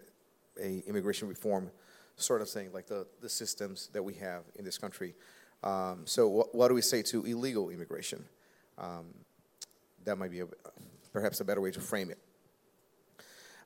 a 0.61 0.83
immigration 0.87 1.29
reform 1.29 1.70
sort 2.16 2.43
of 2.43 2.49
thing, 2.49 2.73
like 2.73 2.87
the, 2.87 3.07
the 3.20 3.29
systems 3.29 3.89
that 3.93 4.03
we 4.03 4.14
have 4.14 4.43
in 4.57 4.64
this 4.64 4.79
country. 4.79 5.14
Um, 5.62 6.03
so, 6.05 6.29
wh- 6.29 6.55
what 6.55 6.68
do 6.68 6.75
we 6.75 6.83
say 6.83 7.03
to 7.03 7.25
illegal 7.25 7.70
immigration? 7.70 8.25
Um, 8.79 9.07
that 10.05 10.16
might 10.16 10.30
be 10.30 10.40
a, 10.40 10.46
perhaps 11.12 11.40
a 11.40 11.44
better 11.44 11.61
way 11.61 11.70
to 11.70 11.80
frame 11.80 12.11
it. 12.11 12.18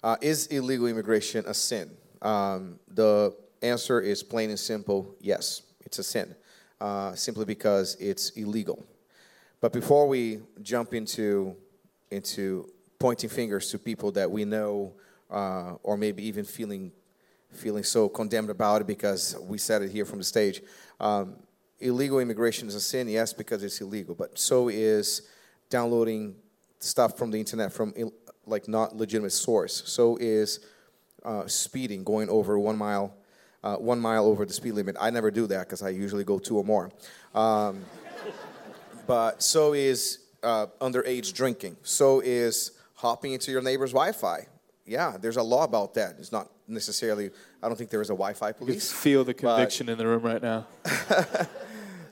Uh, 0.03 0.17
is 0.21 0.47
illegal 0.49 0.87
immigration 0.87 1.45
a 1.47 1.55
sin? 1.55 1.91
Um, 2.23 2.79
the 2.89 3.35
answer 3.63 4.01
is 4.01 4.23
plain 4.23 4.51
and 4.51 4.59
simple 4.59 5.15
yes, 5.21 5.63
it's 5.81 5.99
a 5.99 6.05
sin, 6.05 6.35
uh, 6.81 7.15
simply 7.15 7.45
because 7.45 7.97
it's 8.01 8.31
illegal. 8.31 8.85
But 9.61 9.73
before 9.73 10.07
we 10.07 10.41
jump 10.63 10.95
into, 10.95 11.57
into 12.11 12.71
pointing 12.99 13.31
fingers 13.31 13.71
to 13.71 13.79
people 13.79 14.13
that 14.13 14.31
we 14.31 14.45
know, 14.45 14.95
uh, 15.31 15.75
or 15.83 15.97
maybe 15.97 16.27
even 16.27 16.45
feeling, 16.45 16.93
feeling 17.53 17.83
so 17.83 18.09
condemned 18.09 18.51
about 18.51 18.83
it 18.83 18.87
because 18.87 19.37
we 19.41 19.59
said 19.59 19.83
it 19.83 19.91
here 19.91 20.05
from 20.05 20.19
the 20.19 20.25
stage, 20.25 20.63
um, 21.01 21.37
illegal 21.81 22.21
immigration 22.21 22.69
is 22.69 22.75
a 22.75 22.81
sin, 22.81 23.09
yes, 23.09 23.33
because 23.33 23.63
it's 23.63 23.81
illegal, 23.81 24.15
but 24.15 24.39
so 24.39 24.69
is 24.69 25.23
downloading 25.71 26.37
stuff 26.79 27.17
from 27.17 27.31
the 27.31 27.39
internet 27.39 27.73
from 27.73 27.93
like 28.47 28.69
not 28.69 28.97
legitimate 28.97 29.33
source. 29.33 29.83
So 29.87 30.17
is 30.21 30.61
uh, 31.25 31.47
speeding, 31.47 32.05
going 32.05 32.29
over 32.29 32.59
one 32.59 32.77
mile, 32.77 33.15
uh, 33.65 33.77
one 33.77 33.99
mile 33.99 34.27
over 34.27 34.45
the 34.45 34.53
speed 34.53 34.73
limit. 34.73 34.97
I 35.01 35.11
never 35.11 35.31
do 35.31 35.47
that 35.49 35.67
because 35.67 35.83
I 35.83 35.91
usually 35.91 36.25
go 36.25 36.39
two 36.39 36.57
or 36.57 36.65
more. 36.65 36.91
Um, 37.35 37.85
but 39.07 39.43
so 39.43 39.73
is 39.73 40.21
uh, 40.43 40.67
underage 40.81 41.35
drinking. 41.35 41.77
So 41.83 42.21
is 42.21 42.73
hopping 42.95 43.33
into 43.33 43.51
your 43.51 43.63
neighbor's 43.63 43.93
Wi-Fi. 43.93 44.47
Yeah, 44.85 45.17
there's 45.21 45.37
a 45.37 45.43
law 45.43 45.65
about 45.65 45.95
that. 45.95 46.15
It's 46.21 46.31
not 46.31 46.49
necessarily. 46.69 47.31
I 47.61 47.67
don't 47.67 47.77
think 47.77 47.91
there 47.91 48.03
is 48.03 48.11
a 48.11 48.15
Wi-Fi 48.15 48.53
police. 48.53 48.91
You 48.91 48.97
feel 48.97 49.25
the 49.25 49.35
conviction 49.35 49.89
in 49.89 49.99
the 49.99 50.07
room 50.07 50.23
right 50.23 50.41
now. 50.41 50.67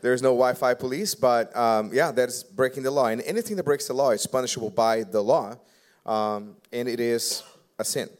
There's 0.04 0.20
no 0.20 0.32
Wi 0.32 0.52
Fi 0.52 0.74
police, 0.74 1.14
but 1.14 1.56
um, 1.56 1.88
yeah, 1.90 2.12
that's 2.12 2.42
breaking 2.42 2.82
the 2.82 2.90
law. 2.90 3.06
And 3.06 3.22
anything 3.22 3.56
that 3.56 3.62
breaks 3.62 3.86
the 3.86 3.94
law 3.94 4.10
is 4.10 4.26
punishable 4.26 4.68
by 4.68 5.02
the 5.02 5.22
law, 5.22 5.56
um, 6.04 6.56
and 6.74 6.86
it 6.90 7.00
is 7.00 7.42
a 7.78 7.86
sin. 7.86 8.10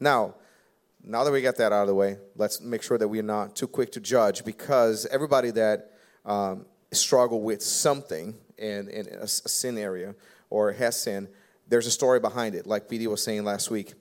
Now, 0.00 0.36
now 1.04 1.24
that 1.24 1.30
we 1.30 1.42
got 1.42 1.56
that 1.56 1.70
out 1.70 1.82
of 1.82 1.88
the 1.88 1.94
way, 1.94 2.16
let's 2.34 2.62
make 2.62 2.82
sure 2.82 2.96
that 2.96 3.06
we're 3.06 3.22
not 3.22 3.54
too 3.54 3.66
quick 3.66 3.92
to 3.92 4.00
judge 4.00 4.42
because 4.42 5.04
everybody 5.10 5.50
that 5.50 5.92
um, 6.24 6.64
struggle 6.92 7.42
with 7.42 7.62
something 7.62 8.34
in, 8.56 8.88
in 8.88 9.08
a, 9.08 9.24
a 9.24 9.28
sin 9.28 9.76
area 9.76 10.14
or 10.48 10.72
has 10.72 10.98
sin, 10.98 11.28
there's 11.68 11.86
a 11.86 11.90
story 11.90 12.20
behind 12.20 12.54
it, 12.54 12.66
like 12.66 12.88
PD 12.88 13.06
was 13.06 13.22
saying 13.22 13.44
last 13.44 13.70
week, 13.70 13.92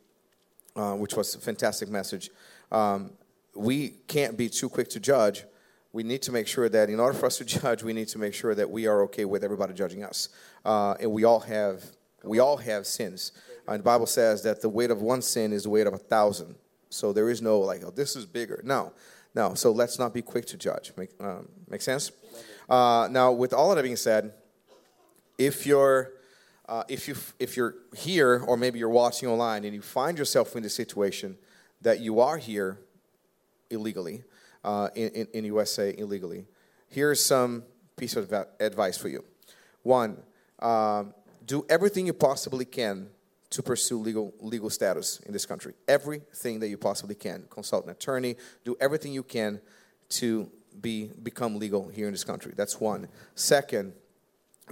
uh, 0.78 0.94
which 0.94 1.14
was 1.14 1.36
a 1.36 1.40
fantastic 1.40 1.90
message. 1.90 2.30
Um, 2.72 3.12
we 3.54 3.90
can't 4.08 4.38
be 4.38 4.48
too 4.48 4.70
quick 4.70 4.88
to 4.92 5.02
judge 5.02 5.44
we 5.94 6.04
need 6.04 6.22
to 6.24 6.32
make 6.32 6.48
sure 6.48 6.70
that 6.70 6.90
in 6.90 7.00
order 7.00 7.18
for 7.18 7.26
us 7.26 7.38
to 7.38 7.46
judge, 7.60 7.84
we 7.84 7.94
need 7.94 8.08
to 8.10 8.20
make 8.20 8.34
sure 8.34 8.54
that 8.56 8.70
we 8.70 8.88
are 8.88 9.04
okay 9.04 9.26
with 9.26 9.44
everybody 9.44 9.74
judging 9.74 10.04
us. 10.04 10.30
Uh, 10.66 10.96
and 11.00 11.12
we 11.12 11.24
all 11.24 11.42
have 11.42 11.84
we 12.24 12.40
all 12.40 12.58
have 12.58 12.86
sins. 12.86 13.32
And 13.68 13.80
the 13.80 13.84
Bible 13.84 14.06
says 14.06 14.44
that 14.44 14.62
the 14.62 14.70
weight 14.70 14.92
of 14.92 15.02
one 15.02 15.22
sin 15.22 15.54
is 15.54 15.64
the 15.64 15.70
weight 15.70 15.88
of 15.88 15.94
a 15.94 15.98
thousand. 15.98 16.56
So 16.90 17.14
there 17.14 17.30
is 17.30 17.42
no 17.42 17.60
like, 17.60 17.84
oh, 17.84 17.92
this 17.92 18.16
is 18.16 18.26
bigger. 18.26 18.62
No. 18.64 18.94
No, 19.36 19.54
so 19.54 19.72
let's 19.72 20.00
not 20.00 20.16
be 20.16 20.24
quick 20.24 20.48
to 20.48 20.58
judge. 20.58 20.92
Make, 20.98 21.12
um, 21.20 21.48
make 21.70 21.82
sense? 21.82 22.12
Uh, 22.68 23.08
now, 23.12 23.32
with 23.32 23.54
all 23.54 23.70
of 23.72 23.76
that 23.76 23.84
being 23.84 23.96
said, 23.96 24.34
if 25.38 25.68
you're 25.68 26.12
uh, 26.68 26.84
if 26.90 27.08
you 27.08 27.16
if 27.40 27.56
you're 27.56 27.76
here 27.96 28.44
or 28.48 28.58
maybe 28.58 28.80
you're 28.80 28.90
watching 28.90 29.30
online 29.30 29.64
and 29.64 29.76
you 29.76 29.82
find 29.82 30.18
yourself 30.18 30.56
in 30.56 30.64
the 30.64 30.70
situation 30.70 31.38
that 31.82 32.00
you 32.00 32.20
are 32.20 32.38
here 32.38 32.80
illegally 33.70 34.24
uh, 34.64 34.90
in, 34.96 35.10
in, 35.10 35.28
in 35.34 35.46
USA 35.46 35.94
illegally, 35.98 36.46
here's 36.90 37.24
some 37.24 37.64
piece 37.96 38.16
of 38.16 38.32
advice 38.60 38.98
for 38.98 39.10
you. 39.10 39.24
One, 39.84 40.18
um, 40.60 41.14
do 41.46 41.66
everything 41.70 42.06
you 42.06 42.14
possibly 42.14 42.66
can 42.66 43.10
to 43.50 43.64
pursue 43.64 44.00
legal 44.00 44.34
legal 44.40 44.70
status 44.70 45.20
in 45.26 45.34
this 45.34 45.46
country. 45.46 45.74
Everything 45.88 46.60
that 46.60 46.68
you 46.68 46.78
possibly 46.78 47.16
can. 47.16 47.46
Consult 47.50 47.86
an 47.86 47.92
attorney. 47.92 48.36
Do 48.66 48.76
everything 48.80 49.14
you 49.14 49.24
can 49.24 49.62
to 50.10 50.52
be 50.82 51.10
become 51.24 51.58
legal 51.58 51.88
here 51.88 52.08
in 52.08 52.14
this 52.14 52.24
country. 52.24 52.54
That's 52.56 52.80
one. 52.80 53.08
Second, 53.36 53.94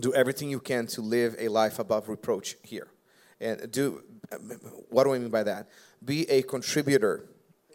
do 0.01 0.13
everything 0.13 0.49
you 0.49 0.59
can 0.59 0.88
to 0.88 1.01
live 1.01 1.36
a 1.39 1.47
life 1.47 1.79
above 1.79 2.09
reproach 2.09 2.57
here. 2.63 2.88
And 3.39 3.71
do 3.71 4.03
what 4.89 5.05
do 5.05 5.13
I 5.13 5.19
mean 5.19 5.29
by 5.29 5.43
that? 5.43 5.69
Be 6.03 6.29
a 6.29 6.41
contributor, 6.41 7.25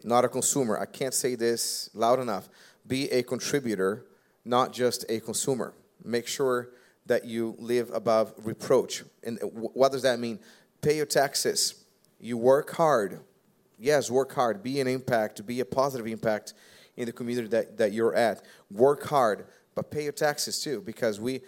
not 0.03 0.25
a 0.25 0.29
consumer. 0.29 0.77
I 0.77 0.85
can't 0.85 1.13
say 1.13 1.35
this 1.35 1.89
loud 1.93 2.19
enough. 2.19 2.49
Be 2.87 3.09
a 3.11 3.23
contributor, 3.23 4.05
not 4.43 4.73
just 4.73 5.05
a 5.09 5.19
consumer. 5.19 5.73
Make 6.03 6.27
sure 6.27 6.69
that 7.05 7.25
you 7.25 7.55
live 7.59 7.91
above 7.93 8.33
reproach. 8.43 9.03
And 9.23 9.39
what 9.41 9.91
does 9.91 10.01
that 10.03 10.19
mean? 10.19 10.39
Pay 10.81 10.97
your 10.97 11.05
taxes. 11.05 11.85
You 12.19 12.37
work 12.37 12.71
hard. 12.71 13.19
Yes, 13.77 14.11
work 14.11 14.33
hard. 14.33 14.61
Be 14.61 14.79
an 14.79 14.87
impact, 14.87 15.45
be 15.45 15.59
a 15.59 15.65
positive 15.65 16.07
impact 16.07 16.53
in 16.95 17.05
the 17.05 17.11
community 17.11 17.47
that, 17.49 17.77
that 17.77 17.93
you're 17.93 18.13
at. 18.13 18.43
Work 18.69 19.03
hard, 19.05 19.45
but 19.73 19.89
pay 19.89 20.03
your 20.03 20.11
taxes 20.11 20.61
too, 20.61 20.81
because 20.81 21.19
we 21.19 21.41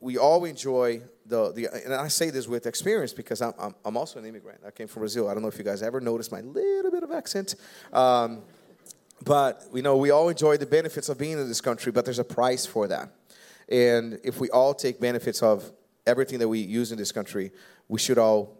we 0.00 0.18
all 0.18 0.44
enjoy 0.44 1.02
the, 1.26 1.52
the 1.52 1.84
and 1.84 1.94
I 1.94 2.08
say 2.08 2.30
this 2.30 2.46
with 2.46 2.66
experience 2.66 3.12
because 3.12 3.40
I'm, 3.40 3.54
I'm, 3.58 3.74
I'm, 3.84 3.96
also 3.96 4.18
an 4.18 4.26
immigrant. 4.26 4.60
I 4.66 4.70
came 4.70 4.88
from 4.88 5.00
Brazil. 5.00 5.28
I 5.28 5.34
don't 5.34 5.42
know 5.42 5.48
if 5.48 5.58
you 5.58 5.64
guys 5.64 5.82
ever 5.82 6.00
noticed 6.00 6.30
my 6.30 6.40
little 6.40 6.90
bit 6.90 7.02
of 7.02 7.10
accent. 7.10 7.54
Um, 7.92 8.42
but 9.24 9.62
you 9.72 9.82
know, 9.82 9.96
we 9.96 10.10
all 10.10 10.28
enjoy 10.28 10.56
the 10.56 10.66
benefits 10.66 11.08
of 11.08 11.18
being 11.18 11.32
in 11.32 11.48
this 11.48 11.60
country, 11.60 11.92
but 11.92 12.04
there's 12.04 12.18
a 12.18 12.24
price 12.24 12.66
for 12.66 12.86
that. 12.88 13.10
And 13.68 14.20
if 14.22 14.40
we 14.40 14.50
all 14.50 14.74
take 14.74 15.00
benefits 15.00 15.42
of 15.42 15.72
everything 16.06 16.38
that 16.40 16.48
we 16.48 16.58
use 16.58 16.92
in 16.92 16.98
this 16.98 17.12
country, 17.12 17.50
we 17.88 17.98
should 17.98 18.18
all 18.18 18.58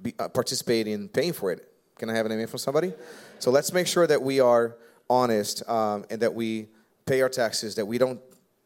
be, 0.00 0.14
uh, 0.18 0.28
participate 0.28 0.86
in 0.86 1.08
paying 1.08 1.34
for 1.34 1.52
it. 1.52 1.68
Can 1.98 2.08
I 2.08 2.14
have 2.14 2.26
an 2.26 2.32
amen 2.32 2.46
from 2.46 2.58
somebody? 2.58 2.92
So 3.38 3.50
let's 3.50 3.72
make 3.72 3.86
sure 3.86 4.06
that 4.06 4.22
we 4.22 4.40
are 4.40 4.76
honest 5.10 5.68
um, 5.68 6.06
and 6.08 6.20
that 6.22 6.34
we 6.34 6.68
pay 7.04 7.20
our 7.20 7.28
taxes, 7.28 7.74
that 7.74 7.86
we 7.86 7.98
don't 7.98 8.20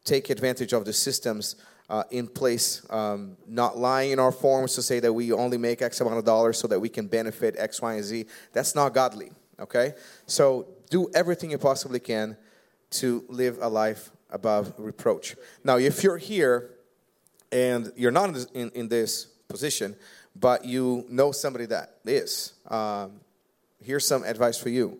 take 0.05 0.29
advantage 0.29 0.73
of 0.73 0.85
the 0.85 0.93
systems 0.93 1.57
uh, 1.89 2.03
in 2.11 2.27
place, 2.27 2.85
um, 2.91 3.35
not 3.47 3.77
lying 3.77 4.11
in 4.11 4.19
our 4.19 4.31
forms 4.31 4.75
to 4.75 4.81
say 4.81 4.99
that 4.99 5.11
we 5.11 5.31
only 5.31 5.57
make 5.57 5.81
X 5.81 5.99
amount 6.01 6.17
of 6.17 6.25
dollars 6.25 6.57
so 6.57 6.67
that 6.67 6.79
we 6.79 6.89
can 6.89 7.07
benefit 7.07 7.55
X, 7.57 7.81
Y, 7.81 7.93
and 7.93 8.03
Z. 8.03 8.25
That's 8.53 8.75
not 8.75 8.93
godly, 8.93 9.31
okay? 9.59 9.93
So 10.27 10.67
do 10.89 11.09
everything 11.15 11.51
you 11.51 11.57
possibly 11.57 11.99
can 11.99 12.37
to 12.91 13.23
live 13.27 13.57
a 13.61 13.67
life 13.67 14.11
above 14.29 14.73
reproach. 14.77 15.35
Now, 15.63 15.77
if 15.77 16.03
you're 16.03 16.17
here 16.17 16.69
and 17.51 17.91
you're 17.95 18.11
not 18.11 18.35
in 18.53 18.69
in 18.71 18.87
this 18.87 19.25
position, 19.47 19.95
but 20.35 20.65
you 20.65 21.05
know 21.09 21.31
somebody 21.31 21.65
that 21.65 21.95
is, 22.05 22.53
um, 22.67 23.19
here's 23.83 24.05
some 24.05 24.23
advice 24.23 24.57
for 24.57 24.69
you. 24.69 24.99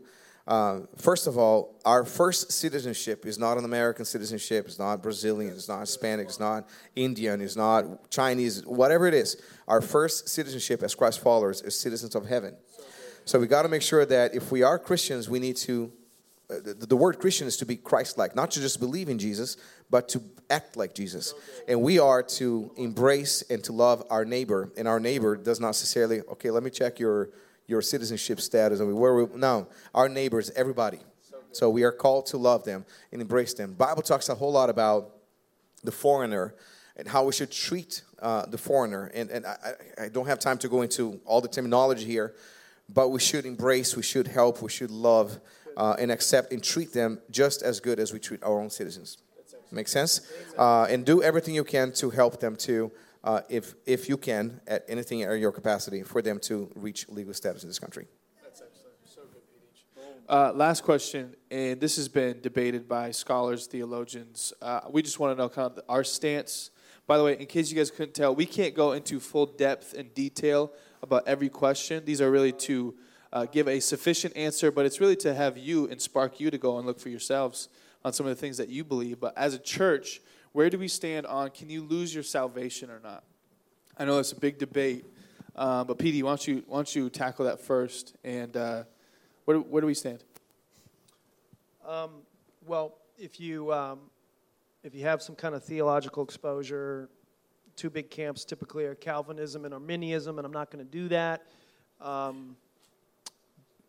Uh, 0.49 0.79
first 0.97 1.27
of 1.27 1.37
all, 1.37 1.79
our 1.85 2.03
first 2.03 2.51
citizenship 2.51 3.23
is 3.27 3.37
not 3.37 3.59
an 3.59 3.65
American 3.65 4.03
citizenship. 4.03 4.65
It's 4.65 4.79
not 4.79 5.03
Brazilian. 5.03 5.53
It's 5.53 5.69
not 5.69 5.81
Hispanic. 5.81 6.25
It's 6.25 6.39
not 6.39 6.67
Indian. 6.95 7.39
It's 7.39 7.55
not 7.55 8.09
Chinese. 8.09 8.65
Whatever 8.65 9.05
it 9.05 9.13
is, 9.13 9.39
our 9.67 9.79
first 9.79 10.27
citizenship 10.27 10.81
as 10.81 10.95
Christ 10.95 11.21
followers 11.21 11.61
is 11.61 11.79
citizens 11.79 12.15
of 12.15 12.25
heaven. 12.25 12.55
So 13.25 13.39
we 13.39 13.45
got 13.45 13.61
to 13.61 13.69
make 13.69 13.83
sure 13.83 14.07
that 14.07 14.33
if 14.33 14.51
we 14.51 14.63
are 14.63 14.79
Christians, 14.79 15.29
we 15.29 15.37
need 15.37 15.55
to. 15.57 15.93
Uh, 16.49 16.55
the, 16.65 16.87
the, 16.87 16.97
word 16.97 17.19
Christian 17.19 17.45
is 17.45 17.57
to 17.57 17.65
be 17.67 17.75
Christ-like, 17.75 18.35
not 18.35 18.49
to 18.51 18.59
just 18.59 18.79
believe 18.79 19.07
in 19.07 19.19
Jesus, 19.19 19.55
but 19.91 20.09
to 20.09 20.23
act 20.49 20.75
like 20.77 20.95
Jesus. 20.95 21.35
And 21.67 21.79
we 21.83 21.99
are 21.99 22.23
to 22.23 22.71
embrace 22.75 23.43
and 23.51 23.63
to 23.65 23.71
love 23.71 24.03
our 24.09 24.25
neighbor. 24.25 24.71
And 24.75 24.87
our 24.87 24.99
neighbor 24.99 25.37
does 25.37 25.59
not 25.59 25.67
necessarily. 25.67 26.21
Okay, 26.21 26.49
let 26.49 26.63
me 26.63 26.71
check 26.71 26.97
your 26.97 27.29
your 27.69 27.81
citizenship 27.81 28.41
status. 28.41 28.81
Where 28.81 29.15
we, 29.15 29.37
no, 29.37 29.67
our 29.93 30.09
neighbors, 30.09 30.51
everybody. 30.55 30.99
So 31.51 31.69
we 31.69 31.83
are 31.83 31.91
called 31.91 32.27
to 32.27 32.37
love 32.37 32.63
them 32.63 32.85
and 33.11 33.21
embrace 33.21 33.53
them. 33.53 33.73
Bible 33.73 34.01
talks 34.01 34.29
a 34.29 34.35
whole 34.35 34.51
lot 34.51 34.69
about 34.69 35.11
the 35.83 35.91
foreigner 35.91 36.55
and 36.95 37.07
how 37.07 37.23
we 37.23 37.31
should 37.31 37.51
treat 37.51 38.03
uh, 38.21 38.45
the 38.45 38.57
foreigner. 38.57 39.11
And, 39.13 39.29
and 39.29 39.45
I, 39.45 39.73
I 40.03 40.09
don't 40.09 40.27
have 40.27 40.39
time 40.39 40.57
to 40.59 40.69
go 40.69 40.81
into 40.81 41.19
all 41.25 41.41
the 41.41 41.47
terminology 41.47 42.05
here, 42.05 42.35
but 42.93 43.09
we 43.09 43.19
should 43.19 43.45
embrace, 43.45 43.95
we 43.95 44.03
should 44.03 44.27
help, 44.27 44.61
we 44.61 44.69
should 44.69 44.91
love, 44.91 45.39
uh, 45.77 45.95
and 45.97 46.11
accept 46.11 46.51
and 46.51 46.63
treat 46.63 46.91
them 46.93 47.19
just 47.31 47.61
as 47.63 47.79
good 47.79 47.99
as 47.99 48.11
we 48.11 48.19
treat 48.19 48.43
our 48.43 48.59
own 48.59 48.69
citizens. 48.69 49.17
Make 49.71 49.87
sense? 49.87 50.21
Uh, 50.57 50.87
and 50.89 51.05
do 51.05 51.21
everything 51.21 51.55
you 51.55 51.63
can 51.63 51.91
to 51.93 52.09
help 52.09 52.39
them 52.39 52.55
to 52.57 52.91
uh, 53.23 53.41
if, 53.49 53.75
if 53.85 54.07
you 54.09 54.17
can, 54.17 54.61
at 54.67 54.85
anything 54.87 55.19
in 55.19 55.39
your 55.39 55.51
capacity, 55.51 56.03
for 56.03 56.21
them 56.21 56.39
to 56.39 56.71
reach 56.75 57.07
legal 57.09 57.33
status 57.33 57.63
in 57.63 57.69
this 57.69 57.79
country. 57.79 58.07
Uh, 60.29 60.51
last 60.53 60.83
question, 60.83 61.35
and 61.49 61.81
this 61.81 61.95
has 61.95 62.07
been 62.07 62.39
debated 62.41 62.87
by 62.87 63.09
scholars, 63.09 63.65
theologians. 63.65 64.53
Uh, 64.61 64.81
we 64.91 65.01
just 65.01 65.19
want 65.19 65.35
to 65.35 65.41
know 65.41 65.49
kind 65.49 65.71
of 65.71 65.83
our 65.89 66.03
stance. 66.03 66.69
By 67.07 67.17
the 67.17 67.23
way, 67.23 67.35
in 67.39 67.47
case 67.47 67.71
you 67.71 67.75
guys 67.75 67.89
couldn't 67.89 68.13
tell, 68.13 68.35
we 68.35 68.45
can't 68.45 68.75
go 68.75 68.91
into 68.91 69.19
full 69.19 69.47
depth 69.47 69.95
and 69.95 70.13
detail 70.13 70.71
about 71.01 71.27
every 71.27 71.49
question. 71.49 72.05
These 72.05 72.21
are 72.21 72.29
really 72.29 72.51
to 72.51 72.93
uh, 73.33 73.45
give 73.45 73.67
a 73.67 73.79
sufficient 73.79 74.37
answer, 74.37 74.71
but 74.71 74.85
it's 74.85 75.01
really 75.01 75.15
to 75.15 75.33
have 75.33 75.57
you 75.57 75.87
and 75.89 75.99
spark 75.99 76.39
you 76.39 76.51
to 76.51 76.59
go 76.59 76.77
and 76.77 76.85
look 76.85 76.99
for 76.99 77.09
yourselves 77.09 77.67
on 78.05 78.13
some 78.13 78.27
of 78.27 78.29
the 78.29 78.39
things 78.39 78.57
that 78.57 78.69
you 78.69 78.83
believe. 78.83 79.19
But 79.19 79.35
as 79.35 79.55
a 79.55 79.59
church, 79.59 80.21
where 80.53 80.69
do 80.69 80.77
we 80.77 80.87
stand 80.87 81.25
on 81.25 81.49
can 81.51 81.69
you 81.69 81.83
lose 81.83 82.13
your 82.13 82.23
salvation 82.23 82.89
or 82.89 82.99
not? 82.99 83.23
I 83.97 84.05
know 84.05 84.15
that's 84.15 84.31
a 84.31 84.39
big 84.39 84.57
debate, 84.57 85.05
uh, 85.55 85.83
but 85.83 85.97
PD, 85.97 86.23
why 86.23 86.31
don't 86.31 86.47
you 86.47 86.63
why 86.67 86.77
don't 86.77 86.95
you 86.95 87.09
tackle 87.09 87.45
that 87.45 87.59
first? 87.59 88.15
And 88.23 88.55
uh, 88.55 88.83
where 89.45 89.57
do, 89.57 89.63
where 89.63 89.81
do 89.81 89.87
we 89.87 89.93
stand? 89.93 90.23
Um, 91.87 92.21
well, 92.65 92.95
if 93.17 93.39
you 93.39 93.73
um, 93.73 93.99
if 94.83 94.95
you 94.95 95.03
have 95.03 95.21
some 95.21 95.35
kind 95.35 95.55
of 95.55 95.63
theological 95.63 96.23
exposure, 96.23 97.09
two 97.75 97.89
big 97.89 98.09
camps 98.09 98.45
typically 98.45 98.85
are 98.85 98.95
Calvinism 98.95 99.65
and 99.65 99.73
Arminianism, 99.73 100.37
and 100.37 100.45
I'm 100.45 100.53
not 100.53 100.71
going 100.71 100.85
to 100.85 100.91
do 100.91 101.09
that. 101.09 101.43
Um, 101.99 102.55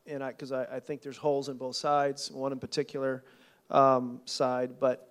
and 0.06 0.24
because 0.26 0.50
I, 0.50 0.64
I, 0.64 0.76
I, 0.76 0.80
think 0.80 1.02
there's 1.02 1.16
holes 1.16 1.48
in 1.48 1.56
both 1.56 1.76
sides, 1.76 2.30
one 2.30 2.50
in 2.50 2.58
particular 2.58 3.22
um, 3.70 4.20
side, 4.24 4.80
but 4.80 5.09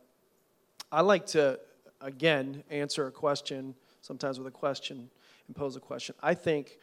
I 0.91 1.01
like 1.01 1.27
to, 1.27 1.59
again, 2.01 2.63
answer 2.69 3.05
a 3.07 3.11
question, 3.11 3.75
sometimes 4.01 4.39
with 4.39 4.47
a 4.47 4.51
question, 4.51 5.09
and 5.47 5.55
pose 5.55 5.75
a 5.75 5.79
question. 5.79 6.15
I 6.21 6.33
think 6.33 6.77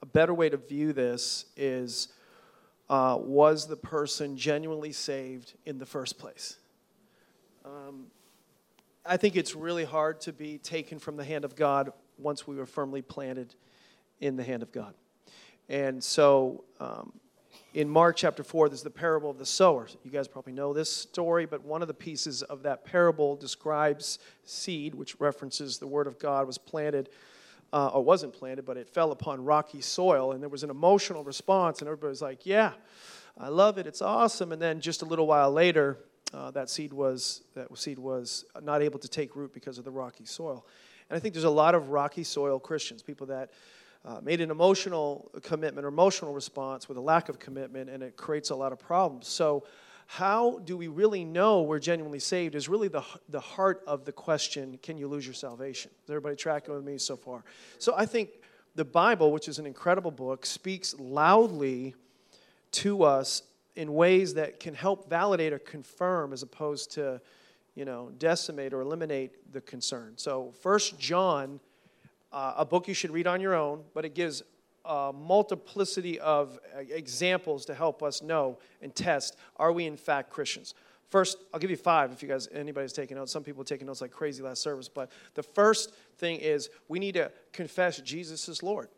a 0.00 0.06
better 0.06 0.32
way 0.32 0.48
to 0.48 0.56
view 0.56 0.92
this 0.92 1.46
is 1.56 2.08
uh, 2.88 3.18
was 3.20 3.66
the 3.66 3.76
person 3.76 4.36
genuinely 4.36 4.92
saved 4.92 5.54
in 5.66 5.78
the 5.78 5.86
first 5.86 6.18
place? 6.18 6.56
Um, 7.64 8.06
I 9.04 9.16
think 9.16 9.36
it's 9.36 9.54
really 9.54 9.84
hard 9.84 10.20
to 10.22 10.32
be 10.32 10.58
taken 10.58 10.98
from 10.98 11.16
the 11.16 11.24
hand 11.24 11.44
of 11.44 11.56
God 11.56 11.92
once 12.16 12.46
we 12.46 12.56
were 12.56 12.66
firmly 12.66 13.02
planted 13.02 13.54
in 14.20 14.36
the 14.36 14.44
hand 14.44 14.62
of 14.62 14.72
God. 14.72 14.94
And 15.68 16.02
so, 16.02 16.64
um, 16.80 17.12
in 17.74 17.88
Mark 17.88 18.16
chapter 18.16 18.42
4, 18.42 18.70
there's 18.70 18.82
the 18.82 18.90
parable 18.90 19.30
of 19.30 19.38
the 19.38 19.46
sower. 19.46 19.88
You 20.02 20.10
guys 20.10 20.26
probably 20.26 20.54
know 20.54 20.72
this 20.72 20.90
story, 20.90 21.44
but 21.44 21.64
one 21.64 21.82
of 21.82 21.88
the 21.88 21.94
pieces 21.94 22.42
of 22.42 22.62
that 22.62 22.84
parable 22.84 23.36
describes 23.36 24.18
seed, 24.44 24.94
which 24.94 25.20
references 25.20 25.78
the 25.78 25.86
word 25.86 26.06
of 26.06 26.18
God 26.18 26.46
was 26.46 26.56
planted, 26.56 27.10
uh, 27.72 27.88
or 27.88 28.02
wasn't 28.02 28.32
planted, 28.32 28.64
but 28.64 28.78
it 28.78 28.88
fell 28.88 29.12
upon 29.12 29.44
rocky 29.44 29.82
soil, 29.82 30.32
and 30.32 30.42
there 30.42 30.48
was 30.48 30.62
an 30.62 30.70
emotional 30.70 31.24
response, 31.24 31.80
and 31.80 31.88
everybody 31.88 32.08
was 32.08 32.22
like, 32.22 32.46
Yeah, 32.46 32.72
I 33.36 33.48
love 33.48 33.76
it, 33.76 33.86
it's 33.86 34.00
awesome. 34.00 34.52
And 34.52 34.60
then 34.60 34.80
just 34.80 35.02
a 35.02 35.04
little 35.04 35.26
while 35.26 35.52
later, 35.52 35.98
uh, 36.32 36.50
that 36.52 36.70
seed 36.70 36.92
was 36.92 37.42
that 37.54 37.76
seed 37.76 37.98
was 37.98 38.44
not 38.62 38.82
able 38.82 38.98
to 38.98 39.08
take 39.08 39.36
root 39.36 39.52
because 39.52 39.78
of 39.78 39.84
the 39.84 39.90
rocky 39.90 40.24
soil. 40.24 40.66
And 41.10 41.16
I 41.16 41.20
think 41.20 41.34
there's 41.34 41.44
a 41.44 41.50
lot 41.50 41.74
of 41.74 41.90
rocky 41.90 42.24
soil 42.24 42.58
Christians, 42.58 43.02
people 43.02 43.26
that 43.28 43.50
uh, 44.04 44.20
made 44.22 44.40
an 44.40 44.50
emotional 44.50 45.30
commitment 45.42 45.84
or 45.84 45.88
emotional 45.88 46.32
response 46.32 46.88
with 46.88 46.96
a 46.96 47.00
lack 47.00 47.28
of 47.28 47.38
commitment, 47.38 47.90
and 47.90 48.02
it 48.02 48.16
creates 48.16 48.50
a 48.50 48.54
lot 48.54 48.72
of 48.72 48.78
problems. 48.78 49.28
So, 49.28 49.64
how 50.10 50.60
do 50.64 50.74
we 50.74 50.88
really 50.88 51.22
know 51.22 51.60
we're 51.60 51.78
genuinely 51.78 52.18
saved 52.18 52.54
is 52.54 52.66
really 52.66 52.88
the, 52.88 53.04
the 53.28 53.40
heart 53.40 53.82
of 53.86 54.06
the 54.06 54.12
question 54.12 54.78
can 54.82 54.96
you 54.96 55.06
lose 55.06 55.26
your 55.26 55.34
salvation? 55.34 55.90
Is 56.04 56.10
everybody 56.10 56.34
tracking 56.34 56.74
with 56.74 56.84
me 56.84 56.96
so 56.96 57.16
far? 57.16 57.44
So, 57.78 57.94
I 57.96 58.06
think 58.06 58.30
the 58.74 58.84
Bible, 58.84 59.32
which 59.32 59.48
is 59.48 59.58
an 59.58 59.66
incredible 59.66 60.10
book, 60.10 60.46
speaks 60.46 60.94
loudly 60.98 61.94
to 62.70 63.02
us 63.02 63.42
in 63.76 63.92
ways 63.94 64.34
that 64.34 64.60
can 64.60 64.74
help 64.74 65.08
validate 65.10 65.52
or 65.52 65.58
confirm 65.58 66.32
as 66.32 66.42
opposed 66.42 66.92
to, 66.92 67.20
you 67.74 67.84
know, 67.84 68.10
decimate 68.18 68.72
or 68.72 68.80
eliminate 68.80 69.52
the 69.52 69.60
concern. 69.60 70.14
So, 70.16 70.52
First 70.62 70.98
John, 70.98 71.60
uh, 72.32 72.54
a 72.56 72.64
book 72.64 72.88
you 72.88 72.94
should 72.94 73.10
read 73.10 73.26
on 73.26 73.40
your 73.40 73.54
own, 73.54 73.82
but 73.94 74.04
it 74.04 74.14
gives 74.14 74.42
a 74.84 75.12
multiplicity 75.12 76.18
of 76.20 76.58
uh, 76.74 76.80
examples 76.80 77.64
to 77.66 77.74
help 77.74 78.02
us 78.02 78.22
know 78.22 78.58
and 78.80 78.94
test 78.94 79.36
are 79.56 79.72
we 79.72 79.86
in 79.86 79.96
fact 79.96 80.30
Christians. 80.30 80.74
First, 81.10 81.38
I'll 81.52 81.60
give 81.60 81.70
you 81.70 81.76
five 81.76 82.12
if 82.12 82.22
you 82.22 82.28
guys 82.28 82.48
anybody's 82.52 82.92
taking 82.92 83.16
notes. 83.16 83.32
Some 83.32 83.42
people 83.42 83.64
taking 83.64 83.86
notes 83.86 84.02
like 84.02 84.10
crazy 84.10 84.42
last 84.42 84.62
service, 84.62 84.88
but 84.88 85.10
the 85.34 85.42
first 85.42 85.94
thing 86.18 86.38
is 86.40 86.68
we 86.88 86.98
need 86.98 87.14
to 87.14 87.30
confess 87.52 87.98
Jesus 88.00 88.48
is 88.48 88.62
Lord. 88.62 88.88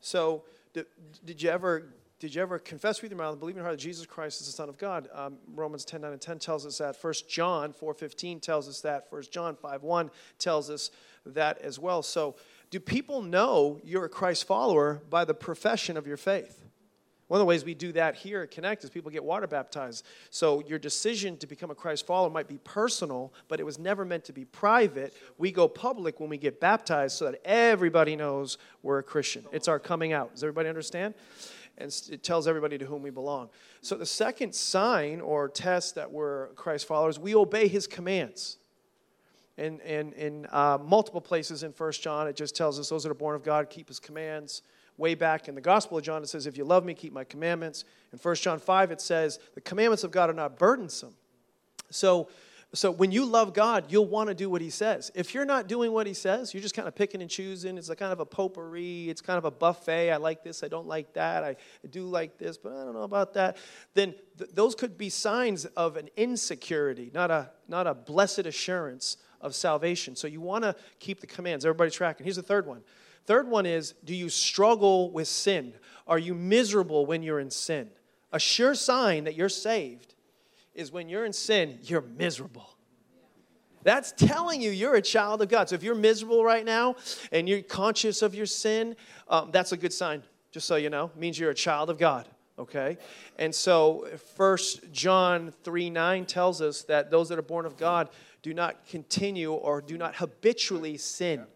So, 0.00 0.44
did, 0.72 0.86
did 1.24 1.42
you 1.42 1.50
ever 1.50 1.88
did 2.20 2.34
you 2.34 2.40
ever 2.40 2.58
confess 2.58 3.02
with 3.02 3.10
your 3.10 3.18
mouth 3.18 3.32
and 3.32 3.40
believe 3.40 3.54
in 3.54 3.58
your 3.58 3.64
heart 3.64 3.76
that 3.78 3.82
Jesus 3.82 4.06
Christ 4.06 4.40
is 4.40 4.46
the 4.46 4.52
Son 4.52 4.70
of 4.70 4.78
God? 4.78 5.08
Um, 5.12 5.36
Romans 5.54 5.84
10, 5.84 6.00
9, 6.00 6.12
and 6.12 6.20
10 6.20 6.38
tells 6.38 6.64
us 6.64 6.78
that. 6.78 6.96
1 6.98 7.14
John 7.28 7.72
4, 7.72 7.92
15 7.92 8.40
tells 8.40 8.66
us 8.66 8.80
that. 8.80 9.08
1 9.10 9.24
John 9.30 9.56
5, 9.56 9.82
1 9.82 10.10
tells 10.38 10.70
us 10.70 10.90
that 11.26 11.58
as 11.58 11.78
well. 11.78 12.02
So, 12.02 12.36
do 12.74 12.80
people 12.80 13.22
know 13.22 13.78
you're 13.84 14.04
a 14.04 14.08
Christ 14.08 14.48
follower 14.48 15.00
by 15.08 15.24
the 15.24 15.32
profession 15.32 15.96
of 15.96 16.08
your 16.08 16.16
faith? 16.16 16.64
One 17.28 17.38
of 17.38 17.40
the 17.40 17.44
ways 17.46 17.64
we 17.64 17.72
do 17.72 17.92
that 17.92 18.16
here 18.16 18.42
at 18.42 18.50
Connect 18.50 18.82
is 18.82 18.90
people 18.90 19.12
get 19.12 19.22
water 19.22 19.46
baptized. 19.46 20.04
So 20.30 20.60
your 20.66 20.80
decision 20.80 21.36
to 21.36 21.46
become 21.46 21.70
a 21.70 21.76
Christ 21.76 22.04
follower 22.04 22.30
might 22.30 22.48
be 22.48 22.58
personal, 22.64 23.32
but 23.46 23.60
it 23.60 23.62
was 23.62 23.78
never 23.78 24.04
meant 24.04 24.24
to 24.24 24.32
be 24.32 24.44
private. 24.44 25.14
We 25.38 25.52
go 25.52 25.68
public 25.68 26.18
when 26.18 26.28
we 26.28 26.36
get 26.36 26.58
baptized 26.58 27.16
so 27.16 27.26
that 27.26 27.40
everybody 27.44 28.16
knows 28.16 28.58
we're 28.82 28.98
a 28.98 29.04
Christian. 29.04 29.44
It's 29.52 29.68
our 29.68 29.78
coming 29.78 30.12
out. 30.12 30.32
Does 30.32 30.42
everybody 30.42 30.68
understand? 30.68 31.14
And 31.78 31.96
it 32.10 32.24
tells 32.24 32.48
everybody 32.48 32.76
to 32.78 32.86
whom 32.86 33.02
we 33.02 33.10
belong. 33.10 33.50
So 33.82 33.94
the 33.94 34.04
second 34.04 34.52
sign 34.52 35.20
or 35.20 35.48
test 35.48 35.94
that 35.94 36.10
we're 36.10 36.48
Christ 36.54 36.88
followers, 36.88 37.20
we 37.20 37.36
obey 37.36 37.68
his 37.68 37.86
commands. 37.86 38.56
And 39.56 39.80
in, 39.82 40.12
in 40.14 40.46
uh, 40.50 40.78
multiple 40.82 41.20
places 41.20 41.62
in 41.62 41.72
First 41.72 42.02
John, 42.02 42.26
it 42.26 42.36
just 42.36 42.56
tells 42.56 42.80
us 42.80 42.88
those 42.88 43.04
that 43.04 43.10
are 43.10 43.14
born 43.14 43.36
of 43.36 43.44
God 43.44 43.70
keep 43.70 43.88
his 43.88 44.00
commands 44.00 44.62
way 44.96 45.14
back 45.14 45.48
in 45.48 45.54
the 45.54 45.60
Gospel 45.60 45.98
of 45.98 46.04
John, 46.04 46.22
it 46.22 46.28
says, 46.28 46.46
If 46.46 46.56
you 46.56 46.64
love 46.64 46.84
me, 46.84 46.94
keep 46.94 47.12
my 47.12 47.24
commandments. 47.24 47.84
In 48.12 48.18
1 48.18 48.34
John 48.36 48.58
5, 48.58 48.90
it 48.90 49.00
says, 49.00 49.38
The 49.54 49.60
commandments 49.60 50.04
of 50.04 50.10
God 50.10 50.30
are 50.30 50.34
not 50.34 50.58
burdensome. 50.58 51.14
So, 51.90 52.28
so 52.72 52.90
when 52.90 53.12
you 53.12 53.24
love 53.24 53.54
God, 53.54 53.86
you'll 53.88 54.06
want 54.06 54.28
to 54.28 54.34
do 54.34 54.50
what 54.50 54.60
He 54.60 54.70
says. 54.70 55.10
If 55.14 55.34
you're 55.34 55.44
not 55.44 55.68
doing 55.68 55.92
what 55.92 56.06
He 56.06 56.14
says, 56.14 56.54
you're 56.54 56.62
just 56.62 56.74
kind 56.74 56.88
of 56.88 56.94
picking 56.94 57.22
and 57.22 57.30
choosing. 57.30 57.78
It's 57.78 57.88
a 57.88 57.96
kind 57.96 58.12
of 58.12 58.20
a 58.20 58.26
potpourri. 58.26 59.08
It's 59.08 59.20
kind 59.20 59.38
of 59.38 59.44
a 59.44 59.50
buffet. 59.50 60.10
I 60.10 60.16
like 60.16 60.42
this. 60.42 60.62
I 60.62 60.68
don't 60.68 60.86
like 60.86 61.12
that. 61.14 61.44
I 61.44 61.56
do 61.90 62.04
like 62.04 62.38
this, 62.38 62.56
but 62.56 62.72
I 62.72 62.84
don't 62.84 62.94
know 62.94 63.02
about 63.02 63.34
that. 63.34 63.56
Then 63.94 64.14
th- 64.38 64.50
those 64.52 64.74
could 64.74 64.96
be 64.96 65.08
signs 65.08 65.64
of 65.64 65.96
an 65.96 66.08
insecurity, 66.16 67.10
not 67.14 67.30
a 67.30 67.50
not 67.68 67.86
a 67.86 67.94
blessed 67.94 68.40
assurance 68.40 69.16
of 69.44 69.54
salvation. 69.54 70.16
So 70.16 70.26
you 70.26 70.40
want 70.40 70.64
to 70.64 70.74
keep 70.98 71.20
the 71.20 71.26
commands. 71.28 71.64
Everybody 71.64 71.90
tracking. 71.90 72.24
Here's 72.24 72.36
the 72.36 72.42
third 72.42 72.66
one. 72.66 72.82
Third 73.26 73.48
one 73.48 73.66
is 73.66 73.94
do 74.04 74.14
you 74.14 74.28
struggle 74.28 75.10
with 75.12 75.28
sin? 75.28 75.74
Are 76.08 76.18
you 76.18 76.34
miserable 76.34 77.06
when 77.06 77.22
you're 77.22 77.40
in 77.40 77.50
sin? 77.50 77.90
A 78.32 78.38
sure 78.38 78.74
sign 78.74 79.24
that 79.24 79.34
you're 79.34 79.48
saved 79.48 80.14
is 80.74 80.90
when 80.90 81.08
you're 81.08 81.24
in 81.24 81.32
sin, 81.32 81.78
you're 81.82 82.02
miserable. 82.02 82.74
That's 83.84 84.12
telling 84.12 84.62
you 84.62 84.70
you're 84.70 84.94
a 84.94 85.02
child 85.02 85.42
of 85.42 85.48
God. 85.48 85.68
So 85.68 85.74
if 85.74 85.82
you're 85.82 85.94
miserable 85.94 86.42
right 86.42 86.64
now 86.64 86.96
and 87.30 87.48
you're 87.48 87.62
conscious 87.62 88.22
of 88.22 88.34
your 88.34 88.46
sin, 88.46 88.96
um, 89.28 89.50
that's 89.52 89.72
a 89.72 89.76
good 89.76 89.92
sign, 89.92 90.22
just 90.50 90.66
so 90.66 90.76
you 90.76 90.90
know. 90.90 91.10
It 91.14 91.20
means 91.20 91.38
you're 91.38 91.50
a 91.50 91.54
child 91.54 91.90
of 91.90 91.98
God, 91.98 92.26
okay? 92.58 92.96
And 93.38 93.54
so 93.54 94.08
First 94.36 94.90
John 94.90 95.52
3 95.62 95.90
9 95.90 96.24
tells 96.24 96.62
us 96.62 96.82
that 96.84 97.10
those 97.10 97.28
that 97.28 97.38
are 97.38 97.42
born 97.42 97.66
of 97.66 97.76
God 97.76 98.08
do 98.44 98.52
not 98.52 98.86
continue 98.86 99.52
or 99.52 99.80
do 99.80 99.96
not 99.96 100.14
habitually 100.16 100.98
sin. 100.98 101.46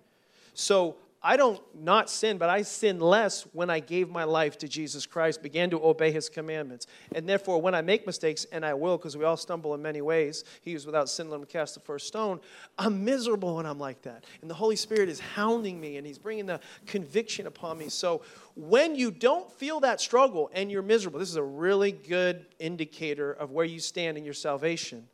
So 0.55 0.97
I 1.23 1.37
don't 1.37 1.61
not 1.79 2.09
sin, 2.09 2.39
but 2.39 2.49
I 2.49 2.63
sin 2.63 2.99
less 2.99 3.43
when 3.53 3.69
I 3.69 3.81
gave 3.81 4.09
my 4.09 4.25
life 4.25 4.57
to 4.59 4.69
Jesus 4.69 5.05
Christ, 5.05 5.43
began 5.43 5.69
to 5.69 5.85
obey 5.85 6.11
his 6.13 6.31
commandments. 6.31 6.87
And 7.15 7.29
therefore, 7.29 7.61
when 7.61 7.75
I 7.75 7.83
make 7.83 8.07
mistakes, 8.07 8.47
and 8.53 8.65
I 8.65 8.73
will, 8.73 8.97
because 8.97 9.19
we 9.19 9.25
all 9.25 9.37
stumble 9.37 9.75
in 9.75 9.83
many 9.83 10.01
ways, 10.01 10.45
he 10.63 10.73
was 10.73 10.87
without 10.87 11.11
sin, 11.11 11.29
let 11.29 11.41
him 11.41 11.45
cast 11.45 11.75
the 11.75 11.81
first 11.81 12.07
stone. 12.07 12.41
I'm 12.79 13.05
miserable 13.05 13.57
when 13.57 13.67
I'm 13.67 13.79
like 13.79 14.01
that. 14.03 14.25
And 14.41 14.49
the 14.49 14.55
Holy 14.55 14.77
Spirit 14.77 15.11
is 15.11 15.21
hounding 15.21 15.79
me, 15.79 15.99
and 15.99 16.07
he's 16.07 16.19
bringing 16.19 16.47
the 16.47 16.61
conviction 16.87 17.47
upon 17.47 17.77
me. 17.77 17.91
So 17.91 18.23
when 18.57 18.95
you 18.95 19.11
don't 19.11 19.53
feel 19.53 19.81
that 19.81 20.01
struggle 20.01 20.51
and 20.55 20.71
you're 20.71 20.81
miserable, 20.81 21.19
this 21.19 21.29
is 21.29 21.37
a 21.37 21.43
really 21.43 21.93
good 21.93 22.47
indicator 22.59 23.33
of 23.33 23.51
where 23.51 23.67
you 23.67 23.81
stand 23.81 24.17
in 24.17 24.25
your 24.25 24.33
salvation. 24.33 25.07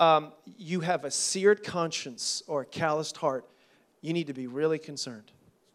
Um, 0.00 0.32
you 0.56 0.80
have 0.80 1.04
a 1.04 1.10
seared 1.10 1.62
conscience 1.62 2.42
or 2.46 2.62
a 2.62 2.66
calloused 2.66 3.16
heart 3.18 3.48
you 4.02 4.12
need 4.12 4.26
to 4.26 4.34
be 4.34 4.48
really 4.48 4.78
concerned. 4.78 5.30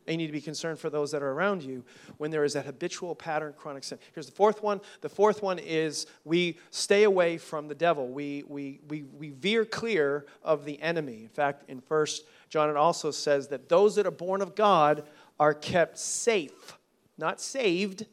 And 0.05 0.13
you 0.13 0.17
need 0.19 0.27
to 0.27 0.33
be 0.33 0.41
concerned 0.41 0.79
for 0.79 0.89
those 0.89 1.11
that 1.11 1.21
are 1.21 1.31
around 1.31 1.63
you 1.63 1.83
when 2.17 2.31
there 2.31 2.45
is 2.45 2.53
that 2.53 2.65
habitual 2.65 3.13
pattern, 3.13 3.53
chronic 3.57 3.83
sin. 3.83 3.99
Here's 4.13 4.25
the 4.25 4.31
fourth 4.31 4.63
one. 4.63 4.79
The 5.01 5.09
fourth 5.09 5.41
one 5.41 5.59
is 5.59 6.07
we 6.23 6.59
stay 6.71 7.03
away 7.03 7.37
from 7.37 7.67
the 7.67 7.75
devil. 7.75 8.07
We, 8.07 8.43
we, 8.47 8.79
we, 8.87 9.03
we 9.03 9.31
veer 9.31 9.65
clear 9.65 10.25
of 10.43 10.63
the 10.63 10.81
enemy. 10.81 11.23
In 11.23 11.29
fact, 11.29 11.69
in 11.69 11.81
First 11.81 12.25
John, 12.49 12.69
it 12.69 12.77
also 12.77 13.11
says 13.11 13.49
that 13.49 13.67
those 13.67 13.95
that 13.95 14.07
are 14.07 14.11
born 14.11 14.41
of 14.41 14.55
God 14.55 15.03
are 15.39 15.53
kept 15.53 15.97
safe. 15.97 16.77
Not 17.17 17.41
saved, 17.41 18.05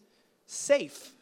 safe. 0.46 1.12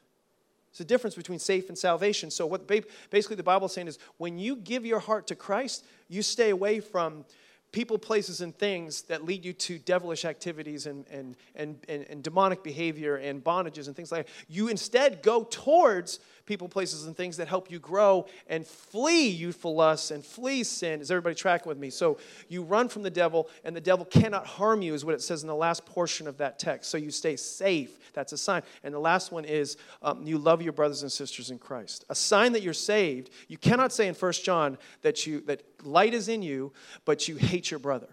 There's 0.73 0.81
a 0.81 0.85
difference 0.85 1.15
between 1.15 1.39
safe 1.39 1.69
and 1.69 1.77
salvation. 1.77 2.31
So, 2.31 2.47
what 2.47 2.67
basically 2.67 3.37
the 3.37 3.43
Bible 3.43 3.67
is 3.67 3.73
saying 3.73 3.89
is 3.89 3.99
when 4.17 4.39
you 4.39 4.57
give 4.57 4.87
your 4.87 5.01
heart 5.01 5.27
to 5.27 5.35
Christ, 5.35 5.85
you 6.09 6.23
stay 6.23 6.51
away 6.51 6.81
from 6.81 7.25
people, 7.73 7.99
places, 7.99 8.41
and 8.41 8.57
things 8.57 9.03
that 9.03 9.25
lead 9.25 9.45
you 9.45 9.53
to 9.55 9.79
devilish 9.79 10.25
activities 10.25 10.87
and, 10.87 11.07
and, 11.11 11.37
and, 11.55 11.79
and, 11.89 12.07
and 12.09 12.23
demonic 12.23 12.63
behavior 12.63 13.17
and 13.17 13.43
bondages 13.43 13.87
and 13.87 13.97
things 13.97 14.13
like 14.13 14.27
that. 14.27 14.33
You 14.49 14.69
instead 14.69 15.23
go 15.23 15.45
towards 15.45 16.21
people, 16.47 16.69
places, 16.69 17.07
and 17.07 17.17
things 17.17 17.37
that 17.37 17.49
help 17.49 17.71
you 17.71 17.79
grow 17.79 18.27
and 18.47 18.67
flee 18.67 19.29
youthful 19.29 19.75
lusts 19.75 20.11
and 20.11 20.25
flee 20.25 20.65
sin. 20.65 21.01
Is 21.01 21.11
everybody 21.11 21.35
tracking 21.35 21.69
with 21.69 21.79
me? 21.79 21.91
So 21.91 22.19
you 22.49 22.63
run 22.63 22.89
from 22.89 23.03
the 23.03 23.11
devil, 23.11 23.49
and 23.65 23.75
the 23.75 23.81
devil 23.81 24.05
cannot 24.05 24.47
harm 24.47 24.83
you, 24.83 24.95
is 24.95 25.05
what 25.05 25.15
it 25.15 25.23
says 25.23 25.43
in 25.43 25.49
the 25.49 25.55
last 25.55 25.87
portion 25.87 26.27
of 26.27 26.39
that 26.39 26.59
text. 26.59 26.91
So 26.91 26.99
you 26.99 27.11
stay 27.11 27.37
safe. 27.37 27.99
That's 28.13 28.33
a 28.33 28.39
sign. 28.39 28.63
And 28.83 28.93
the 28.93 28.99
last 28.99 29.33
one 29.33 29.45
is 29.45 29.77
um, 30.03 30.23
you 30.27 30.39
love 30.39 30.63
your 30.63 30.73
brothers 30.73 31.03
and 31.03 31.11
sisters 31.11 31.51
in 31.51 31.59
Christ. 31.59 32.05
A 32.09 32.15
sign 32.15 32.53
that 32.53 32.63
you're 32.63 32.75
saved. 32.75 33.31
You 33.49 33.57
cannot 33.57 33.93
say 33.93 34.09
in 34.09 34.15
First 34.15 34.45
John 34.45 34.79
that 35.03 35.27
you 35.27 35.41
that 35.43 35.63
light 35.83 36.15
is 36.15 36.29
in 36.29 36.43
you, 36.43 36.73
but 37.05 37.29
you 37.29 37.37
hate 37.37 37.71
your 37.71 37.81
brother. 37.81 38.09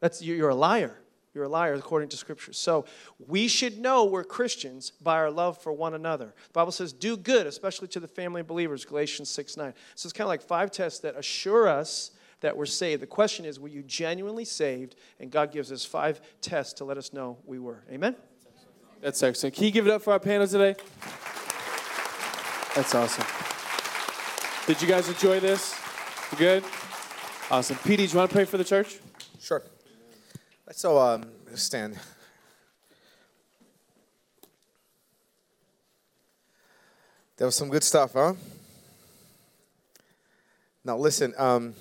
That's 0.00 0.22
you're 0.22 0.50
a 0.50 0.54
liar. 0.54 0.98
You're 1.36 1.44
a 1.44 1.48
liar 1.50 1.74
according 1.74 2.08
to 2.08 2.16
Scripture. 2.16 2.54
So 2.54 2.86
we 3.28 3.46
should 3.46 3.78
know 3.78 4.06
we're 4.06 4.24
Christians 4.24 4.90
by 4.90 5.16
our 5.16 5.30
love 5.30 5.60
for 5.60 5.70
one 5.70 5.92
another. 5.92 6.32
The 6.46 6.52
Bible 6.54 6.72
says, 6.72 6.94
do 6.94 7.14
good, 7.14 7.46
especially 7.46 7.88
to 7.88 8.00
the 8.00 8.08
family 8.08 8.40
of 8.40 8.46
believers, 8.46 8.86
Galatians 8.86 9.28
6 9.28 9.58
9. 9.58 9.74
So 9.96 10.06
it's 10.06 10.14
kind 10.14 10.24
of 10.24 10.28
like 10.28 10.40
five 10.40 10.70
tests 10.70 11.00
that 11.00 11.14
assure 11.14 11.68
us 11.68 12.12
that 12.40 12.56
we're 12.56 12.64
saved. 12.64 13.02
The 13.02 13.06
question 13.06 13.44
is, 13.44 13.60
were 13.60 13.68
you 13.68 13.82
genuinely 13.82 14.46
saved? 14.46 14.96
And 15.20 15.30
God 15.30 15.52
gives 15.52 15.70
us 15.70 15.84
five 15.84 16.22
tests 16.40 16.72
to 16.74 16.86
let 16.86 16.96
us 16.96 17.12
know 17.12 17.36
we 17.44 17.58
were. 17.58 17.84
Amen? 17.92 18.16
That's 19.02 19.22
excellent. 19.22 19.56
Can 19.56 19.64
you 19.64 19.72
give 19.72 19.86
it 19.86 19.92
up 19.92 20.00
for 20.00 20.14
our 20.14 20.18
panel 20.18 20.46
today? 20.46 20.74
That's 22.74 22.94
awesome. 22.94 23.26
Did 24.66 24.80
you 24.80 24.88
guys 24.88 25.06
enjoy 25.06 25.40
this? 25.40 25.78
You 26.32 26.38
good? 26.38 26.64
Awesome. 27.50 27.76
PD, 27.76 27.96
do 27.96 28.04
you 28.04 28.16
want 28.16 28.30
to 28.30 28.34
pray 28.34 28.46
for 28.46 28.56
the 28.56 28.64
church? 28.64 29.00
Sure. 29.38 29.62
Let's 30.66 30.84
all 30.84 30.98
um, 30.98 31.22
stand. 31.54 31.96
That 37.36 37.44
was 37.44 37.54
some 37.54 37.68
good 37.68 37.84
stuff, 37.84 38.14
huh? 38.14 38.34
Now, 40.84 40.96
listen, 40.96 41.34
um, 41.38 41.74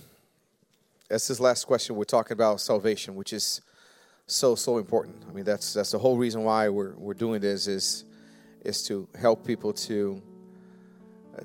that's 1.10 1.28
this 1.28 1.40
last 1.40 1.66
question. 1.66 1.96
We're 1.96 2.04
talking 2.04 2.34
about 2.34 2.62
salvation, 2.62 3.16
which 3.16 3.34
is 3.34 3.62
so, 4.28 4.54
so 4.54 4.78
important. 4.78 5.24
I 5.28 5.34
mean, 5.34 5.46
that's, 5.46 5.74
that's 5.74 5.90
the 5.90 5.98
whole 5.98 6.18
reason 6.18 6.44
why 6.44 6.70
we're, 6.70 6.94
we're 6.96 7.16
doing 7.16 7.42
this 7.42 7.66
is, 7.66 8.06
is 8.64 8.84
to 8.84 9.08
help 9.20 9.48
people 9.48 9.74
to, 9.74 10.22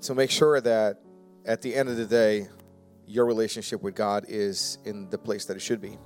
to 0.02 0.14
make 0.14 0.30
sure 0.30 0.60
that 0.60 1.00
at 1.46 1.62
the 1.62 1.74
end 1.74 1.88
of 1.88 1.96
the 1.96 2.04
day, 2.04 2.48
your 3.06 3.24
relationship 3.24 3.80
with 3.80 3.94
God 3.94 4.26
is 4.28 4.76
in 4.84 5.08
the 5.08 5.16
place 5.16 5.46
that 5.46 5.56
it 5.56 5.60
should 5.60 5.80
be 5.80 5.96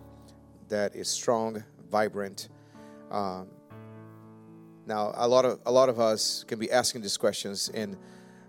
that 0.68 0.94
is 0.94 1.08
strong, 1.08 1.62
vibrant. 1.90 2.48
Um, 3.10 3.48
now, 4.86 5.12
a 5.14 5.26
lot 5.26 5.44
of 5.44 5.60
a 5.66 5.72
lot 5.72 5.88
of 5.88 5.98
us 5.98 6.44
can 6.44 6.58
be 6.58 6.70
asking 6.70 7.02
these 7.02 7.16
questions, 7.16 7.70
and 7.72 7.96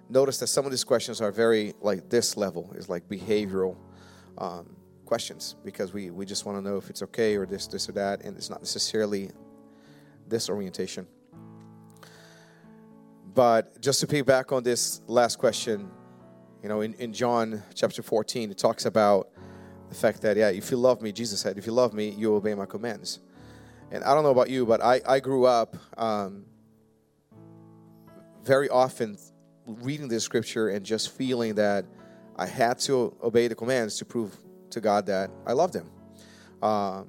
notice 0.10 0.38
that 0.40 0.48
some 0.48 0.66
of 0.66 0.72
these 0.72 0.84
questions 0.84 1.22
are 1.22 1.32
very 1.32 1.74
like 1.82 2.10
this 2.10 2.36
level 2.36 2.74
is 2.76 2.90
like 2.90 3.08
behavioral 3.08 3.78
um, 4.38 4.76
questions 5.06 5.56
because 5.64 5.94
we 5.94 6.12
we 6.12 6.26
just 6.26 6.46
want 6.46 6.58
to 6.58 6.62
know 6.62 6.78
if 6.78 6.90
it's 6.90 7.02
okay 7.04 7.36
or 7.36 7.46
this 7.46 7.68
this 7.68 7.88
or 7.88 7.94
that, 7.94 8.24
and 8.24 8.36
it's 8.38 8.50
not 8.50 8.62
necessarily 8.62 9.30
this 10.28 10.50
orientation. 10.50 11.08
But 13.34 13.82
just 13.82 14.00
to 14.00 14.08
piggyback 14.08 14.56
on 14.56 14.64
this 14.64 15.02
last 15.08 15.38
question, 15.40 15.92
you 16.64 16.70
know, 16.70 16.82
in, 16.82 16.94
in 16.96 17.12
John 17.12 17.62
chapter 17.74 18.02
14, 18.02 18.50
it 18.50 18.58
talks 18.58 18.86
about 18.86 19.30
the 19.90 19.96
fact 19.96 20.22
that, 20.22 20.38
yeah, 20.38 20.50
if 20.50 20.72
you 20.72 20.78
love 20.78 21.02
me, 21.02 21.12
Jesus 21.12 21.40
said, 21.42 21.58
if 21.58 21.66
you 21.66 21.72
love 21.72 21.94
me, 21.94 22.10
you 22.10 22.36
obey 22.36 22.54
my 22.54 22.66
commands. 22.66 23.20
And 23.92 24.04
I 24.04 24.14
don't 24.14 24.24
know 24.24 24.32
about 24.32 24.50
you, 24.50 24.66
but 24.66 24.82
I, 24.82 25.02
I 25.08 25.20
grew 25.20 25.46
up 25.46 25.76
um, 25.98 26.46
very 28.44 28.70
often 28.70 29.18
reading 29.66 30.08
this 30.08 30.24
scripture 30.24 30.70
and 30.70 30.86
just 30.86 31.12
feeling 31.12 31.56
that 31.56 31.86
I 32.36 32.46
had 32.46 32.80
to 32.80 33.16
obey 33.24 33.48
the 33.48 33.56
commands 33.56 33.98
to 33.98 34.06
prove 34.06 34.36
to 34.72 34.82
God 34.82 35.06
that 35.06 35.32
I 35.46 35.54
loved 35.54 35.76
Him. 35.76 35.90
Uh, 36.62 37.04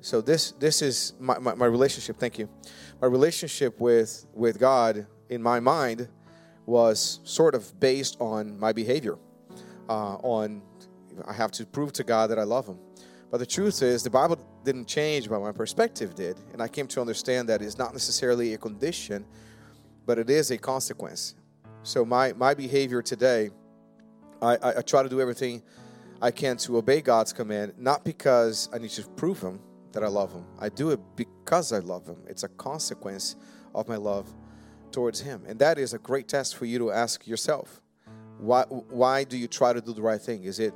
so 0.00 0.20
this 0.20 0.52
this 0.52 0.82
is 0.82 1.12
my, 1.20 1.38
my, 1.38 1.54
my, 1.54 1.66
relationship. 1.66 2.18
Thank 2.18 2.38
you. 2.38 2.48
My 3.00 3.06
relationship 3.06 3.78
with 3.80 4.26
with 4.34 4.58
God 4.58 5.06
in 5.28 5.42
my 5.42 5.60
mind 5.60 6.08
was 6.66 7.20
sort 7.24 7.54
of 7.54 7.78
based 7.78 8.16
on 8.20 8.58
my 8.58 8.72
behavior. 8.72 9.18
Uh, 9.88 10.16
on 10.22 10.62
I 11.26 11.32
have 11.32 11.50
to 11.52 11.66
prove 11.66 11.92
to 11.94 12.04
God 12.04 12.30
that 12.30 12.38
I 12.38 12.44
love 12.44 12.66
Him. 12.66 12.78
But 13.30 13.38
the 13.38 13.46
truth 13.46 13.82
is, 13.82 14.02
the 14.02 14.10
Bible 14.10 14.38
didn't 14.64 14.86
change, 14.86 15.28
but 15.28 15.40
my 15.40 15.52
perspective 15.52 16.14
did, 16.14 16.38
and 16.52 16.62
I 16.62 16.68
came 16.68 16.86
to 16.88 17.00
understand 17.00 17.48
that 17.48 17.62
it's 17.62 17.78
not 17.78 17.92
necessarily 17.92 18.52
a 18.54 18.58
condition, 18.58 19.24
but 20.04 20.18
it 20.18 20.28
is 20.28 20.50
a 20.50 20.58
consequence. 20.58 21.34
So 21.82 22.04
my 22.04 22.32
my 22.34 22.54
behavior 22.54 23.02
today, 23.02 23.50
I, 24.40 24.56
I, 24.56 24.78
I 24.78 24.82
try 24.82 25.02
to 25.02 25.08
do 25.08 25.20
everything 25.20 25.62
I 26.20 26.30
can 26.30 26.56
to 26.58 26.76
obey 26.76 27.00
God's 27.00 27.32
command, 27.32 27.72
not 27.78 28.04
because 28.04 28.68
I 28.72 28.78
need 28.78 28.90
to 28.90 29.02
prove 29.02 29.40
Him 29.40 29.60
that 29.92 30.04
I 30.04 30.08
love 30.08 30.32
Him. 30.32 30.44
I 30.58 30.68
do 30.68 30.90
it 30.90 31.00
because 31.16 31.72
I 31.72 31.78
love 31.78 32.06
Him. 32.06 32.18
It's 32.28 32.44
a 32.44 32.48
consequence 32.48 33.36
of 33.74 33.88
my 33.88 33.96
love 33.96 34.32
towards 34.92 35.20
Him. 35.20 35.42
And 35.48 35.58
that 35.58 35.78
is 35.78 35.94
a 35.94 35.98
great 35.98 36.28
test 36.28 36.56
for 36.56 36.64
you 36.64 36.78
to 36.78 36.92
ask 36.92 37.26
yourself. 37.26 37.80
Why, 38.38 38.64
why 38.68 39.24
do 39.24 39.36
you 39.36 39.48
try 39.48 39.72
to 39.72 39.80
do 39.80 39.92
the 39.92 40.02
right 40.02 40.20
thing? 40.20 40.44
Is 40.44 40.60
it 40.60 40.74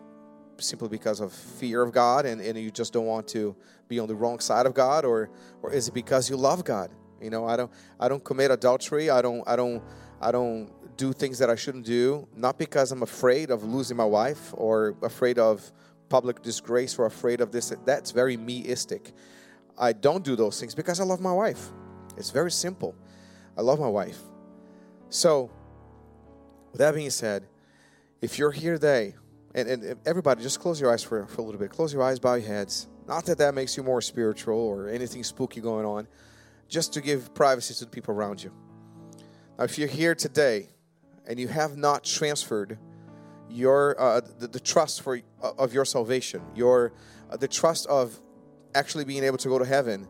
simply 0.59 0.89
because 0.89 1.21
of 1.21 1.33
fear 1.33 1.83
of 1.83 1.93
God 1.93 2.27
and, 2.27 2.41
and 2.41 2.59
you 2.59 2.71
just 2.71 2.93
don't 2.93 3.07
want 3.07 3.29
to 3.29 3.55
be 3.89 3.99
on 3.99 4.09
the 4.09 4.15
wrong 4.15 4.41
side 4.41 4.67
of 4.67 4.75
God? 4.75 5.05
Or, 5.05 5.31
or 5.63 5.73
is 5.73 5.89
it 5.89 5.95
because 5.95 6.29
you 6.31 6.37
love 6.37 6.65
God? 6.65 6.91
You 7.21 7.31
know, 7.31 7.47
I 7.47 7.57
don't, 7.57 7.71
I 7.99 8.09
don't 8.09 8.23
commit 8.23 8.51
adultery. 8.51 9.11
I 9.11 9.23
don't, 9.23 9.47
I 9.47 9.57
don't, 9.57 9.83
I 10.21 10.33
don't 10.33 10.71
do 10.97 11.13
things 11.13 11.39
that 11.39 11.51
I 11.51 11.55
shouldn't 11.55 11.85
do, 11.85 12.27
not 12.35 12.59
because 12.59 12.93
I'm 12.93 13.03
afraid 13.03 13.51
of 13.51 13.65
losing 13.65 13.97
my 13.97 14.05
wife 14.05 14.53
or 14.57 14.97
afraid 15.03 15.39
of 15.39 15.71
public 16.09 16.43
disgrace 16.43 16.99
or 16.99 17.07
afraid 17.07 17.41
of 17.41 17.53
this. 17.53 17.73
That's 17.85 18.11
very 18.11 18.37
meistic. 18.37 19.13
I 19.79 19.93
don't 19.93 20.25
do 20.25 20.37
those 20.37 20.59
things 20.59 20.75
because 20.75 21.01
I 21.01 21.05
love 21.05 21.21
my 21.21 21.33
wife. 21.33 21.71
It's 22.17 22.31
very 22.31 22.51
simple. 22.51 22.95
I 23.57 23.63
love 23.63 23.79
my 23.79 23.89
wife. 23.89 24.21
So, 25.11 25.51
with 26.73 26.79
that 26.79 26.95
being 26.95 27.11
said, 27.11 27.47
if 28.21 28.39
you're 28.39 28.53
here 28.53 28.75
today, 28.75 29.15
and, 29.57 29.69
and 29.69 29.97
everybody, 30.05 30.43
just 30.43 30.61
close 30.61 30.79
your 30.81 30.93
eyes 30.93 31.03
for, 31.03 31.27
for 31.27 31.41
a 31.41 31.45
little 31.45 31.59
bit. 31.59 31.71
Close 31.71 31.93
your 31.93 32.03
eyes, 32.03 32.21
bow 32.21 32.35
your 32.35 32.47
heads. 32.47 32.89
Not 33.09 33.25
that 33.25 33.39
that 33.39 33.55
makes 33.55 33.77
you 33.77 33.83
more 33.83 34.03
spiritual 34.03 34.59
or 34.59 34.89
anything 34.89 35.25
spooky 35.25 35.63
going 35.63 35.87
on, 35.87 36.07
just 36.69 36.93
to 36.93 37.01
give 37.01 37.35
privacy 37.35 37.73
to 37.75 37.87
the 37.87 37.91
people 37.91 38.15
around 38.15 38.43
you. 38.43 38.53
Now, 39.59 39.65
if 39.65 39.79
you're 39.79 39.89
here 39.89 40.15
today 40.15 40.69
and 41.27 41.41
you 41.41 41.49
have 41.49 41.79
not 41.79 42.05
transferred 42.05 42.79
your 43.49 43.99
uh, 43.99 44.21
the, 44.39 44.49
the, 44.49 44.61
trust 44.61 45.01
for 45.01 45.21
uh, 45.43 45.53
of 45.57 45.73
your 45.73 45.87
salvation, 45.87 46.43
your 46.55 46.93
uh, 47.31 47.37
the 47.39 47.49
trust 47.49 47.87
of 47.87 48.21
actually 48.75 49.05
being 49.05 49.25
able 49.25 49.39
to 49.39 49.49
go 49.49 49.59
to 49.59 49.65
heaven 49.65 50.07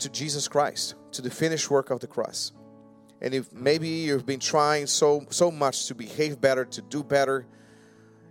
to 0.00 0.08
Jesus 0.10 0.48
Christ, 0.48 0.96
to 1.12 1.22
the 1.22 1.30
finished 1.30 1.70
work 1.70 1.90
of 1.90 2.00
the 2.00 2.06
cross. 2.06 2.52
And 3.20 3.32
if 3.32 3.52
maybe 3.52 3.88
you've 3.88 4.26
been 4.26 4.40
trying 4.40 4.86
so 4.86 5.24
so 5.30 5.50
much 5.50 5.86
to 5.86 5.94
behave 5.94 6.40
better, 6.40 6.64
to 6.66 6.82
do 6.82 7.02
better, 7.02 7.46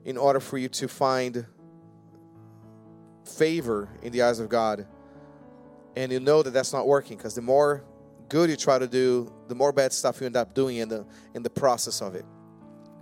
in 0.08 0.18
order 0.18 0.40
for 0.40 0.58
you 0.58 0.70
to 0.70 0.88
find 0.88 1.46
favor 3.26 3.90
in 4.02 4.14
the 4.14 4.22
eyes 4.22 4.40
of 4.40 4.48
God, 4.48 4.88
and 5.98 6.12
you 6.14 6.22
know 6.22 6.42
that 6.42 6.52
that's 6.52 6.72
not 6.72 6.88
working 6.88 7.18
because 7.18 7.36
the 7.36 7.42
more 7.42 7.84
good 8.30 8.50
you 8.50 8.56
try 8.56 8.80
to 8.80 8.88
do, 8.88 9.32
the 9.50 9.56
more 9.56 9.74
bad 9.74 9.92
stuff 9.92 10.22
you 10.22 10.26
end 10.26 10.38
up 10.38 10.56
doing 10.56 10.78
in 10.78 10.88
the 10.88 11.06
in 11.34 11.44
the 11.44 11.50
process 11.50 12.02
of 12.02 12.16
it. 12.16 12.26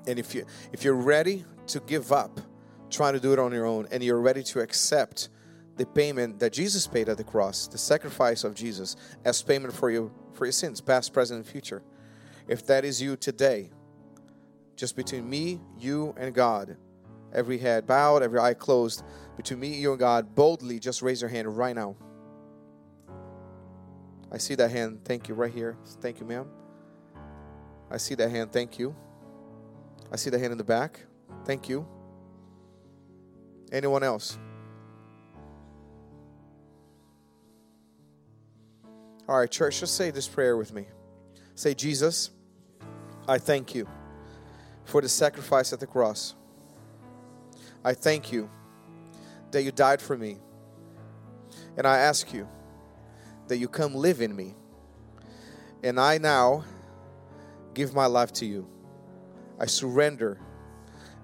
And 0.07 0.17
if 0.17 0.33
you 0.33 0.47
if 0.73 0.83
you're 0.83 0.95
ready 0.95 1.45
to 1.67 1.79
give 1.81 2.11
up 2.11 2.41
trying 2.89 3.13
to 3.13 3.19
do 3.19 3.33
it 3.33 3.39
on 3.39 3.51
your 3.51 3.67
own 3.67 3.87
and 3.91 4.03
you're 4.03 4.19
ready 4.19 4.41
to 4.41 4.61
accept 4.61 5.29
the 5.77 5.85
payment 5.85 6.39
that 6.39 6.53
Jesus 6.53 6.87
paid 6.87 7.07
at 7.07 7.17
the 7.17 7.23
cross, 7.23 7.67
the 7.67 7.77
sacrifice 7.77 8.43
of 8.43 8.55
Jesus 8.55 8.95
as 9.25 9.43
payment 9.43 9.73
for 9.73 9.91
you 9.91 10.11
for 10.33 10.45
your 10.45 10.53
sins, 10.53 10.81
past, 10.81 11.13
present, 11.13 11.37
and 11.37 11.47
future. 11.47 11.83
If 12.47 12.65
that 12.65 12.83
is 12.83 12.99
you 12.99 13.15
today, 13.15 13.69
just 14.75 14.95
between 14.95 15.29
me, 15.29 15.59
you, 15.77 16.15
and 16.17 16.33
God, 16.33 16.77
every 17.35 17.59
head 17.59 17.85
bowed, 17.85 18.23
every 18.23 18.39
eye 18.39 18.55
closed, 18.55 19.03
between 19.37 19.59
me, 19.59 19.75
you, 19.75 19.91
and 19.91 19.99
God, 19.99 20.33
boldly 20.33 20.79
just 20.79 21.01
raise 21.01 21.21
your 21.21 21.29
hand 21.29 21.55
right 21.55 21.75
now. 21.75 21.95
I 24.31 24.37
see 24.37 24.55
that 24.55 24.71
hand. 24.71 25.01
Thank 25.05 25.27
you, 25.27 25.35
right 25.35 25.53
here. 25.53 25.77
Thank 26.01 26.19
you, 26.19 26.25
ma'am. 26.25 26.47
I 27.91 27.97
see 27.97 28.15
that 28.15 28.31
hand. 28.31 28.51
Thank 28.51 28.79
you. 28.79 28.95
I 30.11 30.15
see 30.15 30.29
the 30.29 30.39
hand 30.39 30.51
in 30.51 30.57
the 30.57 30.63
back. 30.63 31.01
Thank 31.45 31.69
you. 31.69 31.85
Anyone 33.71 34.03
else? 34.03 34.37
All 39.27 39.39
right, 39.39 39.49
church, 39.49 39.79
just 39.79 39.95
say 39.95 40.11
this 40.11 40.27
prayer 40.27 40.55
with 40.55 40.73
me. 40.73 40.85
Say, 41.55 41.73
Jesus, 41.73 42.29
I 43.27 43.39
thank 43.39 43.73
you 43.73 43.87
for 44.83 45.01
the 45.01 45.09
sacrifice 45.09 45.73
at 45.73 45.79
the 45.79 45.87
cross. 45.87 46.35
I 47.85 47.93
thank 47.93 48.31
you 48.31 48.49
that 49.51 49.61
you 49.61 49.71
died 49.71 50.01
for 50.01 50.17
me. 50.17 50.39
And 51.77 51.85
I 51.85 51.99
ask 51.99 52.33
you 52.33 52.47
that 53.47 53.57
you 53.57 53.67
come 53.67 53.93
live 53.93 54.21
in 54.21 54.35
me. 54.35 54.55
And 55.83 55.99
I 55.99 56.17
now 56.17 56.63
give 57.75 57.93
my 57.93 58.07
life 58.07 58.33
to 58.33 58.45
you. 58.47 58.67
I 59.59 59.67
surrender. 59.67 60.39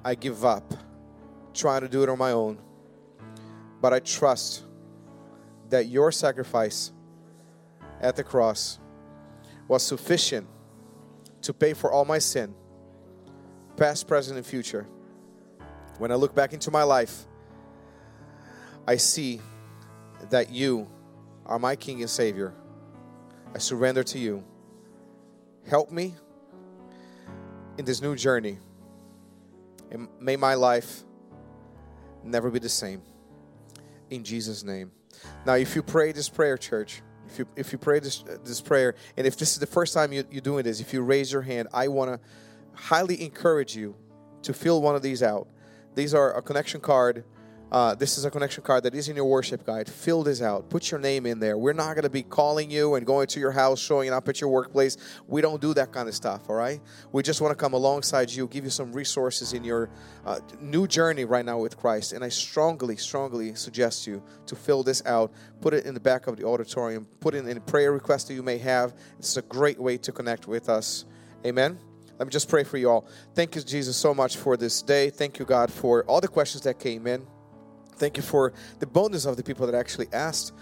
I 0.05 0.13
give 0.13 0.45
up 0.45 0.75
trying 1.55 1.81
to 1.81 1.89
do 1.89 2.03
it 2.03 2.09
on 2.09 2.19
my 2.19 2.31
own. 2.31 2.59
But 3.81 3.91
I 3.91 3.99
trust 3.99 4.63
that 5.69 5.87
your 5.87 6.11
sacrifice 6.11 6.91
at 7.99 8.15
the 8.15 8.23
cross 8.23 8.77
was 9.67 9.81
sufficient 9.81 10.47
to 11.41 11.53
pay 11.53 11.73
for 11.73 11.91
all 11.91 12.05
my 12.05 12.19
sin, 12.19 12.53
past, 13.77 14.07
present, 14.07 14.37
and 14.37 14.45
future. 14.45 14.85
When 16.01 16.11
I 16.11 16.15
look 16.15 16.33
back 16.33 16.51
into 16.51 16.71
my 16.71 16.81
life, 16.81 17.27
I 18.87 18.95
see 18.95 19.39
that 20.31 20.49
you 20.49 20.89
are 21.45 21.59
my 21.59 21.75
King 21.75 22.01
and 22.01 22.09
Savior. 22.09 22.55
I 23.53 23.59
surrender 23.59 24.03
to 24.05 24.17
you. 24.17 24.43
Help 25.69 25.91
me 25.91 26.15
in 27.77 27.85
this 27.85 28.01
new 28.01 28.15
journey. 28.15 28.57
And 29.91 30.07
may 30.19 30.37
my 30.37 30.55
life 30.55 31.03
never 32.23 32.49
be 32.49 32.57
the 32.57 32.67
same. 32.67 33.03
In 34.09 34.23
Jesus' 34.23 34.63
name. 34.63 34.91
Now, 35.45 35.53
if 35.53 35.75
you 35.75 35.83
pray 35.83 36.13
this 36.13 36.29
prayer, 36.29 36.57
church, 36.57 37.03
if 37.27 37.37
you 37.37 37.47
if 37.55 37.71
you 37.71 37.77
pray 37.77 37.99
this 37.99 38.23
this 38.43 38.59
prayer, 38.59 38.95
and 39.17 39.27
if 39.27 39.37
this 39.37 39.51
is 39.51 39.59
the 39.59 39.67
first 39.67 39.93
time 39.93 40.11
you, 40.13 40.23
you're 40.31 40.41
doing 40.41 40.63
this, 40.63 40.79
if 40.79 40.93
you 40.93 41.03
raise 41.03 41.31
your 41.31 41.43
hand, 41.43 41.67
I 41.71 41.89
want 41.89 42.11
to 42.11 42.19
highly 42.73 43.23
encourage 43.23 43.75
you 43.75 43.95
to 44.41 44.51
fill 44.51 44.81
one 44.81 44.95
of 44.95 45.03
these 45.03 45.21
out. 45.21 45.47
These 45.95 46.13
are 46.13 46.35
a 46.35 46.41
connection 46.41 46.81
card 46.81 47.23
uh, 47.71 47.95
this 47.95 48.17
is 48.17 48.25
a 48.25 48.31
connection 48.31 48.63
card 48.63 48.83
that 48.83 48.93
is 48.93 49.07
in 49.07 49.15
your 49.15 49.25
worship 49.25 49.65
guide. 49.65 49.89
Fill 49.89 50.23
this 50.23 50.41
out. 50.41 50.69
Put 50.69 50.91
your 50.91 50.99
name 50.99 51.25
in 51.25 51.39
there. 51.39 51.57
We're 51.57 51.71
not 51.71 51.93
going 51.93 52.03
to 52.03 52.09
be 52.09 52.21
calling 52.21 52.69
you 52.69 52.95
and 52.95 53.05
going 53.05 53.27
to 53.27 53.39
your 53.39 53.51
house, 53.51 53.79
showing 53.79 54.11
up 54.11 54.27
at 54.27 54.41
your 54.41 54.49
workplace. 54.49 54.97
We 55.25 55.39
don't 55.41 55.61
do 55.61 55.73
that 55.75 55.93
kind 55.93 56.09
of 56.09 56.13
stuff, 56.13 56.49
all 56.49 56.55
right? 56.55 56.81
We 57.13 57.23
just 57.23 57.39
want 57.39 57.53
to 57.53 57.55
come 57.55 57.71
alongside 57.71 58.29
you, 58.29 58.47
give 58.47 58.65
you 58.65 58.69
some 58.69 58.91
resources 58.91 59.53
in 59.53 59.63
your 59.63 59.89
uh, 60.25 60.39
new 60.59 60.85
journey 60.85 61.23
right 61.23 61.45
now 61.45 61.59
with 61.59 61.77
Christ. 61.77 62.11
And 62.11 62.25
I 62.25 62.29
strongly, 62.29 62.97
strongly 62.97 63.55
suggest 63.55 64.05
you 64.05 64.21
to 64.47 64.55
fill 64.55 64.83
this 64.83 65.01
out. 65.05 65.31
Put 65.61 65.73
it 65.73 65.85
in 65.85 65.93
the 65.93 65.99
back 66.01 66.27
of 66.27 66.35
the 66.35 66.45
auditorium. 66.45 67.07
Put 67.21 67.35
in 67.35 67.47
a 67.47 67.61
prayer 67.61 67.93
request 67.93 68.27
that 68.27 68.33
you 68.33 68.43
may 68.43 68.57
have. 68.57 68.93
It's 69.17 69.37
a 69.37 69.41
great 69.43 69.79
way 69.79 69.97
to 69.99 70.11
connect 70.11 70.45
with 70.45 70.67
us. 70.67 71.05
Amen. 71.45 71.90
Let 72.21 72.27
me 72.27 72.31
just 72.33 72.49
pray 72.49 72.63
for 72.63 72.77
you 72.77 72.87
all. 72.87 73.07
Thank 73.33 73.55
you, 73.55 73.63
Jesus, 73.63 73.97
so 73.97 74.13
much 74.13 74.37
for 74.37 74.55
this 74.55 74.83
day. 74.83 75.09
Thank 75.09 75.39
you, 75.39 75.45
God, 75.45 75.73
for 75.73 76.03
all 76.03 76.21
the 76.21 76.27
questions 76.27 76.61
that 76.65 76.77
came 76.77 77.07
in. 77.07 77.25
Thank 77.95 78.15
you 78.15 78.21
for 78.21 78.53
the 78.77 78.85
bonus 78.85 79.25
of 79.25 79.37
the 79.37 79.43
people 79.43 79.65
that 79.65 79.73
actually 79.73 80.05
asked 80.13 80.53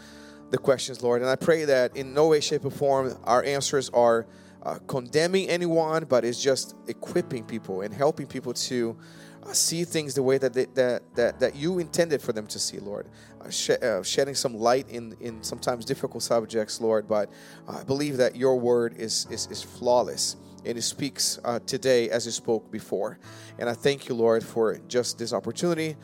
the 0.51 0.57
questions, 0.57 1.03
Lord. 1.03 1.21
And 1.21 1.29
I 1.29 1.35
pray 1.35 1.65
that 1.65 1.97
in 1.97 2.13
no 2.13 2.29
way, 2.29 2.39
shape, 2.39 2.63
or 2.63 2.71
form 2.71 3.13
our 3.25 3.43
answers 3.43 3.89
are 3.89 4.25
uh, 4.63 4.79
condemning 4.87 5.49
anyone, 5.49 6.05
but 6.05 6.23
it's 6.23 6.41
just 6.41 6.75
equipping 6.87 7.43
people 7.43 7.81
and 7.81 7.93
helping 7.93 8.25
people 8.25 8.53
to 8.53 8.97
uh, 9.43 9.51
see 9.51 9.83
things 9.83 10.13
the 10.13 10.23
way 10.23 10.37
that, 10.37 10.53
they, 10.53 10.63
that, 10.75 11.13
that, 11.15 11.41
that 11.41 11.57
you 11.57 11.79
intended 11.79 12.21
for 12.21 12.31
them 12.31 12.47
to 12.47 12.57
see, 12.57 12.79
Lord. 12.79 13.09
Uh, 13.41 13.49
sh- 13.49 13.71
uh, 13.71 14.01
shedding 14.01 14.35
some 14.35 14.55
light 14.55 14.87
in, 14.87 15.13
in 15.19 15.43
sometimes 15.43 15.83
difficult 15.83 16.23
subjects, 16.23 16.79
Lord, 16.79 17.05
but 17.05 17.29
I 17.67 17.83
believe 17.83 18.15
that 18.15 18.37
your 18.37 18.57
word 18.57 18.95
is, 18.97 19.27
is, 19.29 19.47
is 19.47 19.61
flawless 19.61 20.37
and 20.65 20.75
he 20.75 20.81
speaks 20.81 21.39
uh, 21.43 21.59
today 21.65 22.09
as 22.09 22.25
he 22.25 22.31
spoke 22.31 22.71
before. 22.71 23.19
And 23.57 23.69
I 23.69 23.73
thank 23.73 24.07
you, 24.07 24.15
Lord, 24.15 24.43
for 24.43 24.79
just 24.87 25.17
this 25.17 25.33
opportunity. 25.33 25.95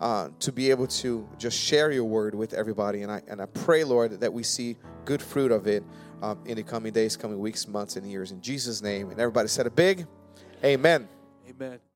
Uh, 0.00 0.28
to 0.40 0.50
be 0.50 0.70
able 0.70 0.88
to 0.88 1.26
just 1.38 1.56
share 1.56 1.92
your 1.92 2.04
word 2.04 2.34
with 2.34 2.52
everybody. 2.52 3.02
And 3.02 3.12
I, 3.12 3.22
and 3.28 3.40
I 3.40 3.46
pray, 3.46 3.84
Lord, 3.84 4.20
that 4.20 4.32
we 4.32 4.42
see 4.42 4.76
good 5.04 5.22
fruit 5.22 5.52
of 5.52 5.68
it 5.68 5.84
um, 6.20 6.40
in 6.46 6.56
the 6.56 6.64
coming 6.64 6.92
days, 6.92 7.16
coming 7.16 7.38
weeks, 7.38 7.68
months, 7.68 7.96
and 7.96 8.10
years. 8.10 8.32
In 8.32 8.40
Jesus' 8.42 8.82
name. 8.82 9.10
And 9.10 9.20
everybody 9.20 9.48
said 9.48 9.66
a 9.66 9.70
big 9.70 10.06
amen. 10.64 11.08
Amen. 11.48 11.78